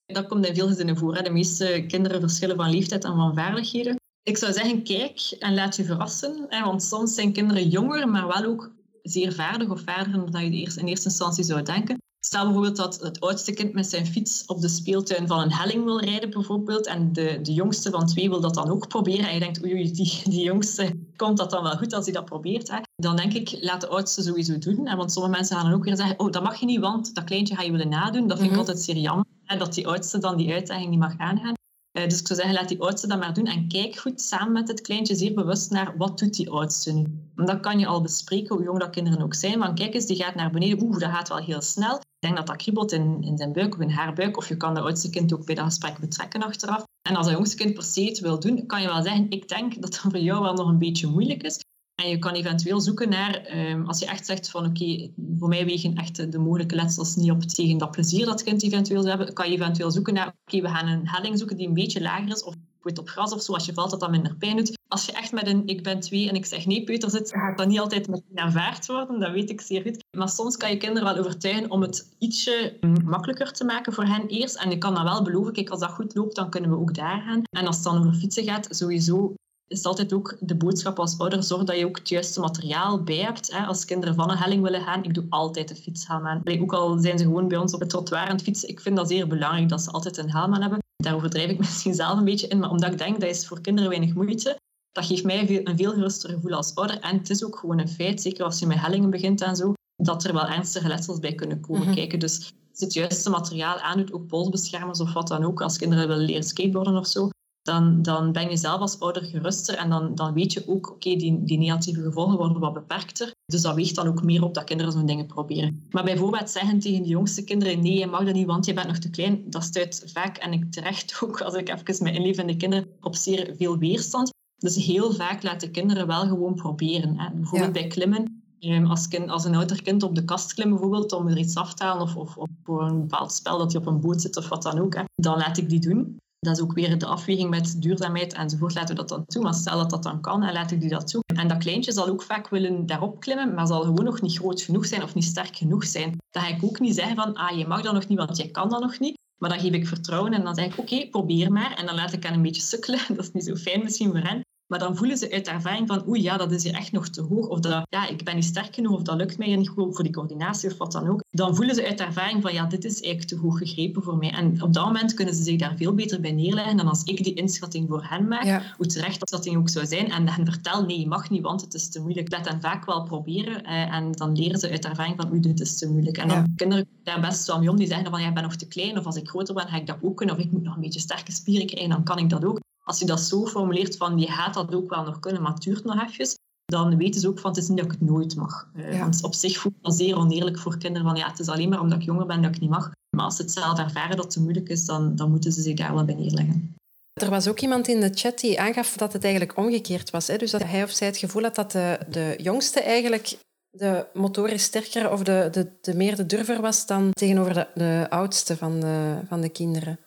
Dat 0.07 0.27
komt 0.27 0.47
in 0.47 0.55
veel 0.55 0.67
gezinnen 0.67 0.97
voor. 0.97 1.17
Hè. 1.17 1.23
De 1.23 1.31
meeste 1.31 1.85
kinderen 1.89 2.21
verschillen 2.21 2.57
van 2.57 2.71
leeftijd 2.71 3.05
en 3.05 3.15
van 3.15 3.35
vaardigheden. 3.35 3.97
Ik 4.23 4.37
zou 4.37 4.53
zeggen, 4.53 4.83
kijk 4.83 5.37
en 5.39 5.55
laat 5.55 5.77
je 5.77 5.85
verrassen. 5.85 6.47
Hè, 6.49 6.65
want 6.65 6.83
soms 6.83 7.15
zijn 7.15 7.33
kinderen 7.33 7.69
jonger, 7.69 8.09
maar 8.09 8.27
wel 8.27 8.45
ook 8.45 8.71
zeer 9.11 9.33
vaardig 9.33 9.69
of 9.69 9.81
vaardiger 9.81 10.31
dan 10.31 10.45
je 10.45 10.63
in 10.77 10.87
eerste 10.87 11.09
instantie 11.09 11.45
zou 11.45 11.63
denken. 11.63 11.97
Stel 12.27 12.45
bijvoorbeeld 12.45 12.77
dat 12.77 13.01
het 13.01 13.21
oudste 13.21 13.53
kind 13.53 13.73
met 13.73 13.87
zijn 13.87 14.07
fiets 14.07 14.45
op 14.47 14.61
de 14.61 14.69
speeltuin 14.69 15.27
van 15.27 15.41
een 15.41 15.53
helling 15.53 15.85
wil 15.85 16.01
rijden, 16.01 16.31
bijvoorbeeld, 16.31 16.87
en 16.87 17.13
de, 17.13 17.39
de 17.43 17.53
jongste 17.53 17.91
van 17.91 18.07
twee 18.07 18.29
wil 18.29 18.41
dat 18.41 18.55
dan 18.55 18.71
ook 18.71 18.89
proberen. 18.89 19.29
En 19.29 19.35
je 19.35 19.41
denkt, 19.41 19.65
oei, 19.65 19.93
die, 19.93 20.21
die 20.25 20.43
jongste, 20.43 20.97
komt 21.17 21.37
dat 21.37 21.51
dan 21.51 21.63
wel 21.63 21.77
goed 21.77 21.93
als 21.93 22.05
hij 22.05 22.15
dat 22.15 22.25
probeert? 22.25 22.71
Hè? 22.71 22.79
Dan 22.97 23.17
denk 23.17 23.33
ik, 23.33 23.59
laat 23.61 23.81
de 23.81 23.89
oudste 23.89 24.23
sowieso 24.23 24.59
doen. 24.59 24.89
Hè? 24.89 24.97
Want 24.97 25.13
sommige 25.13 25.35
mensen 25.35 25.57
gaan 25.57 25.65
dan 25.65 25.75
ook 25.75 25.85
weer 25.85 25.97
zeggen, 25.97 26.19
oh, 26.19 26.31
dat 26.31 26.43
mag 26.43 26.61
je 26.61 26.67
niet, 26.67 26.81
want 26.81 27.15
dat 27.15 27.25
kleintje 27.25 27.55
ga 27.55 27.63
je 27.63 27.71
willen 27.71 27.89
nadoen. 27.89 28.27
Dat 28.27 28.39
vind 28.39 28.51
ik 28.51 28.57
mhm. 28.57 28.59
altijd 28.59 28.81
zeer 28.81 28.97
jammer, 28.97 29.25
hè? 29.45 29.57
dat 29.57 29.75
die 29.75 29.87
oudste 29.87 30.19
dan 30.19 30.37
die 30.37 30.53
uitdaging 30.53 30.91
niet 30.91 30.99
mag 30.99 31.19
aangaan. 31.19 31.56
Uh, 31.99 32.09
dus 32.09 32.21
ik 32.21 32.27
zou 32.27 32.39
zeggen, 32.39 32.55
laat 32.55 32.69
die 32.69 32.81
oudste 32.81 33.07
dat 33.07 33.19
maar 33.19 33.35
doen 33.35 33.47
en 33.47 33.69
kijk 33.69 33.97
goed 33.97 34.21
samen 34.21 34.53
met 34.53 34.69
het 34.69 34.81
kleintje 34.81 35.15
zeer 35.15 35.35
bewust 35.35 35.71
naar 35.71 35.97
wat 35.97 36.19
doet 36.19 36.35
die 36.35 36.51
oudste 36.51 36.93
nu. 36.93 37.05
Dat 37.35 37.61
kan 37.61 37.79
je 37.79 37.87
al 37.87 38.03
bespreken, 38.03 38.57
hoe 38.57 38.65
jong 38.65 38.81
dat 38.81 38.91
kinderen 38.91 39.23
ook 39.23 39.35
zijn. 39.35 39.59
Want 39.59 39.79
kijk 39.79 39.95
eens, 39.95 40.07
die 40.07 40.17
gaat 40.17 40.35
naar 40.35 40.51
beneden, 40.51 40.83
oeh, 40.83 40.99
dat 40.99 41.11
gaat 41.11 41.29
wel 41.29 41.39
heel 41.39 41.63
snel 41.63 42.01
denk 42.27 42.37
dat 42.37 42.47
dat 42.47 42.57
kriebelt 42.57 42.93
in, 42.93 43.23
in 43.23 43.37
zijn 43.37 43.53
buik 43.53 43.75
of 43.75 43.81
in 43.81 43.91
haar 43.91 44.15
buik. 44.15 44.37
Of 44.37 44.49
je 44.49 44.57
kan 44.57 44.75
de 44.75 44.81
oudste 44.81 45.11
kind 45.11 45.33
ook 45.33 45.47
bij 45.47 45.55
dat 45.55 45.65
gesprek 45.65 45.99
betrekken 45.99 46.43
achteraf. 46.43 46.85
En 47.09 47.17
als 47.17 47.27
dat 47.27 47.35
jongste 47.35 47.57
kind 47.57 47.75
per 47.75 47.83
se 47.83 48.05
het 48.05 48.21
wil 48.21 48.41
doen, 48.41 48.67
kan 48.67 48.83
je 48.83 48.89
wel 48.89 49.03
zeggen, 49.03 49.31
ik 49.31 49.49
denk 49.49 49.81
dat 49.81 49.83
dat 49.83 49.99
voor 49.99 50.19
jou 50.19 50.43
wel 50.43 50.55
nog 50.55 50.69
een 50.69 50.79
beetje 50.79 51.07
moeilijk 51.07 51.43
is. 51.43 51.61
En 52.03 52.09
je 52.09 52.19
kan 52.19 52.33
eventueel 52.33 52.81
zoeken 52.81 53.09
naar, 53.09 53.35
ehm, 53.35 53.87
als 53.87 53.99
je 53.99 54.07
echt 54.07 54.27
zegt 54.27 54.51
van 54.51 54.67
oké, 54.67 55.11
voor 55.39 55.49
mij 55.49 55.65
wegen 55.65 55.95
echt 55.95 56.33
de 56.33 56.39
mogelijke 56.39 56.75
letsels 56.75 57.17
niet 57.17 57.31
op 57.31 57.43
tegen 57.43 57.79
dat 57.79 57.91
plezier 57.91 58.27
dat 58.27 58.43
kind 58.43 58.63
eventueel 58.63 59.03
zou 59.03 59.17
hebben, 59.17 59.35
kan 59.35 59.51
je 59.51 59.57
eventueel 59.57 59.91
zoeken 59.91 60.15
naar, 60.15 60.35
oké, 60.47 60.61
we 60.61 60.69
gaan 60.69 60.89
een 60.89 61.09
helling 61.09 61.39
zoeken 61.39 61.57
die 61.57 61.67
een 61.67 61.75
beetje 61.75 62.01
lager 62.01 62.31
is, 62.31 62.43
of 62.43 62.55
op 62.95 63.09
gras 63.09 63.33
of 63.33 63.43
zo, 63.43 63.53
als 63.53 63.67
je 63.67 63.73
valt, 63.73 63.91
dat 63.91 64.01
dat 64.01 64.11
minder 64.11 64.37
pijn 64.37 64.57
doet. 64.57 64.79
Als 64.89 65.07
je 65.07 65.13
echt 65.13 65.33
met 65.33 65.47
een 65.47 65.63
ik 65.67 65.83
ben 65.83 66.01
twee 66.01 66.29
en 66.29 66.35
ik 66.35 66.47
zeg 66.47 66.67
nee, 66.67 66.85
Peter 66.85 67.11
zit, 67.11 67.31
gaat 67.31 67.59
dat 67.59 67.69
niet 67.69 67.79
altijd 67.79 68.09
meteen 68.09 68.39
aanvaard 68.39 68.87
worden, 68.87 69.21
dat 69.21 69.33
weet 69.33 69.51
ik 69.51 69.61
zeer 69.61 69.83
goed. 69.83 70.05
Maar 70.17 70.29
soms 70.29 70.57
kan 70.57 70.71
je 70.71 70.77
kinderen 70.77 71.15
wel 71.15 71.25
overtuigen 71.25 71.71
om 71.71 71.83
het 71.83 72.15
ietsje 72.19 72.77
mm, 72.81 73.05
makkelijker 73.05 73.53
te 73.53 73.65
maken 73.65 73.93
voor 73.93 74.05
hen 74.05 74.27
eerst. 74.27 74.57
En 74.57 74.71
je 74.71 74.79
kan 74.79 74.95
dan 74.95 75.05
wel 75.05 75.23
beloven, 75.23 75.53
kijk, 75.53 75.71
als 75.71 75.81
dat 75.81 75.91
goed 75.91 76.15
loopt, 76.15 76.37
dan 76.37 76.51
kunnen 76.51 76.71
we 76.71 76.77
ook 76.77 76.95
daar 76.95 77.21
gaan. 77.21 77.43
En 77.51 77.67
als 77.67 77.77
het 77.77 77.85
dan 77.85 77.99
over 77.99 78.15
fietsen 78.15 78.45
gaat, 78.45 78.67
sowieso 78.71 79.35
is 79.69 79.85
altijd 79.85 80.13
ook 80.13 80.37
de 80.41 80.55
boodschap 80.55 80.99
als 80.99 81.19
ouder, 81.19 81.43
zorg 81.43 81.65
dat 81.65 81.79
je 81.79 81.87
ook 81.87 81.99
het 81.99 82.09
juiste 82.09 82.41
materiaal 82.41 83.03
bij 83.03 83.17
hebt. 83.17 83.53
Hè. 83.53 83.65
Als 83.65 83.85
kinderen 83.85 84.15
van 84.15 84.31
een 84.31 84.37
helling 84.37 84.63
willen 84.63 84.83
gaan, 84.83 85.05
ik 85.05 85.15
doe 85.15 85.27
altijd 85.29 85.69
de 85.69 85.77
fietshelm 85.77 86.27
aan. 86.27 86.43
Ook 86.61 86.73
al 86.73 86.99
zijn 86.99 87.19
ze 87.19 87.25
gewoon 87.25 87.49
bij 87.49 87.59
ons 87.59 87.75
op 87.75 87.81
het 87.81 87.89
trottoir 87.89 88.21
aan 88.21 88.37
het 88.37 88.43
fietsen, 88.43 88.69
ik 88.69 88.81
vind 88.81 88.97
dat 88.97 89.09
zeer 89.09 89.27
belangrijk 89.27 89.69
dat 89.69 89.83
ze 89.83 89.91
altijd 89.91 90.17
een 90.17 90.31
helm 90.31 90.55
aan 90.55 90.61
hebben. 90.61 90.79
Daar 90.97 91.15
overdrijf 91.15 91.51
ik 91.51 91.59
misschien 91.67 91.95
zelf 91.95 92.19
een 92.19 92.25
beetje 92.25 92.49
in, 92.49 92.59
maar 92.59 92.71
omdat 92.71 92.93
ik 92.93 92.99
denk 92.99 93.21
dat 93.21 93.31
is 93.31 93.47
voor 93.47 93.61
kinderen 93.61 93.91
weinig 93.91 94.15
moeite, 94.15 94.59
dat 94.93 95.07
geeft 95.07 95.25
mij 95.25 95.65
een 95.65 95.77
veel 95.77 95.93
geruster 95.93 96.31
gevoel 96.31 96.53
als 96.53 96.75
ouder. 96.75 97.01
En 97.01 97.19
het 97.19 97.31
is 97.31 97.45
ook 97.45 97.59
gewoon 97.59 97.79
een 97.79 97.89
feit, 97.89 98.21
zeker 98.23 98.45
als 98.45 98.59
je 98.59 98.67
met 98.67 98.81
hellingen 98.81 99.11
begint 99.11 99.41
en 99.41 99.57
zo, 99.57 99.73
dat 99.97 100.25
er 100.25 100.33
wel 100.33 100.47
ernstige 100.47 100.89
letsels 100.89 101.19
bij 101.19 101.35
kunnen 101.35 101.61
komen 101.61 101.87
mhm. 101.87 101.95
kijken. 101.95 102.19
Dus 102.19 102.37
als 102.71 102.79
je 102.79 102.85
het 102.85 102.95
juiste 102.95 103.31
materiaal 103.31 103.79
aandoet, 103.79 104.13
ook 104.13 104.27
polsbeschermers 104.27 105.01
of 105.01 105.13
wat 105.13 105.29
dan 105.29 105.45
ook, 105.45 105.61
als 105.61 105.79
kinderen 105.79 106.09
willen 106.09 106.25
leren 106.25 106.43
skateboarden 106.43 106.97
of 106.97 107.07
zo, 107.07 107.29
dan, 107.67 108.03
dan 108.03 108.33
ben 108.33 108.51
je 108.51 108.57
zelf 108.57 108.81
als 108.81 109.01
ouder 109.01 109.23
geruster 109.23 109.75
en 109.75 109.91
dan, 109.91 110.15
dan 110.15 110.33
weet 110.33 110.53
je 110.53 110.69
ook, 110.69 110.91
oké, 110.91 111.17
die, 111.17 111.45
die 111.45 111.59
negatieve 111.59 112.03
gevolgen 112.03 112.37
worden 112.37 112.61
wat 112.61 112.73
beperkter. 112.73 113.35
Dus 113.47 113.63
dat 113.63 113.75
weegt 113.75 113.95
dan 113.95 114.07
ook 114.07 114.23
meer 114.23 114.45
op 114.45 114.55
dat 114.55 114.65
kinderen 114.65 114.93
zo'n 114.93 115.07
dingen 115.07 115.27
proberen. 115.27 115.87
Maar 115.91 116.05
bijvoorbeeld 116.05 116.51
zeggen 116.51 116.79
tegen 116.79 117.03
de 117.03 117.09
jongste 117.09 117.45
kinderen, 117.45 117.83
nee, 117.83 117.99
je 117.99 118.07
mag 118.07 118.25
dat 118.25 118.35
niet, 118.35 118.47
want 118.47 118.67
je 118.67 118.73
bent 118.73 118.87
nog 118.87 118.99
te 118.99 119.11
klein, 119.11 119.51
dat 119.51 119.63
stuit 119.63 120.03
vaak, 120.13 120.37
en 120.37 120.53
ik 120.53 120.73
terecht 120.73 121.19
ook, 121.23 121.41
als 121.41 121.55
ik 121.55 121.69
even 121.69 122.05
me 122.05 122.13
inleef 122.13 122.39
in 122.39 122.47
de 122.47 122.57
kinderen, 122.57 122.89
op 123.01 123.17
zeer 123.17 123.55
veel 123.57 123.79
weerstand. 123.79 124.35
Dus 124.57 124.85
heel 124.85 125.13
vaak 125.13 125.43
laten 125.43 125.71
kinderen 125.71 126.07
wel 126.07 126.27
gewoon 126.27 126.55
proberen. 126.55 127.19
Hè. 127.19 127.31
Bijvoorbeeld 127.35 127.73
bij 127.73 127.87
klimmen. 127.87 128.43
Ehm, 128.59 128.85
als, 128.85 129.09
kind, 129.09 129.29
als 129.29 129.45
een 129.45 129.55
ouder 129.55 129.83
kind 129.83 130.03
op 130.03 130.15
de 130.15 130.25
kast 130.25 130.55
klimt 130.55 130.71
bijvoorbeeld, 130.71 131.13
om 131.13 131.29
er 131.29 131.39
iets 131.39 131.55
af 131.55 131.75
te 131.75 131.85
halen, 131.85 132.03
of, 132.03 132.17
of, 132.17 132.37
of 132.37 132.49
voor 132.63 132.83
een 132.83 133.01
bepaald 133.01 133.33
spel 133.33 133.59
dat 133.59 133.73
hij 133.73 133.81
op 133.81 133.87
een 133.87 134.01
boot 134.01 134.21
zit 134.21 134.37
of 134.37 134.49
wat 134.49 134.63
dan 134.63 134.79
ook, 134.79 134.95
hè, 134.95 135.03
dan 135.15 135.37
laat 135.37 135.57
ik 135.57 135.69
die 135.69 135.81
doen. 135.81 136.19
Dat 136.39 136.57
is 136.57 136.63
ook 136.63 136.73
weer 136.73 136.99
de 136.99 137.07
afweging 137.07 137.51
met 137.51 137.83
duurzaamheid 137.83 138.33
enzovoort. 138.33 138.75
Laten 138.75 138.95
we 138.95 139.01
dat 139.01 139.09
dan 139.09 139.25
toe. 139.27 139.43
Maar 139.43 139.55
stel 139.55 139.79
dat 139.79 139.91
dat 139.91 140.03
dan 140.03 140.21
kan, 140.21 140.43
en 140.43 140.53
laat 140.53 140.71
ik 140.71 140.81
die 140.81 140.91
dat 140.91 141.09
toe. 141.09 141.23
En 141.35 141.49
dat 141.49 141.59
kleintje 141.59 141.93
zal 141.93 142.09
ook 142.09 142.23
vaak 142.23 142.49
willen 142.49 142.87
daarop 142.87 143.21
klimmen, 143.21 143.55
maar 143.55 143.67
zal 143.67 143.81
gewoon 143.81 144.05
nog 144.05 144.21
niet 144.21 144.39
groot 144.39 144.63
genoeg 144.63 144.87
zijn 144.87 145.03
of 145.03 145.15
niet 145.15 145.25
sterk 145.25 145.57
genoeg 145.57 145.85
zijn. 145.85 146.17
Dan 146.31 146.43
ga 146.43 146.49
ik 146.49 146.65
ook 146.65 146.81
niet 146.81 146.95
zeggen 146.95 147.17
van, 147.17 147.35
ah, 147.35 147.59
je 147.59 147.67
mag 147.67 147.83
dat 147.83 147.93
nog 147.93 148.09
niet, 148.09 148.19
want 148.19 148.37
jij 148.37 148.49
kan 148.49 148.69
dat 148.69 148.81
nog 148.81 148.99
niet. 148.99 149.19
Maar 149.37 149.51
dan 149.51 149.61
geef 149.61 149.73
ik 149.73 149.87
vertrouwen 149.87 150.33
en 150.33 150.45
dan 150.45 150.55
zeg 150.55 150.67
ik, 150.67 150.79
oké, 150.79 151.09
probeer 151.09 151.53
maar. 151.53 151.75
En 151.75 151.87
dan 151.87 151.95
laat 151.95 152.13
ik 152.13 152.23
hen 152.23 152.35
een 152.35 152.43
beetje 152.43 152.63
sukkelen. 152.63 153.01
Dat 153.17 153.25
is 153.25 153.33
niet 153.33 153.45
zo 153.45 153.55
fijn 153.55 153.83
misschien 153.83 154.11
voor 154.11 154.21
hen. 154.21 154.41
Maar 154.67 154.79
dan 154.79 154.97
voelen 154.97 155.17
ze 155.17 155.33
uit 155.33 155.49
ervaring 155.49 155.89
van, 155.89 156.09
oei, 156.09 156.23
ja, 156.23 156.37
dat 156.37 156.53
is 156.53 156.63
hier 156.63 156.75
echt 156.75 156.93
nog 156.93 157.09
te 157.09 157.23
hoog. 157.23 157.47
Of 157.49 157.61
dat, 157.61 157.87
ja, 157.91 158.09
ik 158.09 158.25
ben 158.25 158.35
niet 158.35 158.45
sterk 158.45 158.75
genoeg, 158.75 158.93
of 158.93 159.03
dat 159.03 159.17
lukt 159.17 159.39
mij 159.39 159.47
hier 159.47 159.57
niet 159.57 159.69
goed 159.69 159.95
voor 159.95 160.05
die 160.05 160.13
coördinatie 160.13 160.71
of 160.71 160.79
wat 160.79 160.93
dan 160.93 161.09
ook. 161.09 161.23
Dan 161.31 161.57
voelen 161.57 161.75
ze 161.75 161.87
uit 161.87 162.01
ervaring 162.01 162.43
van, 162.43 162.53
ja, 162.53 162.67
dit 162.67 162.85
is 162.85 163.01
eigenlijk 163.01 163.29
te 163.29 163.37
hoog 163.37 163.59
gegrepen 163.59 164.03
voor 164.03 164.17
mij. 164.17 164.31
En 164.31 164.63
op 164.63 164.73
dat 164.73 164.85
moment 164.85 165.15
kunnen 165.15 165.35
ze 165.35 165.43
zich 165.43 165.59
daar 165.59 165.77
veel 165.77 165.95
beter 165.95 166.21
bij 166.21 166.33
neerleggen 166.33 166.77
dan 166.77 166.89
als 166.89 167.03
ik 167.03 167.25
die 167.25 167.35
inschatting 167.35 167.89
voor 167.89 168.05
hen 168.09 168.29
maak. 168.29 168.75
Hoe 168.77 168.87
terecht 168.87 169.21
dat 169.21 169.31
inschatting 169.37 169.57
ook 169.57 169.69
zou 169.69 169.87
zijn. 169.87 170.11
En 170.11 170.29
hen 170.29 170.45
vertel, 170.45 170.85
nee, 170.85 171.01
je 171.01 171.07
mag 171.07 171.31
niet, 171.31 171.43
want 171.43 171.61
het 171.61 171.75
is 171.75 171.89
te 171.89 172.01
moeilijk. 172.01 172.31
Laat 172.31 172.49
hen 172.49 172.61
vaak 172.61 172.85
wel 172.85 173.03
proberen. 173.03 173.63
Eh, 173.63 173.95
en 173.95 174.13
dan 174.13 174.37
leren 174.37 174.59
ze 174.59 174.71
uit 174.71 174.85
ervaring 174.85 175.17
van, 175.17 175.31
oei, 175.31 175.41
dit 175.41 175.61
is 175.61 175.79
te 175.79 175.91
moeilijk. 175.91 176.17
En 176.17 176.29
dan 176.29 176.37
ja. 176.37 176.47
kinderen 176.57 176.87
daar 177.03 177.21
best 177.21 177.47
wel 177.47 177.59
mee 177.59 177.71
om. 177.71 177.77
Die 177.77 177.87
zeggen 177.87 178.11
van, 178.11 178.21
ja, 178.21 178.29
ik 178.29 178.35
ben 178.35 178.43
nog 178.43 178.57
te 178.57 178.69
klein. 178.69 178.99
Of 178.99 179.05
als 179.07 179.17
ik 179.17 179.29
groter 179.29 179.55
ben, 179.55 179.69
ga 179.69 179.77
ik 179.77 179.87
dat 179.87 179.99
ook 180.01 180.17
kunnen. 180.17 180.37
Of 180.37 180.41
ik 180.41 180.53
moet 180.53 180.63
nog 180.63 180.75
een 180.75 180.81
beetje 180.81 181.01
sterke 181.01 181.33
spieren 181.33 181.67
krijgen, 181.67 181.91
dan 181.91 182.05
kan 182.05 182.19
ik 182.19 182.31
dat 182.31 182.45
ook 182.45 182.61
als 182.89 182.99
je 182.99 183.07
dat 183.07 183.21
zo 183.21 183.47
formuleert 183.47 183.97
van 183.97 184.19
je 184.19 184.27
gaat 184.27 184.55
dat 184.55 184.75
ook 184.75 184.91
wel 184.91 185.05
nog 185.05 185.21
kunnen, 185.21 185.43
maar 185.43 185.53
het 185.53 185.63
duurt 185.63 185.85
nog 185.85 186.03
even, 186.03 186.29
dan 186.65 186.97
weten 186.97 187.21
ze 187.21 187.29
ook 187.29 187.39
van 187.39 187.51
het 187.51 187.59
is 187.59 187.69
niet 187.69 187.77
dat 187.77 187.87
ik 187.87 187.93
het 187.93 188.01
nooit 188.01 188.37
mag. 188.37 188.69
Uh, 188.77 189.01
Want 189.01 189.23
op 189.23 189.35
zich 189.35 189.59
voelt 189.59 189.75
dat 189.81 189.97
zeer 189.97 190.17
oneerlijk 190.17 190.59
voor 190.59 190.79
kinderen 190.79 191.07
van 191.07 191.17
ja, 191.17 191.29
het 191.29 191.39
is 191.39 191.49
alleen 191.49 191.69
maar 191.69 191.81
omdat 191.81 191.99
ik 191.99 192.05
jonger 192.05 192.27
ben 192.27 192.43
dat 192.43 192.55
ik 192.55 192.61
niet 192.61 192.71
mag. 192.71 192.91
Maar 193.17 193.25
als 193.25 193.37
ze 193.37 193.43
het 193.43 193.53
zelf 193.53 193.79
ervaren 193.79 194.17
dat 194.17 194.25
het 194.25 194.33
te 194.33 194.41
moeilijk 194.41 194.69
is, 194.69 194.85
dan, 194.85 195.17
dan 195.17 195.31
moeten 195.31 195.53
ze 195.53 195.63
zich 195.63 195.77
daar 195.77 195.95
wel 195.95 196.05
bij 196.05 196.15
neerleggen. 196.15 196.75
Er 197.13 197.31
was 197.31 197.49
ook 197.49 197.61
iemand 197.61 197.89
in 197.89 198.01
de 198.01 198.11
chat 198.15 198.39
die 198.39 198.61
aangaf 198.61 198.97
dat 198.97 199.13
het 199.13 199.25
eigenlijk 199.25 199.57
omgekeerd 199.57 200.11
was. 200.11 200.27
Hè? 200.27 200.37
Dus 200.37 200.51
dat 200.51 200.63
hij 200.63 200.83
of 200.83 200.91
zij 200.91 201.07
het 201.07 201.17
gevoel 201.17 201.43
had 201.43 201.55
dat 201.55 201.73
de, 201.73 201.99
de 202.11 202.35
jongste 202.43 202.81
eigenlijk 202.81 203.39
de 203.71 204.07
motorisch 204.15 204.63
sterker 204.63 205.11
of 205.11 205.23
de, 205.23 205.49
de, 205.51 205.79
de 205.81 205.95
meer 205.95 206.17
de 206.17 206.27
durver 206.27 206.61
was 206.61 206.87
dan 206.87 207.11
tegenover 207.11 207.55
de, 207.55 207.69
de 207.75 208.07
oudste 208.09 208.57
van 208.57 208.81
de, 208.81 209.19
van 209.29 209.41
de 209.41 209.49
kinderen. 209.49 209.99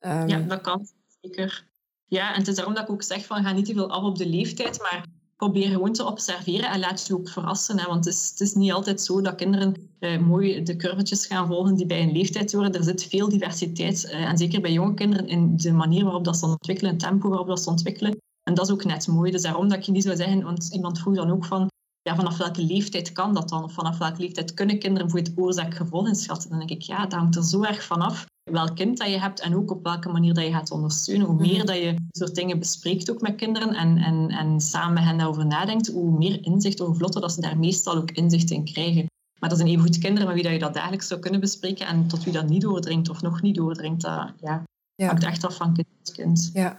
Um, 0.00 0.28
ja, 0.28 0.38
dat 0.38 0.60
kan 0.60 0.86
zeker. 1.20 1.70
Ja, 2.12 2.32
en 2.32 2.38
het 2.38 2.48
is 2.48 2.54
daarom 2.54 2.74
dat 2.74 2.82
ik 2.82 2.90
ook 2.90 3.02
zeg 3.02 3.26
van 3.26 3.42
ga 3.42 3.52
niet 3.52 3.64
te 3.64 3.72
veel 3.72 3.90
af 3.90 4.02
op 4.02 4.18
de 4.18 4.28
leeftijd, 4.28 4.78
maar 4.78 5.06
probeer 5.36 5.68
gewoon 5.68 5.92
te 5.92 6.06
observeren 6.06 6.70
en 6.70 6.80
laat 6.80 7.06
je 7.06 7.14
ook 7.14 7.28
verrassen. 7.28 7.78
Hè, 7.78 7.86
want 7.86 8.04
het 8.04 8.14
is, 8.14 8.28
het 8.30 8.40
is 8.40 8.54
niet 8.54 8.72
altijd 8.72 9.00
zo 9.00 9.20
dat 9.20 9.34
kinderen 9.34 9.90
eh, 9.98 10.18
mooi 10.18 10.62
de 10.62 10.76
curvetjes 10.76 11.26
gaan 11.26 11.46
volgen 11.46 11.74
die 11.74 11.86
bij 11.86 12.02
een 12.02 12.12
leeftijd 12.12 12.52
horen. 12.52 12.74
Er 12.74 12.84
zit 12.84 13.04
veel 13.04 13.28
diversiteit, 13.28 14.10
eh, 14.10 14.24
en 14.24 14.38
zeker 14.38 14.60
bij 14.60 14.72
jonge 14.72 14.94
kinderen, 14.94 15.28
in 15.28 15.56
de 15.56 15.72
manier 15.72 16.04
waarop 16.04 16.24
dat 16.24 16.36
ze 16.36 16.46
ontwikkelen, 16.46 16.92
het 16.92 17.00
tempo 17.00 17.28
waarop 17.28 17.46
dat 17.46 17.62
ze 17.62 17.70
ontwikkelen. 17.70 18.16
En 18.42 18.54
dat 18.54 18.66
is 18.66 18.72
ook 18.72 18.84
net 18.84 19.08
mooi. 19.08 19.30
Dus 19.30 19.42
daarom 19.42 19.68
dat 19.68 19.78
ik 19.78 19.84
je 19.84 19.92
niet 19.92 20.04
zou 20.04 20.16
zeggen, 20.16 20.42
want 20.42 20.68
iemand 20.72 20.98
vroeg 20.98 21.14
dan 21.14 21.30
ook 21.30 21.44
van, 21.44 21.70
ja, 22.02 22.14
vanaf 22.14 22.36
welke 22.36 22.62
leeftijd 22.62 23.12
kan 23.12 23.34
dat 23.34 23.48
dan? 23.48 23.64
Of 23.64 23.72
vanaf 23.72 23.98
welke 23.98 24.20
leeftijd 24.20 24.54
kunnen 24.54 24.78
kinderen 24.78 25.10
voor 25.10 25.18
het 25.18 25.32
oorzaak-gevolg 25.36 26.08
inschatten? 26.08 26.50
Dan 26.50 26.58
denk 26.58 26.70
ik, 26.70 26.82
ja, 26.82 27.02
dat 27.02 27.18
hangt 27.18 27.36
er 27.36 27.44
zo 27.44 27.62
erg 27.62 27.84
vanaf 27.84 28.26
welk 28.50 28.76
kind 28.76 28.98
dat 28.98 29.08
je 29.08 29.20
hebt 29.20 29.40
en 29.40 29.56
ook 29.56 29.70
op 29.70 29.82
welke 29.82 30.08
manier 30.08 30.34
dat 30.34 30.44
je 30.44 30.52
gaat 30.52 30.70
ondersteunen. 30.70 31.26
Hoe 31.26 31.40
meer 31.40 31.56
mhm. 31.56 31.66
dat 31.66 31.76
je 31.76 31.94
soort 32.10 32.34
dingen 32.34 32.58
bespreekt 32.58 33.10
ook 33.10 33.20
met 33.20 33.36
kinderen 33.36 33.74
en, 33.74 33.96
en, 33.96 34.28
en 34.28 34.60
samen 34.60 34.92
met 34.92 35.04
hen 35.04 35.18
daarover 35.18 35.46
nadenkt, 35.46 35.88
hoe 35.88 36.18
meer 36.18 36.44
inzicht, 36.44 36.78
hoe 36.78 36.94
vlotter 36.94 37.20
dat 37.20 37.32
ze 37.32 37.40
daar 37.40 37.58
meestal 37.58 37.96
ook 37.96 38.10
inzicht 38.10 38.50
in 38.50 38.64
krijgen. 38.64 39.06
Maar 39.40 39.48
dat 39.48 39.58
zijn 39.58 39.70
even 39.70 39.82
goed 39.82 39.98
kinderen 39.98 40.26
met 40.26 40.34
wie 40.34 40.44
dat 40.44 40.52
je 40.52 40.58
dat 40.58 40.74
dagelijks 40.74 41.06
zou 41.06 41.20
kunnen 41.20 41.40
bespreken 41.40 41.86
en 41.86 42.06
tot 42.06 42.24
wie 42.24 42.32
dat 42.32 42.48
niet 42.48 42.60
doordringt 42.60 43.08
of 43.08 43.22
nog 43.22 43.42
niet 43.42 43.54
doordringt. 43.54 44.00
Dat 44.00 44.32
ja, 44.40 44.62
ja. 44.94 45.06
hangt 45.06 45.24
echt 45.24 45.44
af 45.44 45.56
van 45.56 45.74
kind 45.74 45.86
tot 46.02 46.14
kind. 46.14 46.50
Ja. 46.52 46.76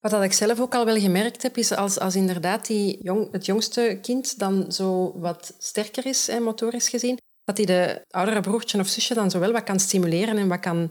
Wat 0.00 0.10
dat 0.10 0.22
ik 0.22 0.32
zelf 0.32 0.60
ook 0.60 0.74
al 0.74 0.84
wel 0.84 0.98
gemerkt 0.98 1.42
heb, 1.42 1.56
is 1.56 1.72
als, 1.72 1.98
als 1.98 2.16
inderdaad 2.16 2.66
die 2.66 2.98
jong, 3.02 3.32
het 3.32 3.46
jongste 3.46 3.98
kind 4.02 4.38
dan 4.38 4.72
zo 4.72 5.18
wat 5.18 5.54
sterker 5.58 6.06
is, 6.06 6.26
hè, 6.26 6.40
motorisch 6.40 6.88
gezien, 6.88 7.18
dat 7.54 7.66
hij 7.66 7.76
de 7.76 8.04
oudere 8.08 8.40
broertje 8.40 8.78
of 8.78 8.88
zusje 8.88 9.14
dan 9.14 9.30
zo 9.30 9.38
wel 9.38 9.52
wat 9.52 9.62
kan 9.62 9.80
stimuleren 9.80 10.38
en 10.38 10.48
wat 10.48 10.60
kan... 10.60 10.90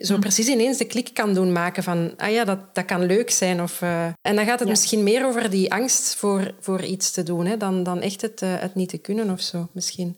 zo 0.00 0.18
precies 0.18 0.48
ineens 0.48 0.78
de 0.78 0.84
klik 0.84 1.10
kan 1.14 1.34
doen 1.34 1.52
maken 1.52 1.82
van, 1.82 2.14
ah 2.16 2.30
ja, 2.30 2.44
dat, 2.44 2.74
dat 2.74 2.84
kan 2.84 3.06
leuk 3.06 3.30
zijn. 3.30 3.62
Of, 3.62 3.80
uh, 3.80 4.04
en 4.04 4.36
dan 4.36 4.44
gaat 4.44 4.60
het 4.60 4.68
misschien 4.68 5.02
meer 5.02 5.26
over 5.26 5.50
die 5.50 5.72
angst 5.72 6.14
voor, 6.14 6.54
voor 6.60 6.82
iets 6.82 7.10
te 7.10 7.22
doen, 7.22 7.46
hè, 7.46 7.56
dan, 7.56 7.82
dan 7.82 8.00
echt 8.00 8.20
het, 8.20 8.42
uh, 8.42 8.54
het 8.58 8.74
niet 8.74 8.88
te 8.88 8.98
kunnen 8.98 9.30
of 9.30 9.40
zo, 9.40 9.68
misschien. 9.72 10.16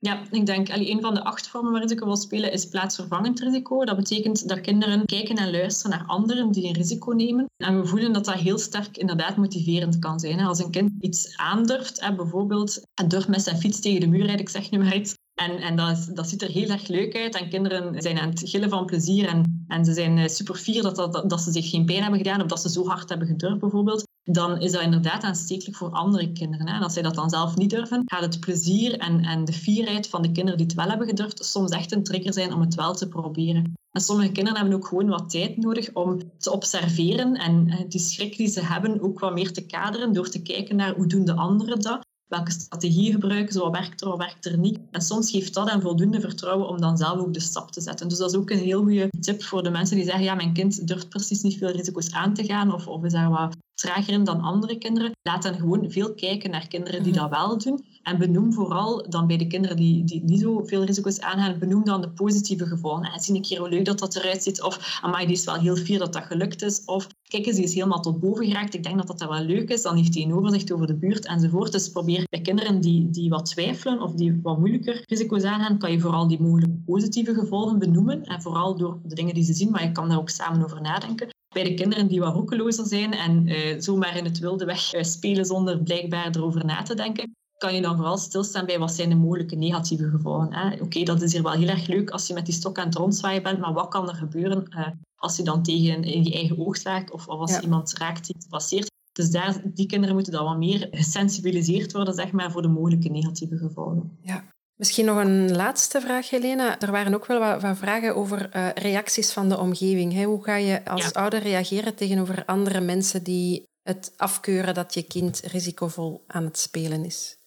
Ja, 0.00 0.22
ik 0.30 0.46
denk 0.46 0.70
allee, 0.70 0.90
een 0.90 1.00
van 1.00 1.14
de 1.14 1.24
acht 1.24 1.48
vormen 1.48 1.72
waar 1.72 1.82
risico 1.82 2.04
wil 2.04 2.16
spelen 2.16 2.52
is 2.52 2.68
plaatsvervangend 2.68 3.40
risico. 3.40 3.84
Dat 3.84 3.96
betekent 3.96 4.48
dat 4.48 4.60
kinderen 4.60 5.06
kijken 5.06 5.36
en 5.36 5.50
luisteren 5.50 5.98
naar 5.98 6.06
anderen 6.06 6.52
die 6.52 6.66
een 6.66 6.74
risico 6.74 7.12
nemen. 7.12 7.46
En 7.56 7.80
we 7.80 7.86
voelen 7.86 8.12
dat 8.12 8.24
dat 8.24 8.34
heel 8.34 8.58
sterk 8.58 8.96
inderdaad 8.96 9.36
motiverend 9.36 9.98
kan 9.98 10.20
zijn. 10.20 10.40
Als 10.40 10.58
een 10.58 10.70
kind 10.70 10.90
iets 11.00 11.36
aandurft, 11.36 12.16
bijvoorbeeld 12.16 12.80
het 12.94 13.10
durft 13.10 13.28
met 13.28 13.42
zijn 13.42 13.56
fiets 13.56 13.80
tegen 13.80 14.00
de 14.00 14.06
muur 14.06 14.24
rijden, 14.24 14.40
ik 14.40 14.48
zeg 14.48 14.70
nu 14.70 14.78
maar 14.78 14.96
iets, 14.96 15.14
en, 15.34 15.58
en 15.58 15.76
dat, 15.76 16.10
dat, 16.14 16.28
ziet 16.28 16.42
er 16.42 16.48
heel 16.48 16.68
erg 16.68 16.88
leuk 16.88 17.16
uit. 17.16 17.34
En 17.34 17.48
kinderen 17.48 18.02
zijn 18.02 18.18
aan 18.18 18.28
het 18.28 18.42
gillen 18.44 18.70
van 18.70 18.86
plezier. 18.86 19.28
En, 19.28 19.64
en 19.68 19.84
ze 19.84 19.92
zijn 19.92 20.18
eh, 20.18 20.28
super 20.28 20.54
fier 20.54 20.82
dat, 20.82 20.96
dat, 20.96 21.30
dat, 21.30 21.40
ze 21.40 21.52
zich 21.52 21.70
geen 21.70 21.84
pijn 21.84 22.00
hebben 22.00 22.18
gedaan. 22.18 22.40
Of 22.40 22.46
dat 22.46 22.60
ze 22.60 22.70
zo 22.70 22.86
hard 22.86 23.08
hebben 23.08 23.26
gedurfd 23.26 23.58
bijvoorbeeld 23.58 24.07
dan 24.30 24.60
is 24.60 24.72
dat 24.72 24.82
inderdaad 24.82 25.22
aanstekelijk 25.22 25.76
voor 25.76 25.90
andere 25.90 26.32
kinderen. 26.32 26.68
Hè. 26.68 26.74
En 26.74 26.82
als 26.82 26.92
zij 26.92 27.02
dat 27.02 27.14
dan 27.14 27.30
zelf 27.30 27.56
niet 27.56 27.70
durven, 27.70 28.02
gaat 28.04 28.22
het 28.22 28.40
plezier 28.40 28.98
en, 28.98 29.24
en 29.24 29.44
de 29.44 29.52
fierheid 29.52 30.08
van 30.08 30.22
de 30.22 30.32
kinderen 30.32 30.58
die 30.58 30.66
het 30.66 30.76
wel 30.76 30.88
hebben 30.88 31.06
gedurfd 31.06 31.44
soms 31.44 31.70
echt 31.70 31.92
een 31.92 32.02
trigger 32.04 32.32
zijn 32.32 32.52
om 32.52 32.60
het 32.60 32.74
wel 32.74 32.94
te 32.94 33.08
proberen. 33.08 33.72
En 33.90 34.00
sommige 34.00 34.32
kinderen 34.32 34.58
hebben 34.60 34.76
ook 34.76 34.86
gewoon 34.86 35.08
wat 35.08 35.30
tijd 35.30 35.56
nodig 35.56 35.92
om 35.92 36.18
te 36.38 36.52
observeren 36.52 37.34
en 37.34 37.86
die 37.88 38.00
schrik 38.00 38.36
die 38.36 38.48
ze 38.48 38.64
hebben 38.64 39.00
ook 39.00 39.20
wat 39.20 39.34
meer 39.34 39.52
te 39.52 39.66
kaderen 39.66 40.12
door 40.12 40.28
te 40.28 40.42
kijken 40.42 40.76
naar 40.76 40.94
hoe 40.94 41.06
doen 41.06 41.24
de 41.24 41.34
anderen 41.34 41.80
dat. 41.80 42.06
Welke 42.28 42.50
strategie 42.50 43.12
gebruiken 43.12 43.52
ze, 43.52 43.60
wat 43.60 43.72
werkt 43.72 44.00
er, 44.00 44.08
wat 44.08 44.18
werkt 44.18 44.46
er 44.46 44.58
niet. 44.58 44.78
En 44.90 45.00
soms 45.00 45.30
geeft 45.30 45.54
dat 45.54 45.70
hen 45.70 45.80
voldoende 45.80 46.20
vertrouwen 46.20 46.68
om 46.68 46.80
dan 46.80 46.96
zelf 46.96 47.18
ook 47.18 47.34
de 47.34 47.40
stap 47.40 47.70
te 47.70 47.80
zetten. 47.80 48.08
Dus 48.08 48.18
dat 48.18 48.30
is 48.30 48.36
ook 48.36 48.50
een 48.50 48.58
heel 48.58 48.82
goede 48.82 49.08
tip 49.20 49.42
voor 49.42 49.62
de 49.62 49.70
mensen 49.70 49.96
die 49.96 50.04
zeggen, 50.04 50.24
ja, 50.24 50.34
mijn 50.34 50.52
kind 50.52 50.88
durft 50.88 51.08
precies 51.08 51.42
niet 51.42 51.58
veel 51.58 51.70
risico's 51.70 52.12
aan 52.12 52.34
te 52.34 52.44
gaan 52.44 52.74
of, 52.74 52.86
of 52.86 53.04
is 53.04 53.12
daar 53.12 53.30
wat 53.30 53.56
trager 53.74 54.12
in 54.12 54.24
dan 54.24 54.40
andere 54.40 54.78
kinderen. 54.78 55.10
Laat 55.22 55.42
dan 55.42 55.54
gewoon 55.54 55.90
veel 55.90 56.14
kijken 56.14 56.50
naar 56.50 56.68
kinderen 56.68 57.02
die 57.02 57.12
mhm. 57.12 57.20
dat 57.20 57.30
wel 57.30 57.58
doen. 57.58 57.84
En 58.08 58.18
benoem 58.18 58.52
vooral 58.52 59.06
dan 59.08 59.26
bij 59.26 59.36
de 59.36 59.46
kinderen 59.46 59.76
die, 59.76 60.04
die 60.04 60.24
niet 60.24 60.40
zo 60.40 60.62
veel 60.64 60.84
risico's 60.84 61.20
aangaan, 61.20 61.58
benoem 61.58 61.84
dan 61.84 62.00
de 62.00 62.10
positieve 62.10 62.66
gevolgen. 62.66 63.12
En 63.12 63.20
zie 63.20 63.34
een 63.34 63.42
keer 63.42 63.58
hoe 63.58 63.68
leuk 63.68 63.84
dat 63.84 63.98
dat 63.98 64.16
eruit 64.16 64.42
ziet. 64.42 64.62
Of, 64.62 64.98
amai, 65.02 65.26
die 65.26 65.36
is 65.36 65.44
wel 65.44 65.54
heel 65.54 65.76
fier 65.76 65.98
dat 65.98 66.12
dat 66.12 66.24
gelukt 66.24 66.62
is. 66.62 66.84
Of, 66.84 67.06
kijk 67.22 67.46
eens, 67.46 67.56
die 67.56 67.64
is 67.64 67.74
helemaal 67.74 68.00
tot 68.00 68.20
boven 68.20 68.46
geraakt. 68.46 68.74
Ik 68.74 68.82
denk 68.82 68.96
dat 68.96 69.18
dat 69.18 69.28
wel 69.28 69.44
leuk 69.44 69.68
is. 69.68 69.82
Dan 69.82 69.96
heeft 69.96 70.14
hij 70.14 70.22
een 70.22 70.34
overzicht 70.34 70.72
over 70.72 70.86
de 70.86 70.96
buurt 70.96 71.26
enzovoort. 71.26 71.72
Dus 71.72 71.90
probeer 71.90 72.24
bij 72.30 72.40
kinderen 72.40 72.80
die, 72.80 73.10
die 73.10 73.30
wat 73.30 73.46
twijfelen 73.46 74.02
of 74.02 74.12
die 74.12 74.38
wat 74.42 74.58
moeilijker 74.58 75.02
risico's 75.06 75.42
aangaan, 75.42 75.78
kan 75.78 75.92
je 75.92 76.00
vooral 76.00 76.28
die 76.28 76.40
mogelijke 76.40 76.82
positieve 76.86 77.34
gevolgen 77.34 77.78
benoemen. 77.78 78.24
En 78.24 78.42
vooral 78.42 78.76
door 78.76 79.00
de 79.04 79.14
dingen 79.14 79.34
die 79.34 79.44
ze 79.44 79.52
zien, 79.52 79.70
maar 79.70 79.82
je 79.82 79.92
kan 79.92 80.08
daar 80.08 80.18
ook 80.18 80.30
samen 80.30 80.64
over 80.64 80.80
nadenken 80.80 81.28
bij 81.48 81.64
de 81.64 81.74
kinderen 81.74 82.06
die 82.06 82.20
wat 82.20 82.34
roekelozer 82.34 82.86
zijn 82.86 83.12
en 83.12 83.46
uh, 83.46 83.80
zomaar 83.80 84.16
in 84.16 84.24
het 84.24 84.38
wilde 84.38 84.64
weg 84.64 84.94
uh, 84.94 85.02
spelen 85.02 85.44
zonder 85.44 85.82
blijkbaar 85.82 86.36
erover 86.36 86.64
na 86.64 86.82
te 86.82 86.94
denken, 86.94 87.36
kan 87.58 87.74
je 87.74 87.80
dan 87.80 87.96
vooral 87.96 88.16
stilstaan 88.16 88.66
bij 88.66 88.78
wat 88.78 88.92
zijn 88.92 89.08
de 89.08 89.14
mogelijke 89.14 89.56
negatieve 89.56 90.08
gevolgen. 90.10 90.80
Oké, 90.80 91.02
dat 91.02 91.22
is 91.22 91.32
hier 91.32 91.42
wel 91.42 91.52
heel 91.52 91.68
erg 91.68 91.86
leuk 91.86 92.10
als 92.10 92.26
je 92.26 92.34
met 92.34 92.44
die 92.44 92.54
stok 92.54 92.78
aan 92.78 92.86
het 92.86 92.94
rondzwaaien 92.94 93.42
bent, 93.42 93.58
maar 93.58 93.72
wat 93.72 93.88
kan 93.88 94.08
er 94.08 94.14
gebeuren 94.14 94.64
uh, 94.70 94.86
als 95.16 95.36
je 95.36 95.42
dan 95.42 95.62
tegen 95.62 96.04
in 96.04 96.24
je 96.24 96.32
eigen 96.32 96.58
oog 96.58 96.76
slaagt 96.76 97.10
of, 97.10 97.28
of 97.28 97.40
als 97.40 97.60
iemand 97.60 97.92
raakt 97.92 98.26
die 98.26 98.34
iets 98.34 98.46
passeert? 98.46 98.90
Dus 99.12 99.30
daar, 99.30 99.60
die 99.64 99.86
kinderen 99.86 100.14
moeten 100.14 100.32
dan 100.32 100.44
wat 100.44 100.58
meer 100.58 100.88
gesensibiliseerd 100.90 101.92
worden 101.92 102.14
zeg 102.14 102.32
maar, 102.32 102.50
voor 102.50 102.62
de 102.62 102.68
mogelijke 102.68 103.08
negatieve 103.08 103.56
gevolgen. 103.56 104.18
Ja. 104.22 104.44
Misschien 104.74 105.04
nog 105.04 105.18
een 105.18 105.56
laatste 105.56 106.00
vraag, 106.00 106.30
Helena. 106.30 106.80
Er 106.80 106.90
waren 106.90 107.14
ook 107.14 107.26
wel 107.26 107.60
wat, 107.60 107.76
vragen 107.76 108.16
over 108.16 108.56
uh, 108.56 108.68
reacties 108.74 109.32
van 109.32 109.48
de 109.48 109.58
omgeving. 109.58 110.12
Hè? 110.12 110.24
Hoe 110.24 110.44
ga 110.44 110.56
je 110.56 110.84
als 110.84 111.12
ouder 111.12 111.42
reageren 111.42 111.94
tegenover 111.94 112.44
andere 112.44 112.80
mensen 112.80 113.22
die 113.22 113.62
het 113.82 114.12
afkeuren 114.16 114.74
dat 114.74 114.94
je 114.94 115.02
kind 115.02 115.40
risicovol 115.40 116.24
aan 116.26 116.44
het 116.44 116.58
spelen 116.58 117.04
is? 117.04 117.37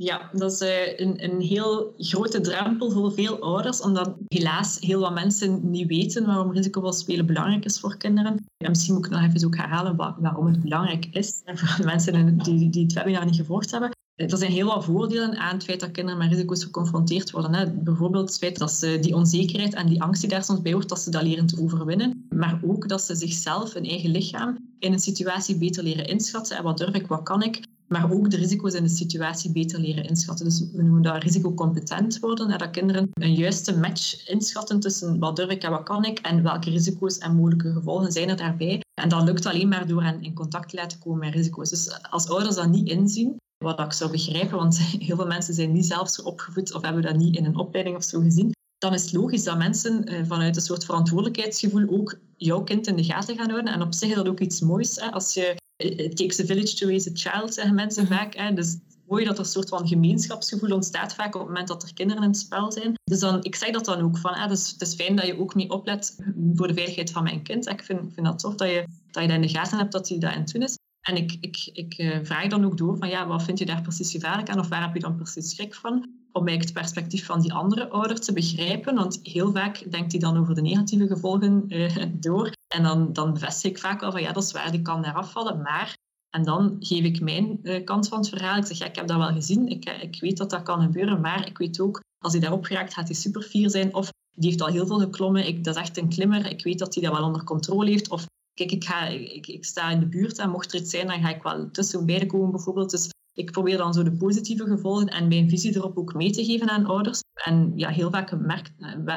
Ja, 0.00 0.30
dat 0.32 0.52
is 0.52 0.60
uh, 0.60 0.98
een, 0.98 1.24
een 1.24 1.40
heel 1.40 1.94
grote 1.96 2.40
drempel 2.40 2.90
voor 2.90 3.12
veel 3.12 3.40
ouders, 3.40 3.80
omdat 3.80 4.14
helaas 4.28 4.76
heel 4.80 5.00
wat 5.00 5.14
mensen 5.14 5.70
niet 5.70 5.86
weten 5.86 6.26
waarom 6.26 6.52
risicovol 6.52 6.92
spelen 6.92 7.26
belangrijk 7.26 7.64
is 7.64 7.80
voor 7.80 7.96
kinderen. 7.96 8.44
En 8.56 8.68
misschien 8.68 8.94
moet 8.94 9.06
ik 9.06 9.10
nog 9.10 9.22
even 9.22 9.46
ook 9.46 9.56
herhalen 9.56 9.96
waarom 9.96 10.46
het 10.46 10.62
belangrijk 10.62 11.06
is 11.10 11.40
voor 11.44 11.76
de 11.76 11.84
mensen 11.84 12.38
die, 12.38 12.70
die 12.70 12.82
het 12.82 12.92
webinar 12.92 13.24
niet 13.24 13.36
gevolgd 13.36 13.70
hebben. 13.70 13.90
Er 14.18 14.38
zijn 14.38 14.52
heel 14.52 14.66
wat 14.66 14.84
voordelen 14.84 15.36
aan 15.36 15.54
het 15.54 15.64
feit 15.64 15.80
dat 15.80 15.90
kinderen 15.90 16.18
met 16.18 16.30
risico's 16.30 16.64
geconfronteerd 16.64 17.30
worden. 17.30 17.54
Hè. 17.54 17.70
Bijvoorbeeld 17.70 18.28
het 18.28 18.38
feit 18.38 18.58
dat 18.58 18.72
ze 18.72 18.98
die 19.00 19.14
onzekerheid 19.14 19.74
en 19.74 19.86
die 19.86 20.02
angst 20.02 20.20
die 20.20 20.30
daar 20.30 20.44
soms 20.44 20.62
bij 20.62 20.72
hoort, 20.72 20.88
dat 20.88 21.00
ze 21.00 21.10
dat 21.10 21.22
leren 21.22 21.46
te 21.46 21.60
overwinnen. 21.60 22.26
Maar 22.28 22.60
ook 22.64 22.88
dat 22.88 23.02
ze 23.02 23.14
zichzelf, 23.14 23.72
hun 23.72 23.84
eigen 23.84 24.10
lichaam, 24.10 24.56
in 24.78 24.92
een 24.92 24.98
situatie 24.98 25.58
beter 25.58 25.82
leren 25.82 26.06
inschatten. 26.06 26.56
En 26.56 26.62
wat 26.62 26.78
durf 26.78 26.94
ik, 26.94 27.06
wat 27.06 27.22
kan 27.22 27.42
ik? 27.42 27.66
Maar 27.88 28.12
ook 28.12 28.30
de 28.30 28.36
risico's 28.36 28.74
in 28.74 28.82
de 28.82 28.88
situatie 28.88 29.52
beter 29.52 29.80
leren 29.80 30.04
inschatten. 30.04 30.44
Dus 30.44 30.64
we 30.72 30.82
noemen 30.82 31.02
dat 31.02 31.22
risicocompetent 31.22 32.18
worden. 32.18 32.58
Dat 32.58 32.70
kinderen 32.70 33.08
een 33.12 33.34
juiste 33.34 33.78
match 33.78 34.28
inschatten 34.28 34.80
tussen 34.80 35.18
wat 35.18 35.36
durf 35.36 35.50
ik 35.50 35.62
en 35.62 35.70
wat 35.70 35.82
kan 35.82 36.04
ik 36.04 36.18
en 36.18 36.42
welke 36.42 36.70
risico's 36.70 37.18
en 37.18 37.36
mogelijke 37.36 37.72
gevolgen 37.72 38.12
zijn 38.12 38.28
er 38.28 38.36
daarbij. 38.36 38.82
En 38.94 39.08
dat 39.08 39.24
lukt 39.24 39.46
alleen 39.46 39.68
maar 39.68 39.86
door 39.86 40.02
hen 40.02 40.22
in 40.22 40.34
contact 40.34 40.68
te 40.68 40.76
laten 40.76 40.98
komen 40.98 41.18
met 41.18 41.34
risico's. 41.34 41.70
Dus 41.70 42.02
als 42.10 42.28
ouders 42.28 42.54
dat 42.54 42.68
niet 42.68 42.88
inzien, 42.88 43.36
wat 43.58 43.80
ik 43.80 43.92
zou 43.92 44.10
begrijpen, 44.10 44.56
want 44.56 44.78
heel 45.06 45.16
veel 45.16 45.26
mensen 45.26 45.54
zijn 45.54 45.72
niet 45.72 45.86
zelf 45.86 46.08
zo 46.10 46.22
opgevoed 46.22 46.74
of 46.74 46.82
hebben 46.82 47.02
dat 47.02 47.16
niet 47.16 47.36
in 47.36 47.44
een 47.44 47.56
opleiding 47.56 47.96
of 47.96 48.04
zo 48.04 48.20
gezien, 48.20 48.52
dan 48.78 48.94
is 48.94 49.02
het 49.02 49.12
logisch 49.12 49.44
dat 49.44 49.58
mensen 49.58 50.04
eh, 50.04 50.20
vanuit 50.26 50.56
een 50.56 50.62
soort 50.62 50.84
verantwoordelijkheidsgevoel 50.84 51.88
ook 51.88 52.18
jouw 52.36 52.62
kind 52.62 52.86
in 52.86 52.96
de 52.96 53.04
gaten 53.04 53.36
gaan 53.36 53.50
houden. 53.50 53.72
En 53.72 53.82
op 53.82 53.94
zich 53.94 54.08
is 54.08 54.14
dat 54.14 54.28
ook 54.28 54.40
iets 54.40 54.60
moois. 54.60 54.96
Hè? 54.96 55.10
Als 55.10 55.34
je, 55.34 55.56
it 55.76 56.16
takes 56.16 56.40
a 56.40 56.44
village 56.44 56.74
to 56.74 56.86
raise 56.86 57.10
a 57.10 57.12
child, 57.14 57.54
zeggen 57.54 57.74
mensen 57.74 58.04
mhm. 58.04 58.12
vaak. 58.12 58.34
Hè? 58.34 58.52
Dus 58.52 58.76
mooi 59.06 59.24
dat 59.24 59.34
er 59.34 59.44
een 59.44 59.50
soort 59.50 59.68
van 59.68 59.88
gemeenschapsgevoel 59.88 60.74
ontstaat 60.74 61.14
vaak 61.14 61.34
op 61.34 61.40
het 61.40 61.48
moment 61.48 61.68
dat 61.68 61.82
er 61.82 61.94
kinderen 61.94 62.22
in 62.22 62.28
het 62.28 62.38
spel 62.38 62.72
zijn. 62.72 62.92
Dus 63.04 63.20
dan, 63.20 63.44
ik 63.44 63.54
zeg 63.54 63.70
dat 63.70 63.84
dan 63.84 64.00
ook 64.00 64.18
van, 64.18 64.34
hè, 64.34 64.48
dus 64.48 64.70
het 64.70 64.80
is 64.80 64.94
fijn 64.94 65.16
dat 65.16 65.26
je 65.26 65.40
ook 65.40 65.54
mee 65.54 65.70
oplet 65.70 66.16
voor 66.54 66.66
de 66.66 66.74
veiligheid 66.74 67.10
van 67.10 67.22
mijn 67.22 67.42
kind. 67.42 67.68
Ik 67.68 67.82
vind, 67.82 68.12
vind 68.14 68.26
dat 68.26 68.38
tof 68.38 68.54
dat 68.54 68.68
je, 68.68 68.86
dat 69.10 69.22
je 69.22 69.28
dat 69.28 69.36
in 69.36 69.42
de 69.42 69.48
gaten 69.48 69.78
hebt 69.78 69.92
dat 69.92 70.08
hij 70.08 70.18
dat 70.18 70.32
in 70.32 70.40
het 70.40 70.52
doen 70.52 70.62
is. 70.62 70.76
En 71.08 71.16
ik, 71.16 71.36
ik, 71.40 71.70
ik 71.72 71.94
eh, 71.94 72.18
vraag 72.22 72.46
dan 72.46 72.64
ook 72.64 72.76
door 72.76 72.96
van, 72.96 73.08
ja, 73.08 73.26
wat 73.26 73.42
vind 73.42 73.58
je 73.58 73.66
daar 73.66 73.82
precies 73.82 74.10
gevaarlijk 74.10 74.48
aan 74.48 74.58
of 74.58 74.68
waar 74.68 74.82
heb 74.82 74.94
je 74.94 75.00
dan 75.00 75.16
precies 75.16 75.50
schrik 75.50 75.74
van? 75.74 75.92
Om 76.32 76.46
eigenlijk 76.46 76.62
het 76.62 76.72
perspectief 76.72 77.26
van 77.26 77.40
die 77.40 77.52
andere 77.52 77.88
ouder 77.88 78.20
te 78.20 78.32
begrijpen. 78.32 78.94
Want 78.94 79.18
heel 79.22 79.52
vaak 79.52 79.90
denkt 79.90 80.12
hij 80.12 80.20
dan 80.20 80.38
over 80.38 80.54
de 80.54 80.60
negatieve 80.60 81.06
gevolgen 81.06 81.64
eh, 81.68 82.06
door. 82.26 82.52
En 82.74 82.82
dan, 82.82 83.12
dan 83.12 83.32
bevestig 83.32 83.70
ik 83.70 83.78
vaak 83.78 84.00
wel 84.00 84.10
van, 84.10 84.22
ja, 84.22 84.32
dat 84.32 84.42
is 84.42 84.52
waar, 84.52 84.70
die 84.70 84.82
kan 84.82 85.02
daar 85.02 85.14
afvallen. 85.14 85.62
Maar 85.62 85.96
en 86.30 86.44
dan 86.44 86.76
geef 86.80 87.04
ik 87.04 87.20
mijn 87.20 87.58
uh, 87.62 87.84
kant 87.84 88.08
van 88.08 88.18
het 88.18 88.28
verhaal. 88.28 88.56
Ik 88.56 88.66
zeg, 88.66 88.78
ja, 88.78 88.86
ik 88.86 88.96
heb 88.96 89.06
dat 89.06 89.16
wel 89.16 89.32
gezien. 89.32 89.68
Ik, 89.68 89.84
eh, 89.84 90.02
ik 90.02 90.20
weet 90.20 90.36
dat 90.36 90.50
dat 90.50 90.62
kan 90.62 90.82
gebeuren. 90.82 91.20
Maar 91.20 91.46
ik 91.46 91.58
weet 91.58 91.80
ook, 91.80 92.02
als 92.18 92.32
hij 92.32 92.40
daarop 92.40 92.64
geraakt, 92.64 92.94
gaat 92.94 93.06
hij 93.06 93.16
super 93.16 93.42
fier 93.42 93.70
zijn. 93.70 93.94
Of 93.94 94.10
die 94.36 94.48
heeft 94.48 94.62
al 94.62 94.68
heel 94.68 94.86
veel 94.86 94.98
geklommen. 94.98 95.46
Ik, 95.46 95.64
dat 95.64 95.76
is 95.76 95.80
echt 95.80 95.98
een 95.98 96.08
klimmer. 96.08 96.50
Ik 96.50 96.62
weet 96.64 96.78
dat 96.78 96.94
hij 96.94 97.02
dat 97.02 97.12
wel 97.12 97.26
onder 97.26 97.44
controle 97.44 97.90
heeft. 97.90 98.08
Of 98.08 98.26
kijk, 98.58 98.72
ik, 98.72 98.84
ga, 98.84 99.06
ik, 99.06 99.46
ik 99.46 99.64
sta 99.64 99.90
in 99.90 100.00
de 100.00 100.06
buurt 100.06 100.38
en 100.38 100.50
mocht 100.50 100.72
er 100.72 100.80
iets 100.80 100.90
zijn, 100.90 101.06
dan 101.06 101.20
ga 101.20 101.28
ik 101.28 101.42
wel 101.42 101.70
tussen 101.70 102.06
beiden 102.06 102.28
komen 102.28 102.50
bijvoorbeeld. 102.50 102.90
Dus 102.90 103.08
ik 103.32 103.50
probeer 103.50 103.76
dan 103.76 103.94
zo 103.94 104.02
de 104.02 104.16
positieve 104.16 104.64
gevolgen 104.64 105.06
en 105.06 105.28
mijn 105.28 105.48
visie 105.48 105.76
erop 105.76 105.98
ook 105.98 106.14
mee 106.14 106.30
te 106.30 106.44
geven 106.44 106.68
aan 106.68 106.86
ouders. 106.86 107.20
En 107.44 107.72
ja, 107.76 107.88
heel 107.88 108.10
vaak 108.10 108.38
merkt, 108.40 108.72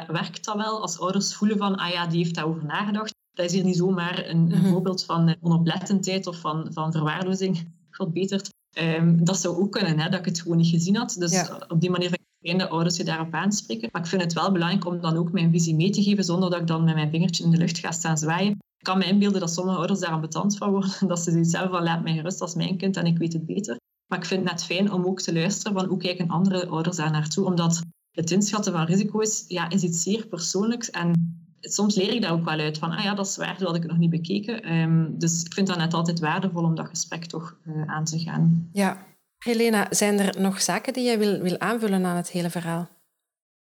werkt 0.06 0.44
dat 0.44 0.56
wel 0.56 0.80
als 0.80 0.98
ouders 0.98 1.34
voelen 1.34 1.58
van, 1.58 1.76
ah 1.76 1.92
ja, 1.92 2.06
die 2.06 2.18
heeft 2.18 2.34
daarover 2.34 2.64
nagedacht. 2.64 3.14
Dat 3.32 3.46
is 3.46 3.52
hier 3.52 3.64
niet 3.64 3.76
zomaar 3.76 4.18
een, 4.18 4.52
een 4.52 4.60
mhm. 4.60 4.70
voorbeeld 4.70 5.04
van 5.04 5.28
eh, 5.28 5.34
onoplettendheid 5.40 6.26
of 6.26 6.36
van, 6.36 6.68
van 6.72 6.92
verwaarlozing 6.92 7.72
verbeterd. 7.90 8.50
Um, 8.78 9.24
dat 9.24 9.38
zou 9.38 9.56
ook 9.56 9.72
kunnen, 9.72 9.98
hè, 9.98 10.08
dat 10.08 10.18
ik 10.18 10.24
het 10.24 10.40
gewoon 10.40 10.56
niet 10.56 10.68
gezien 10.68 10.96
had. 10.96 11.16
Dus 11.18 11.48
op 11.68 11.80
die 11.80 11.90
manier 11.90 12.08
vind 12.08 12.20
ik 12.40 12.58
de 12.58 12.68
ouders 12.68 12.96
je 12.96 13.04
daarop 13.04 13.34
aanspreken. 13.34 13.88
Maar 13.92 14.02
ik 14.02 14.08
vind 14.08 14.22
het 14.22 14.32
wel 14.32 14.52
belangrijk 14.52 14.86
om 14.86 15.00
dan 15.00 15.16
ook 15.16 15.32
mijn 15.32 15.50
visie 15.50 15.74
mee 15.74 15.90
te 15.90 16.02
geven, 16.02 16.24
zonder 16.24 16.50
dat 16.50 16.60
ik 16.60 16.66
dan 16.66 16.84
met 16.84 16.94
mijn 16.94 17.10
vingertje 17.10 17.44
in 17.44 17.50
de 17.50 17.56
lucht 17.56 17.78
ga 17.78 17.90
staan 17.90 18.18
zwaaien. 18.18 18.58
Ik 18.82 18.88
kan 18.88 18.98
me 18.98 19.04
inbeelden 19.04 19.40
dat 19.40 19.52
sommige 19.52 19.76
ouders 19.76 20.00
daar 20.00 20.10
ambetant 20.10 20.56
van 20.56 20.70
worden. 20.70 20.90
Dat 21.08 21.20
ze 21.20 21.30
zoiets 21.30 21.52
hebben 21.52 21.70
van, 21.70 21.82
laat 21.82 22.02
mij 22.02 22.14
gerust 22.14 22.40
als 22.40 22.54
mijn 22.54 22.76
kind 22.76 22.96
en 22.96 23.06
ik 23.06 23.18
weet 23.18 23.32
het 23.32 23.46
beter. 23.46 23.76
Maar 24.06 24.18
ik 24.18 24.24
vind 24.24 24.42
het 24.42 24.50
net 24.50 24.64
fijn 24.64 24.92
om 24.92 25.04
ook 25.04 25.20
te 25.20 25.32
luisteren 25.32 25.78
van 25.78 25.88
hoe 25.88 25.98
kijken 25.98 26.28
andere 26.28 26.66
ouders 26.66 26.96
daar 26.96 27.10
naartoe. 27.10 27.44
Omdat 27.44 27.82
het 28.10 28.30
inschatten 28.30 28.72
van 28.72 28.84
risico's 28.84 29.44
ja, 29.48 29.70
is 29.70 29.82
iets 29.82 30.02
zeer 30.02 30.26
persoonlijks. 30.26 30.90
En 30.90 31.12
soms 31.60 31.94
leer 31.94 32.12
ik 32.12 32.22
daar 32.22 32.32
ook 32.32 32.44
wel 32.44 32.58
uit 32.58 32.78
van, 32.78 32.90
ah 32.90 33.04
ja, 33.04 33.14
dat 33.14 33.26
is 33.26 33.36
waar, 33.36 33.58
dat 33.58 33.66
had 33.66 33.76
ik 33.76 33.86
nog 33.86 33.98
niet 33.98 34.10
bekeken. 34.10 34.62
Ehm, 34.62 35.18
dus 35.18 35.44
ik 35.44 35.54
vind 35.54 35.66
dat 35.66 35.76
net 35.78 35.94
altijd 35.94 36.20
waardevol 36.20 36.64
om 36.64 36.74
dat 36.74 36.88
gesprek 36.88 37.24
toch 37.24 37.56
uh, 37.66 37.82
aan 37.86 38.04
te 38.04 38.18
gaan. 38.18 38.68
Ja. 38.72 39.06
Helena, 39.38 39.86
zijn 39.90 40.18
er 40.18 40.40
nog 40.40 40.62
zaken 40.62 40.92
die 40.92 41.04
jij 41.04 41.18
wil, 41.18 41.40
wil 41.40 41.58
aanvullen 41.58 42.04
aan 42.04 42.16
het 42.16 42.30
hele 42.30 42.50
verhaal? 42.50 42.88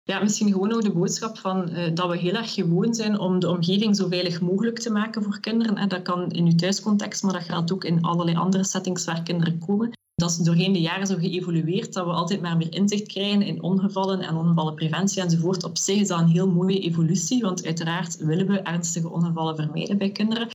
Ja, 0.07 0.19
misschien 0.19 0.51
gewoon 0.51 0.73
ook 0.73 0.81
de 0.81 0.91
boodschap 0.91 1.37
van 1.37 1.69
uh, 1.69 1.95
dat 1.95 2.09
we 2.09 2.17
heel 2.17 2.33
erg 2.33 2.53
gewoon 2.53 2.93
zijn 2.93 3.19
om 3.19 3.39
de 3.39 3.49
omgeving 3.49 3.95
zo 3.95 4.07
veilig 4.07 4.41
mogelijk 4.41 4.79
te 4.79 4.91
maken 4.91 5.23
voor 5.23 5.39
kinderen. 5.39 5.75
En 5.75 5.89
dat 5.89 6.01
kan 6.01 6.31
in 6.31 6.45
uw 6.45 6.55
thuiscontext, 6.55 7.23
maar 7.23 7.33
dat 7.33 7.43
geldt 7.43 7.71
ook 7.71 7.83
in 7.83 8.01
allerlei 8.01 8.37
andere 8.37 8.63
settings 8.63 9.05
waar 9.05 9.23
kinderen 9.23 9.59
komen 9.59 9.91
dat 10.21 10.29
is 10.29 10.37
doorheen 10.37 10.73
de 10.73 10.81
jaren 10.81 11.07
zo 11.07 11.15
geëvolueerd 11.15 11.93
dat 11.93 12.05
we 12.05 12.11
altijd 12.11 12.41
maar 12.41 12.57
meer 12.57 12.73
inzicht 12.73 13.07
krijgen 13.07 13.41
in 13.41 13.61
ongevallen 13.61 14.21
en 14.21 14.35
ongevallenpreventie 14.35 15.21
enzovoort. 15.21 15.63
Op 15.63 15.77
zich 15.77 15.99
is 15.99 16.07
dat 16.07 16.19
een 16.19 16.27
heel 16.27 16.51
mooie 16.51 16.79
evolutie, 16.79 17.41
want 17.41 17.65
uiteraard 17.65 18.17
willen 18.17 18.47
we 18.47 18.59
ernstige 18.59 19.09
ongevallen 19.09 19.55
vermijden 19.55 19.97
bij 19.97 20.11
kinderen. 20.11 20.47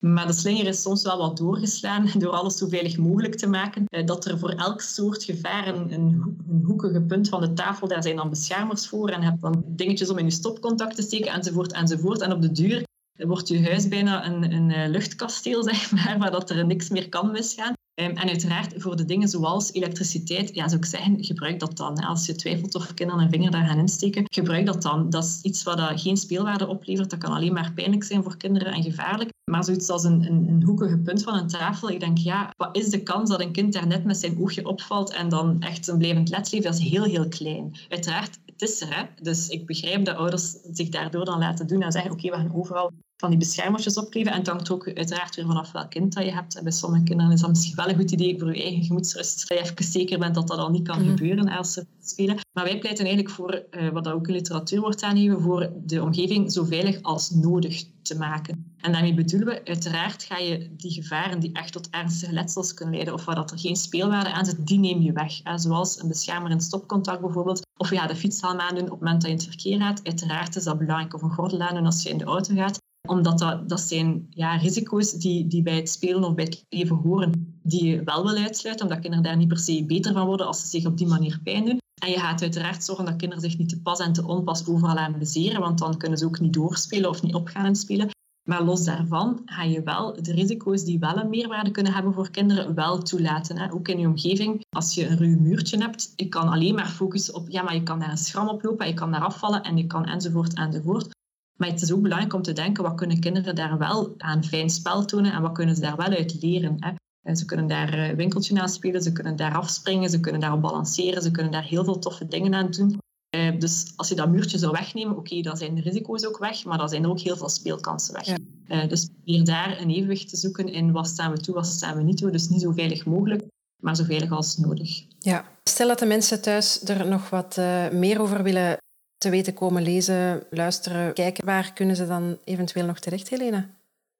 Maar 0.00 0.26
de 0.26 0.32
slinger 0.32 0.66
is 0.66 0.82
soms 0.82 1.02
wel 1.02 1.18
wat 1.18 1.36
doorgeslaan 1.36 2.10
door 2.18 2.30
alles 2.30 2.56
zo 2.56 2.68
veilig 2.68 2.96
mogelijk 2.96 3.34
te 3.34 3.46
maken. 3.46 3.84
Eh, 3.86 4.06
dat 4.06 4.24
er 4.24 4.38
voor 4.38 4.50
elk 4.50 4.80
soort 4.80 5.24
gevaar 5.24 5.66
een, 5.66 5.92
een, 5.92 6.38
hoekige 6.64 7.00
punt 7.00 7.28
van 7.28 7.40
de 7.40 7.52
tafel, 7.52 7.88
daar 7.88 8.02
zijn 8.02 8.16
dan 8.16 8.30
beschermers 8.30 8.88
voor. 8.88 9.08
En 9.08 9.22
heb 9.22 9.40
dan 9.40 9.64
dingetjes 9.66 10.10
om 10.10 10.18
in 10.18 10.24
je 10.24 10.30
stopcontact 10.30 10.96
te 10.96 11.02
steken, 11.02 11.32
enzovoort, 11.32 11.72
enzovoort. 11.72 12.20
En 12.20 12.32
op 12.32 12.42
de 12.42 12.52
duur 12.52 12.88
wordt 13.26 13.48
je 13.48 13.62
huis 13.62 13.88
bijna 13.88 14.26
een, 14.26 14.52
een 14.52 14.70
eh, 14.70 14.88
luchtkasteel, 14.88 15.62
zeg 15.72 15.90
maar, 15.90 16.16
waar 16.18 16.30
dat 16.30 16.50
er 16.50 16.66
niks 16.66 16.88
meer 16.88 17.08
kan 17.08 17.30
misgaan. 17.30 17.72
Ehm, 17.94 18.16
en 18.16 18.28
uiteraard 18.28 18.74
voor 18.76 18.96
de 18.96 19.04
dingen 19.04 19.28
zoals 19.28 19.72
elektriciteit, 19.72 20.54
ja, 20.54 20.68
zou 20.68 20.80
ik 20.80 20.86
zeggen, 20.86 21.24
gebruik 21.24 21.60
dat 21.60 21.76
dan. 21.76 22.04
Als 22.04 22.26
je 22.26 22.34
twijfelt 22.34 22.74
of 22.74 22.94
kinderen 22.94 23.22
een 23.22 23.30
vinger 23.30 23.50
daar 23.50 23.66
gaan 23.66 23.78
insteken, 23.78 24.24
gebruik 24.32 24.66
dat 24.66 24.82
dan. 24.82 25.10
Dat 25.10 25.24
is 25.24 25.40
iets 25.42 25.62
wat 25.62 25.80
geen 25.80 26.16
speelwaarde 26.16 26.66
oplevert. 26.66 27.10
Dat 27.10 27.18
kan 27.18 27.32
alleen 27.32 27.52
maar 27.52 27.72
pijnlijk 27.74 28.04
zijn 28.04 28.22
voor 28.22 28.36
kinderen 28.36 28.72
en 28.72 28.82
gevaarlijk. 28.82 29.30
Maar 29.50 29.64
zoiets 29.64 29.88
als 29.88 30.04
een, 30.04 30.26
een, 30.26 30.48
een 30.48 30.62
hoekige 30.62 30.98
punt 30.98 31.22
van 31.22 31.34
een 31.34 31.48
tafel, 31.48 31.90
ik 31.90 32.00
denk, 32.00 32.18
ja, 32.18 32.52
wat 32.56 32.76
is 32.76 32.88
de 32.88 33.02
kans 33.02 33.30
dat 33.30 33.40
een 33.40 33.52
kind 33.52 33.72
daar 33.72 33.86
net 33.86 34.04
met 34.04 34.16
zijn 34.16 34.38
oogje 34.40 34.66
opvalt 34.66 35.12
en 35.12 35.28
dan 35.28 35.60
echt 35.60 35.88
een 35.88 35.98
blijvend 35.98 36.28
les 36.28 36.50
heeft? 36.50 36.64
Dat 36.64 36.74
is 36.74 36.88
heel, 36.88 37.04
heel 37.04 37.28
klein. 37.28 37.76
Uiteraard, 37.88 38.38
het 38.46 38.62
is 38.62 38.80
er. 38.80 38.96
Hè? 38.96 39.02
Dus 39.22 39.48
ik 39.48 39.66
begrijp 39.66 40.04
dat 40.04 40.16
ouders 40.16 40.56
zich 40.72 40.88
daardoor 40.88 41.24
dan 41.24 41.38
laten 41.38 41.66
doen 41.66 41.82
en 41.82 41.92
zeggen, 41.92 42.10
oké, 42.10 42.30
we 42.30 42.36
gaan 42.36 42.54
overal 42.54 42.90
van 43.20 43.30
die 43.30 43.38
beschermertjes 43.38 43.96
opkleven. 43.96 44.32
En 44.32 44.38
het 44.38 44.46
hangt 44.46 44.70
ook 44.70 44.86
uiteraard 44.86 45.36
weer 45.36 45.46
vanaf 45.46 45.72
welk 45.72 45.90
kind 45.90 46.14
dat 46.14 46.24
je 46.24 46.32
hebt. 46.32 46.56
En 46.56 46.62
bij 46.62 46.72
sommige 46.72 47.02
kinderen 47.02 47.32
is 47.32 47.40
dat 47.40 47.50
misschien 47.50 47.76
wel 47.76 47.88
een 47.88 47.96
goed 47.96 48.10
idee 48.10 48.38
voor 48.38 48.56
je 48.56 48.62
eigen 48.62 48.84
gemoedsrust. 48.84 49.48
Dat 49.48 49.58
je 49.58 49.64
even 49.64 49.84
zeker 49.84 50.18
bent 50.18 50.34
dat 50.34 50.48
dat 50.48 50.58
al 50.58 50.70
niet 50.70 50.88
kan 50.88 51.00
mhm. 51.00 51.08
gebeuren 51.08 51.48
als 51.48 51.72
ze 51.72 51.86
spelen. 52.02 52.38
Maar 52.52 52.64
wij 52.64 52.78
pleiten 52.78 53.04
eigenlijk 53.04 53.34
voor, 53.34 53.64
uh, 53.70 53.88
wat 53.88 54.08
ook 54.08 54.26
in 54.26 54.34
literatuur 54.34 54.80
wordt 54.80 55.02
aangegeven, 55.02 55.40
voor 55.40 55.70
de 55.84 56.02
omgeving 56.02 56.52
zo 56.52 56.64
veilig 56.64 57.02
als 57.02 57.30
nodig 57.30 57.84
te 58.02 58.18
maken. 58.18 58.74
En 58.76 58.92
daarmee 58.92 59.14
bedoelen 59.14 59.48
we, 59.48 59.64
uiteraard 59.64 60.22
ga 60.22 60.38
je 60.38 60.70
die 60.76 60.90
gevaren 60.90 61.40
die 61.40 61.52
echt 61.52 61.72
tot 61.72 61.90
ernstige 61.90 62.32
letsels 62.32 62.74
kunnen 62.74 62.94
leiden, 62.94 63.14
of 63.14 63.24
waar 63.24 63.34
dat 63.34 63.50
er 63.50 63.58
geen 63.58 63.76
speelwaarde 63.76 64.32
aan 64.32 64.44
zit, 64.44 64.66
die 64.66 64.78
neem 64.78 65.00
je 65.00 65.12
weg. 65.12 65.40
Zoals 65.54 66.00
een 66.00 66.08
beschermer 66.08 66.50
in 66.50 66.60
stopcontact 66.60 67.20
bijvoorbeeld. 67.20 67.66
Of 67.76 67.90
ja, 67.90 68.06
de 68.06 68.16
fietshelm 68.16 68.60
aandoen 68.60 68.84
op 68.84 68.90
het 68.90 69.00
moment 69.00 69.22
dat 69.22 69.30
je 69.30 69.36
in 69.36 69.42
het 69.42 69.48
verkeer 69.48 69.80
gaat. 69.80 70.00
Uiteraard 70.04 70.56
is 70.56 70.64
dat 70.64 70.78
belangrijk. 70.78 71.14
Of 71.14 71.22
een 71.22 71.30
gordel 71.30 71.60
aandoen 71.60 71.86
als 71.86 72.02
je 72.02 72.08
in 72.08 72.18
de 72.18 72.24
auto 72.24 72.54
gaat 72.54 72.78
omdat 73.08 73.38
dat, 73.38 73.68
dat 73.68 73.80
zijn 73.80 74.26
ja, 74.30 74.56
risico's 74.56 75.12
die, 75.12 75.46
die 75.46 75.62
bij 75.62 75.76
het 75.76 75.90
spelen 75.90 76.24
of 76.24 76.34
bij 76.34 76.44
het 76.44 76.64
leven 76.68 76.96
horen, 76.96 77.58
die 77.62 77.84
je 77.84 78.04
wel 78.04 78.24
wil 78.24 78.36
uitsluiten, 78.36 78.86
omdat 78.86 79.00
kinderen 79.00 79.24
daar 79.24 79.36
niet 79.36 79.48
per 79.48 79.58
se 79.58 79.84
beter 79.86 80.12
van 80.12 80.26
worden 80.26 80.46
als 80.46 80.60
ze 80.60 80.66
zich 80.66 80.86
op 80.86 80.98
die 80.98 81.06
manier 81.06 81.40
pijn 81.44 81.64
doen. 81.64 81.78
En 82.02 82.10
je 82.10 82.18
gaat 82.18 82.42
uiteraard 82.42 82.84
zorgen 82.84 83.04
dat 83.04 83.16
kinderen 83.16 83.42
zich 83.42 83.58
niet 83.58 83.68
te 83.68 83.80
pas 83.80 83.98
en 83.98 84.12
te 84.12 84.26
onpas 84.26 84.66
overal 84.66 84.96
aan 84.96 85.18
bezeren, 85.18 85.60
want 85.60 85.78
dan 85.78 85.96
kunnen 85.96 86.18
ze 86.18 86.24
ook 86.24 86.40
niet 86.40 86.52
doorspelen 86.52 87.10
of 87.10 87.22
niet 87.22 87.34
opgaan 87.34 87.64
en 87.64 87.76
spelen. 87.76 88.08
Maar 88.48 88.64
los 88.64 88.84
daarvan 88.84 89.42
ga 89.44 89.62
je 89.62 89.82
wel 89.82 90.22
de 90.22 90.32
risico's 90.32 90.84
die 90.84 90.98
wel 90.98 91.16
een 91.16 91.28
meerwaarde 91.28 91.70
kunnen 91.70 91.92
hebben 91.92 92.14
voor 92.14 92.30
kinderen 92.30 92.74
wel 92.74 93.02
toelaten. 93.02 93.58
Hè. 93.58 93.72
Ook 93.72 93.88
in 93.88 93.98
je 93.98 94.06
omgeving. 94.06 94.64
Als 94.76 94.94
je 94.94 95.06
een 95.06 95.16
ruw 95.16 95.40
muurtje 95.40 95.78
hebt, 95.78 96.12
je 96.16 96.28
kan 96.28 96.48
alleen 96.48 96.74
maar 96.74 96.88
focussen 96.88 97.34
op, 97.34 97.48
ja, 97.48 97.62
maar 97.62 97.74
je 97.74 97.82
kan 97.82 97.98
daar 97.98 98.10
een 98.10 98.16
schram 98.16 98.48
oplopen, 98.48 98.86
je 98.86 98.94
kan 98.94 99.10
daar 99.10 99.24
afvallen 99.24 99.62
en 99.62 99.76
je 99.76 99.86
kan 99.86 100.04
enzovoort 100.04 100.54
enzovoort. 100.54 101.18
Maar 101.60 101.68
het 101.68 101.82
is 101.82 101.92
ook 101.92 102.02
belangrijk 102.02 102.34
om 102.34 102.42
te 102.42 102.52
denken, 102.52 102.82
wat 102.82 102.94
kunnen 102.94 103.20
kinderen 103.20 103.54
daar 103.54 103.78
wel 103.78 104.14
aan 104.18 104.44
fijn 104.44 104.70
spel 104.70 105.04
tonen 105.04 105.32
en 105.32 105.42
wat 105.42 105.52
kunnen 105.52 105.74
ze 105.74 105.80
daar 105.80 105.96
wel 105.96 106.06
uit 106.06 106.42
leren. 106.42 106.76
Hè? 106.78 107.34
Ze 107.34 107.44
kunnen 107.44 107.66
daar 107.66 107.92
eh, 107.92 108.16
winkeltje 108.16 108.60
aan 108.60 108.68
spelen, 108.68 109.02
ze 109.02 109.12
kunnen 109.12 109.36
daar 109.36 109.54
afspringen, 109.54 110.10
ze 110.10 110.20
kunnen 110.20 110.40
daarop 110.40 110.60
balanceren, 110.60 111.22
ze 111.22 111.30
kunnen 111.30 111.52
daar 111.52 111.64
heel 111.64 111.84
veel 111.84 111.98
toffe 111.98 112.28
dingen 112.28 112.54
aan 112.54 112.70
doen. 112.70 112.98
Eh, 113.28 113.58
dus 113.58 113.92
als 113.96 114.08
je 114.08 114.14
dat 114.14 114.28
muurtje 114.28 114.58
zou 114.58 114.72
wegnemen, 114.72 115.16
oké, 115.16 115.40
dan 115.40 115.56
zijn 115.56 115.74
de 115.74 115.80
risico's 115.80 116.26
ook 116.26 116.38
weg, 116.38 116.64
maar 116.64 116.78
dan 116.78 116.88
zijn 116.88 117.04
er 117.04 117.10
ook 117.10 117.20
heel 117.20 117.36
veel 117.36 117.48
speelkansen 117.48 118.14
weg. 118.14 118.26
Ja. 118.26 118.86
Dus 118.86 119.06
probeer 119.06 119.44
daar 119.44 119.80
een 119.80 119.90
evenwicht 119.90 120.28
te 120.28 120.36
zoeken 120.36 120.68
in 120.68 120.92
wat 120.92 121.06
staan 121.06 121.30
we 121.30 121.38
toe, 121.38 121.54
wat 121.54 121.66
staan 121.66 121.96
we 121.96 122.02
niet 122.02 122.16
toe. 122.16 122.30
Dus 122.30 122.48
niet 122.48 122.60
zo 122.60 122.72
veilig 122.72 123.06
mogelijk, 123.06 123.44
maar 123.82 123.96
zo 123.96 124.04
veilig 124.04 124.30
als 124.30 124.56
nodig. 124.56 125.04
Ja. 125.18 125.44
Stel 125.64 125.88
dat 125.88 125.98
de 125.98 126.06
mensen 126.06 126.42
thuis 126.42 126.82
er 126.82 127.06
nog 127.06 127.30
wat 127.30 127.56
meer 127.92 128.20
over 128.20 128.42
willen 128.42 128.78
te 129.20 129.30
weten 129.30 129.54
komen 129.54 129.82
lezen, 129.82 130.42
luisteren, 130.50 131.14
kijken. 131.14 131.44
Waar 131.44 131.72
kunnen 131.72 131.96
ze 131.96 132.06
dan 132.06 132.38
eventueel 132.44 132.86
nog 132.86 132.98
terecht, 132.98 133.28
Helena? 133.28 133.70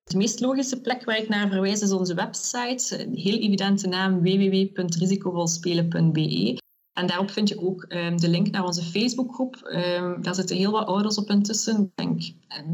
De 0.03 0.17
meest 0.17 0.41
logische 0.41 0.81
plek 0.81 1.05
waar 1.05 1.19
ik 1.19 1.29
naar 1.29 1.49
verwijs 1.49 1.81
is 1.81 1.93
onze 1.93 2.15
website. 2.15 3.03
Een 3.03 3.15
heel 3.15 3.39
evidente 3.39 3.89
naam 3.89 4.21
www.risicovolspelen.be. 4.21 6.59
En 6.93 7.07
daarop 7.07 7.31
vind 7.31 7.49
je 7.49 7.61
ook 7.61 7.83
ehm, 7.83 8.17
de 8.17 8.29
link 8.29 8.51
naar 8.51 8.65
onze 8.65 8.83
Facebookgroep. 8.83 9.71
Um, 9.73 10.23
daar 10.23 10.35
zitten 10.35 10.57
heel 10.57 10.71
wat 10.71 10.87
ouders 10.87 11.17
op 11.17 11.31
intussen. 11.31 11.83
Ik 11.83 11.91
denk, 11.95 12.23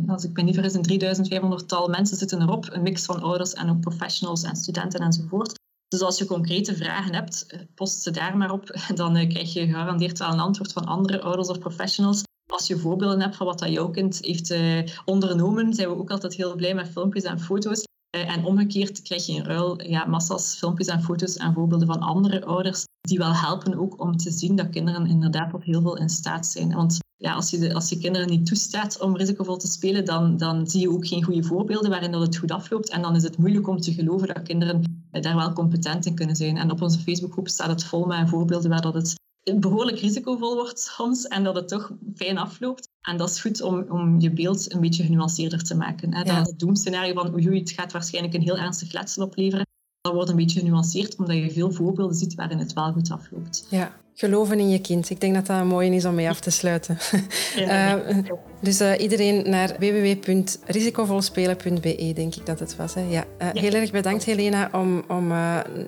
als 0.07 0.25
ik 0.25 0.37
me 0.37 0.43
niet 0.43 0.55
vergis, 0.55 0.75
een 0.75 0.83
3500 0.83 1.69
tal 1.69 1.89
mensen 1.89 2.17
zitten 2.17 2.43
erop. 2.43 2.69
Een 2.71 2.83
mix 2.83 3.05
van 3.05 3.23
ouders 3.23 3.53
en 3.53 3.71
ook 3.71 3.81
professionals 3.81 4.43
en 4.43 4.57
studenten 4.57 5.01
enzovoort. 5.01 5.65
Dus 5.89 6.01
als 6.01 6.19
je 6.19 6.27
concrete 6.27 6.77
vragen 6.77 7.15
hebt, 7.15 7.47
eh, 7.47 7.61
post 7.75 8.03
ze 8.03 8.11
daar 8.11 8.37
maar 8.37 8.51
op. 8.51 8.79
Dan 8.95 9.17
uh, 9.17 9.29
krijg 9.29 9.53
je 9.53 9.67
gegarandeerd 9.67 10.19
wel 10.19 10.33
een 10.33 10.41
antwoord 10.41 10.73
van 10.73 10.85
andere 10.85 11.21
ouders 11.21 11.49
of 11.49 11.59
professionals. 11.59 12.23
Als 12.47 12.67
je 12.67 12.79
voorbeelden 12.79 13.21
hebt 13.21 13.37
van 13.37 13.47
wat 13.47 13.59
dat 13.59 13.73
jouw 13.73 13.91
kind 13.91 14.19
heeft 14.21 14.51
uh, 14.51 14.83
ondernomen, 15.05 15.75
zijn 15.75 15.89
we 15.89 15.97
ook 15.97 16.11
altijd 16.11 16.35
heel 16.35 16.55
blij 16.55 16.75
met 16.75 16.89
filmpjes 16.89 17.23
en 17.23 17.41
foto's. 17.41 17.85
en 18.11 18.45
omgekeerd 18.45 19.03
krijg 19.03 19.27
je 19.27 19.33
in 19.33 19.45
ruil 19.45 19.83
ja, 19.83 20.05
massa's 20.05 20.57
filmpjes 20.59 20.87
en 20.87 21.03
foto's 21.03 21.37
en 21.37 21.53
voorbeelden 21.53 21.87
van 21.87 22.01
andere 22.01 22.45
ouders 22.45 22.85
die 23.01 23.19
wel 23.19 23.35
helpen 23.35 23.79
ook 23.79 24.01
om 24.01 24.17
te 24.17 24.31
zien 24.31 24.57
dat 24.57 24.71
kinderen 24.71 25.07
inderdaad 25.07 25.55
op 25.55 25.65
heel 25.65 25.81
veel 25.81 25.97
in 25.97 26.09
staat 26.09 26.47
zijn. 26.47 26.75
Want 26.75 26.99
ja, 27.17 27.35
als, 27.35 27.51
je 27.51 27.59
de, 27.59 27.75
als 27.75 27.89
je 27.89 27.99
kinderen 27.99 28.29
niet 28.29 28.47
toestaat 28.47 29.01
om 29.01 29.17
risicovol 29.17 29.57
te 29.57 29.67
spelen, 29.67 30.05
dan, 30.05 30.37
dan 30.37 30.67
zie 30.67 30.81
je 30.81 30.91
ook 30.91 31.07
geen 31.07 31.23
goede 31.23 31.43
voorbeelden 31.43 31.91
waarin 31.91 32.13
dat 32.13 32.21
het 32.21 32.37
goed 32.37 32.51
afloopt. 32.51 32.91
En 32.91 33.03
dan 33.03 33.17
is 33.17 33.23
het 33.23 33.39
moeilijk 33.39 33.69
om 33.69 33.81
te 33.81 33.93
geloven 33.93 34.29
dat 34.29 34.43
kinderen 34.43 34.96
daar 35.21 35.37
wel 35.37 35.53
competent 35.53 36.07
in 36.07 36.15
kunnen 36.15 36.37
zijn. 36.37 36.57
En 36.57 36.71
op 36.71 36.83
onze 36.83 36.99
Facebookgroep 36.99 37.49
staat 37.49 37.69
het 37.69 37.85
vol 37.85 38.05
met 38.05 38.29
voorbeelden 38.29 38.71
waar 38.71 38.81
dat 38.81 38.95
het 38.95 39.15
behoorlijk 39.55 39.99
risicovol 39.99 40.55
wordt 40.55 40.81
soms 40.81 41.27
en 41.27 41.45
dat 41.45 41.55
het 41.55 41.69
toch 41.69 41.93
fijn 42.15 42.39
afloopt. 42.39 42.89
En 43.01 43.17
dat 43.17 43.31
is 43.31 43.41
goed 43.41 43.63
om, 43.63 43.85
om 43.89 44.21
je 44.21 44.31
beeld 44.31 44.73
een 44.73 44.81
beetje 44.81 45.05
genuanceerder 45.05 45.63
te 45.63 45.77
maken. 45.77 46.15
Hè. 46.15 46.23
Dat 46.23 46.47
het 46.47 46.59
doemscenario 46.59 47.15
van 47.15 47.35
oei, 47.35 47.59
het 47.59 47.71
gaat 47.71 47.93
waarschijnlijk 47.93 48.35
een 48.35 48.43
heel 48.43 48.57
ernstig 48.57 48.93
letsel 48.93 49.25
opleveren, 49.25 49.67
dat 50.01 50.13
wordt 50.13 50.31
een 50.31 50.37
beetje 50.37 50.61
genuanceerd, 50.61 51.17
omdat 51.17 51.37
je 51.37 51.51
veel 51.51 51.73
voorbeelden 51.73 52.17
ziet 52.17 52.35
waarin 52.35 52.59
het 52.59 52.73
wel 52.73 52.93
goed 52.93 53.11
afloopt. 53.11 53.67
Ja, 53.71 53.93
geloven 54.19 54.59
in 54.59 54.71
je 54.71 54.81
kind. 54.81 55.11
Ik 55.11 55.21
denk 55.21 55.35
dat 55.35 55.47
dat 55.47 55.61
een 55.61 55.67
mooie 55.67 55.95
is 55.95 56.05
om 56.05 56.15
mee 56.15 56.29
af 56.29 56.41
te 56.41 56.51
sluiten. 56.51 56.99
Ja, 57.57 57.97
uh, 57.97 58.17
dus 58.61 58.81
uh, 58.81 59.01
iedereen 59.01 59.51
naar 59.51 59.77
www.risicovolspelen.be, 59.79 62.13
denk 62.15 62.35
ik 62.35 62.47
dat 62.47 62.59
het 62.59 62.77
was. 62.77 62.95
Hè? 62.95 63.01
Ja. 63.01 63.25
Uh, 63.43 63.49
ja. 63.53 63.61
Heel 63.61 63.73
erg 63.73 63.91
bedankt, 63.91 64.25
Helena, 64.25 64.69
om, 64.73 65.05
om 65.09 65.33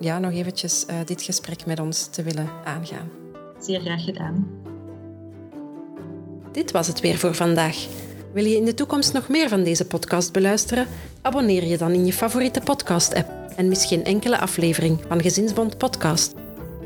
ja, 0.00 0.18
nog 0.18 0.32
eventjes 0.32 0.86
dit 1.04 1.22
gesprek 1.22 1.66
met 1.66 1.80
ons 1.80 2.06
te 2.06 2.22
willen 2.22 2.48
aangaan. 2.64 3.10
Zeer 3.60 3.80
graag 3.80 4.04
gedaan. 4.04 4.46
Dit 6.52 6.70
was 6.70 6.86
het 6.86 7.00
weer 7.00 7.18
voor 7.18 7.34
vandaag. 7.34 7.86
Wil 8.32 8.44
je 8.44 8.56
in 8.56 8.64
de 8.64 8.74
toekomst 8.74 9.12
nog 9.12 9.28
meer 9.28 9.48
van 9.48 9.62
deze 9.62 9.86
podcast 9.86 10.32
beluisteren? 10.32 10.86
Abonneer 11.22 11.64
je 11.64 11.78
dan 11.78 11.92
in 11.92 12.06
je 12.06 12.12
favoriete 12.12 12.60
podcast-app 12.60 13.28
en 13.56 13.68
mis 13.68 13.86
geen 13.86 14.04
enkele 14.04 14.38
aflevering 14.38 15.00
van 15.08 15.22
Gezinsbond 15.22 15.78
Podcast. 15.78 16.34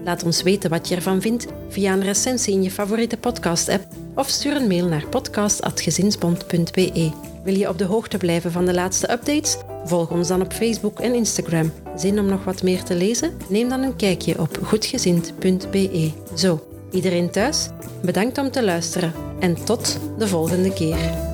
Laat 0.05 0.25
ons 0.25 0.43
weten 0.43 0.71
wat 0.71 0.89
je 0.89 0.95
ervan 0.95 1.21
vindt 1.21 1.47
via 1.69 1.93
een 1.93 2.03
recensie 2.03 2.55
in 2.55 2.63
je 2.63 2.71
favoriete 2.71 3.17
podcast-app 3.17 3.87
of 4.15 4.29
stuur 4.29 4.57
een 4.57 4.69
mail 4.69 4.87
naar 4.87 5.07
podcast.gezinsbond.be. 5.07 7.11
Wil 7.45 7.55
je 7.55 7.69
op 7.69 7.79
de 7.79 7.85
hoogte 7.85 8.19
blijven 8.19 8.53
van 8.53 8.65
de 8.65 8.75
laatste 8.75 9.13
updates? 9.13 9.57
Volg 9.85 10.11
ons 10.11 10.29
dan 10.29 10.41
op 10.41 10.53
Facebook 10.53 11.01
en 11.01 11.15
Instagram. 11.15 11.73
Zin 11.97 12.19
om 12.19 12.27
nog 12.27 12.45
wat 12.45 12.63
meer 12.63 12.83
te 12.83 12.95
lezen? 12.95 13.33
Neem 13.49 13.69
dan 13.69 13.83
een 13.83 13.97
kijkje 13.97 14.39
op 14.39 14.59
goedgezind.be. 14.63 16.11
Zo, 16.37 16.67
iedereen 16.91 17.31
thuis? 17.31 17.69
Bedankt 18.03 18.39
om 18.39 18.51
te 18.51 18.65
luisteren 18.65 19.13
en 19.41 19.65
tot 19.65 19.99
de 20.19 20.29
volgende 20.29 20.73
keer. 20.73 21.32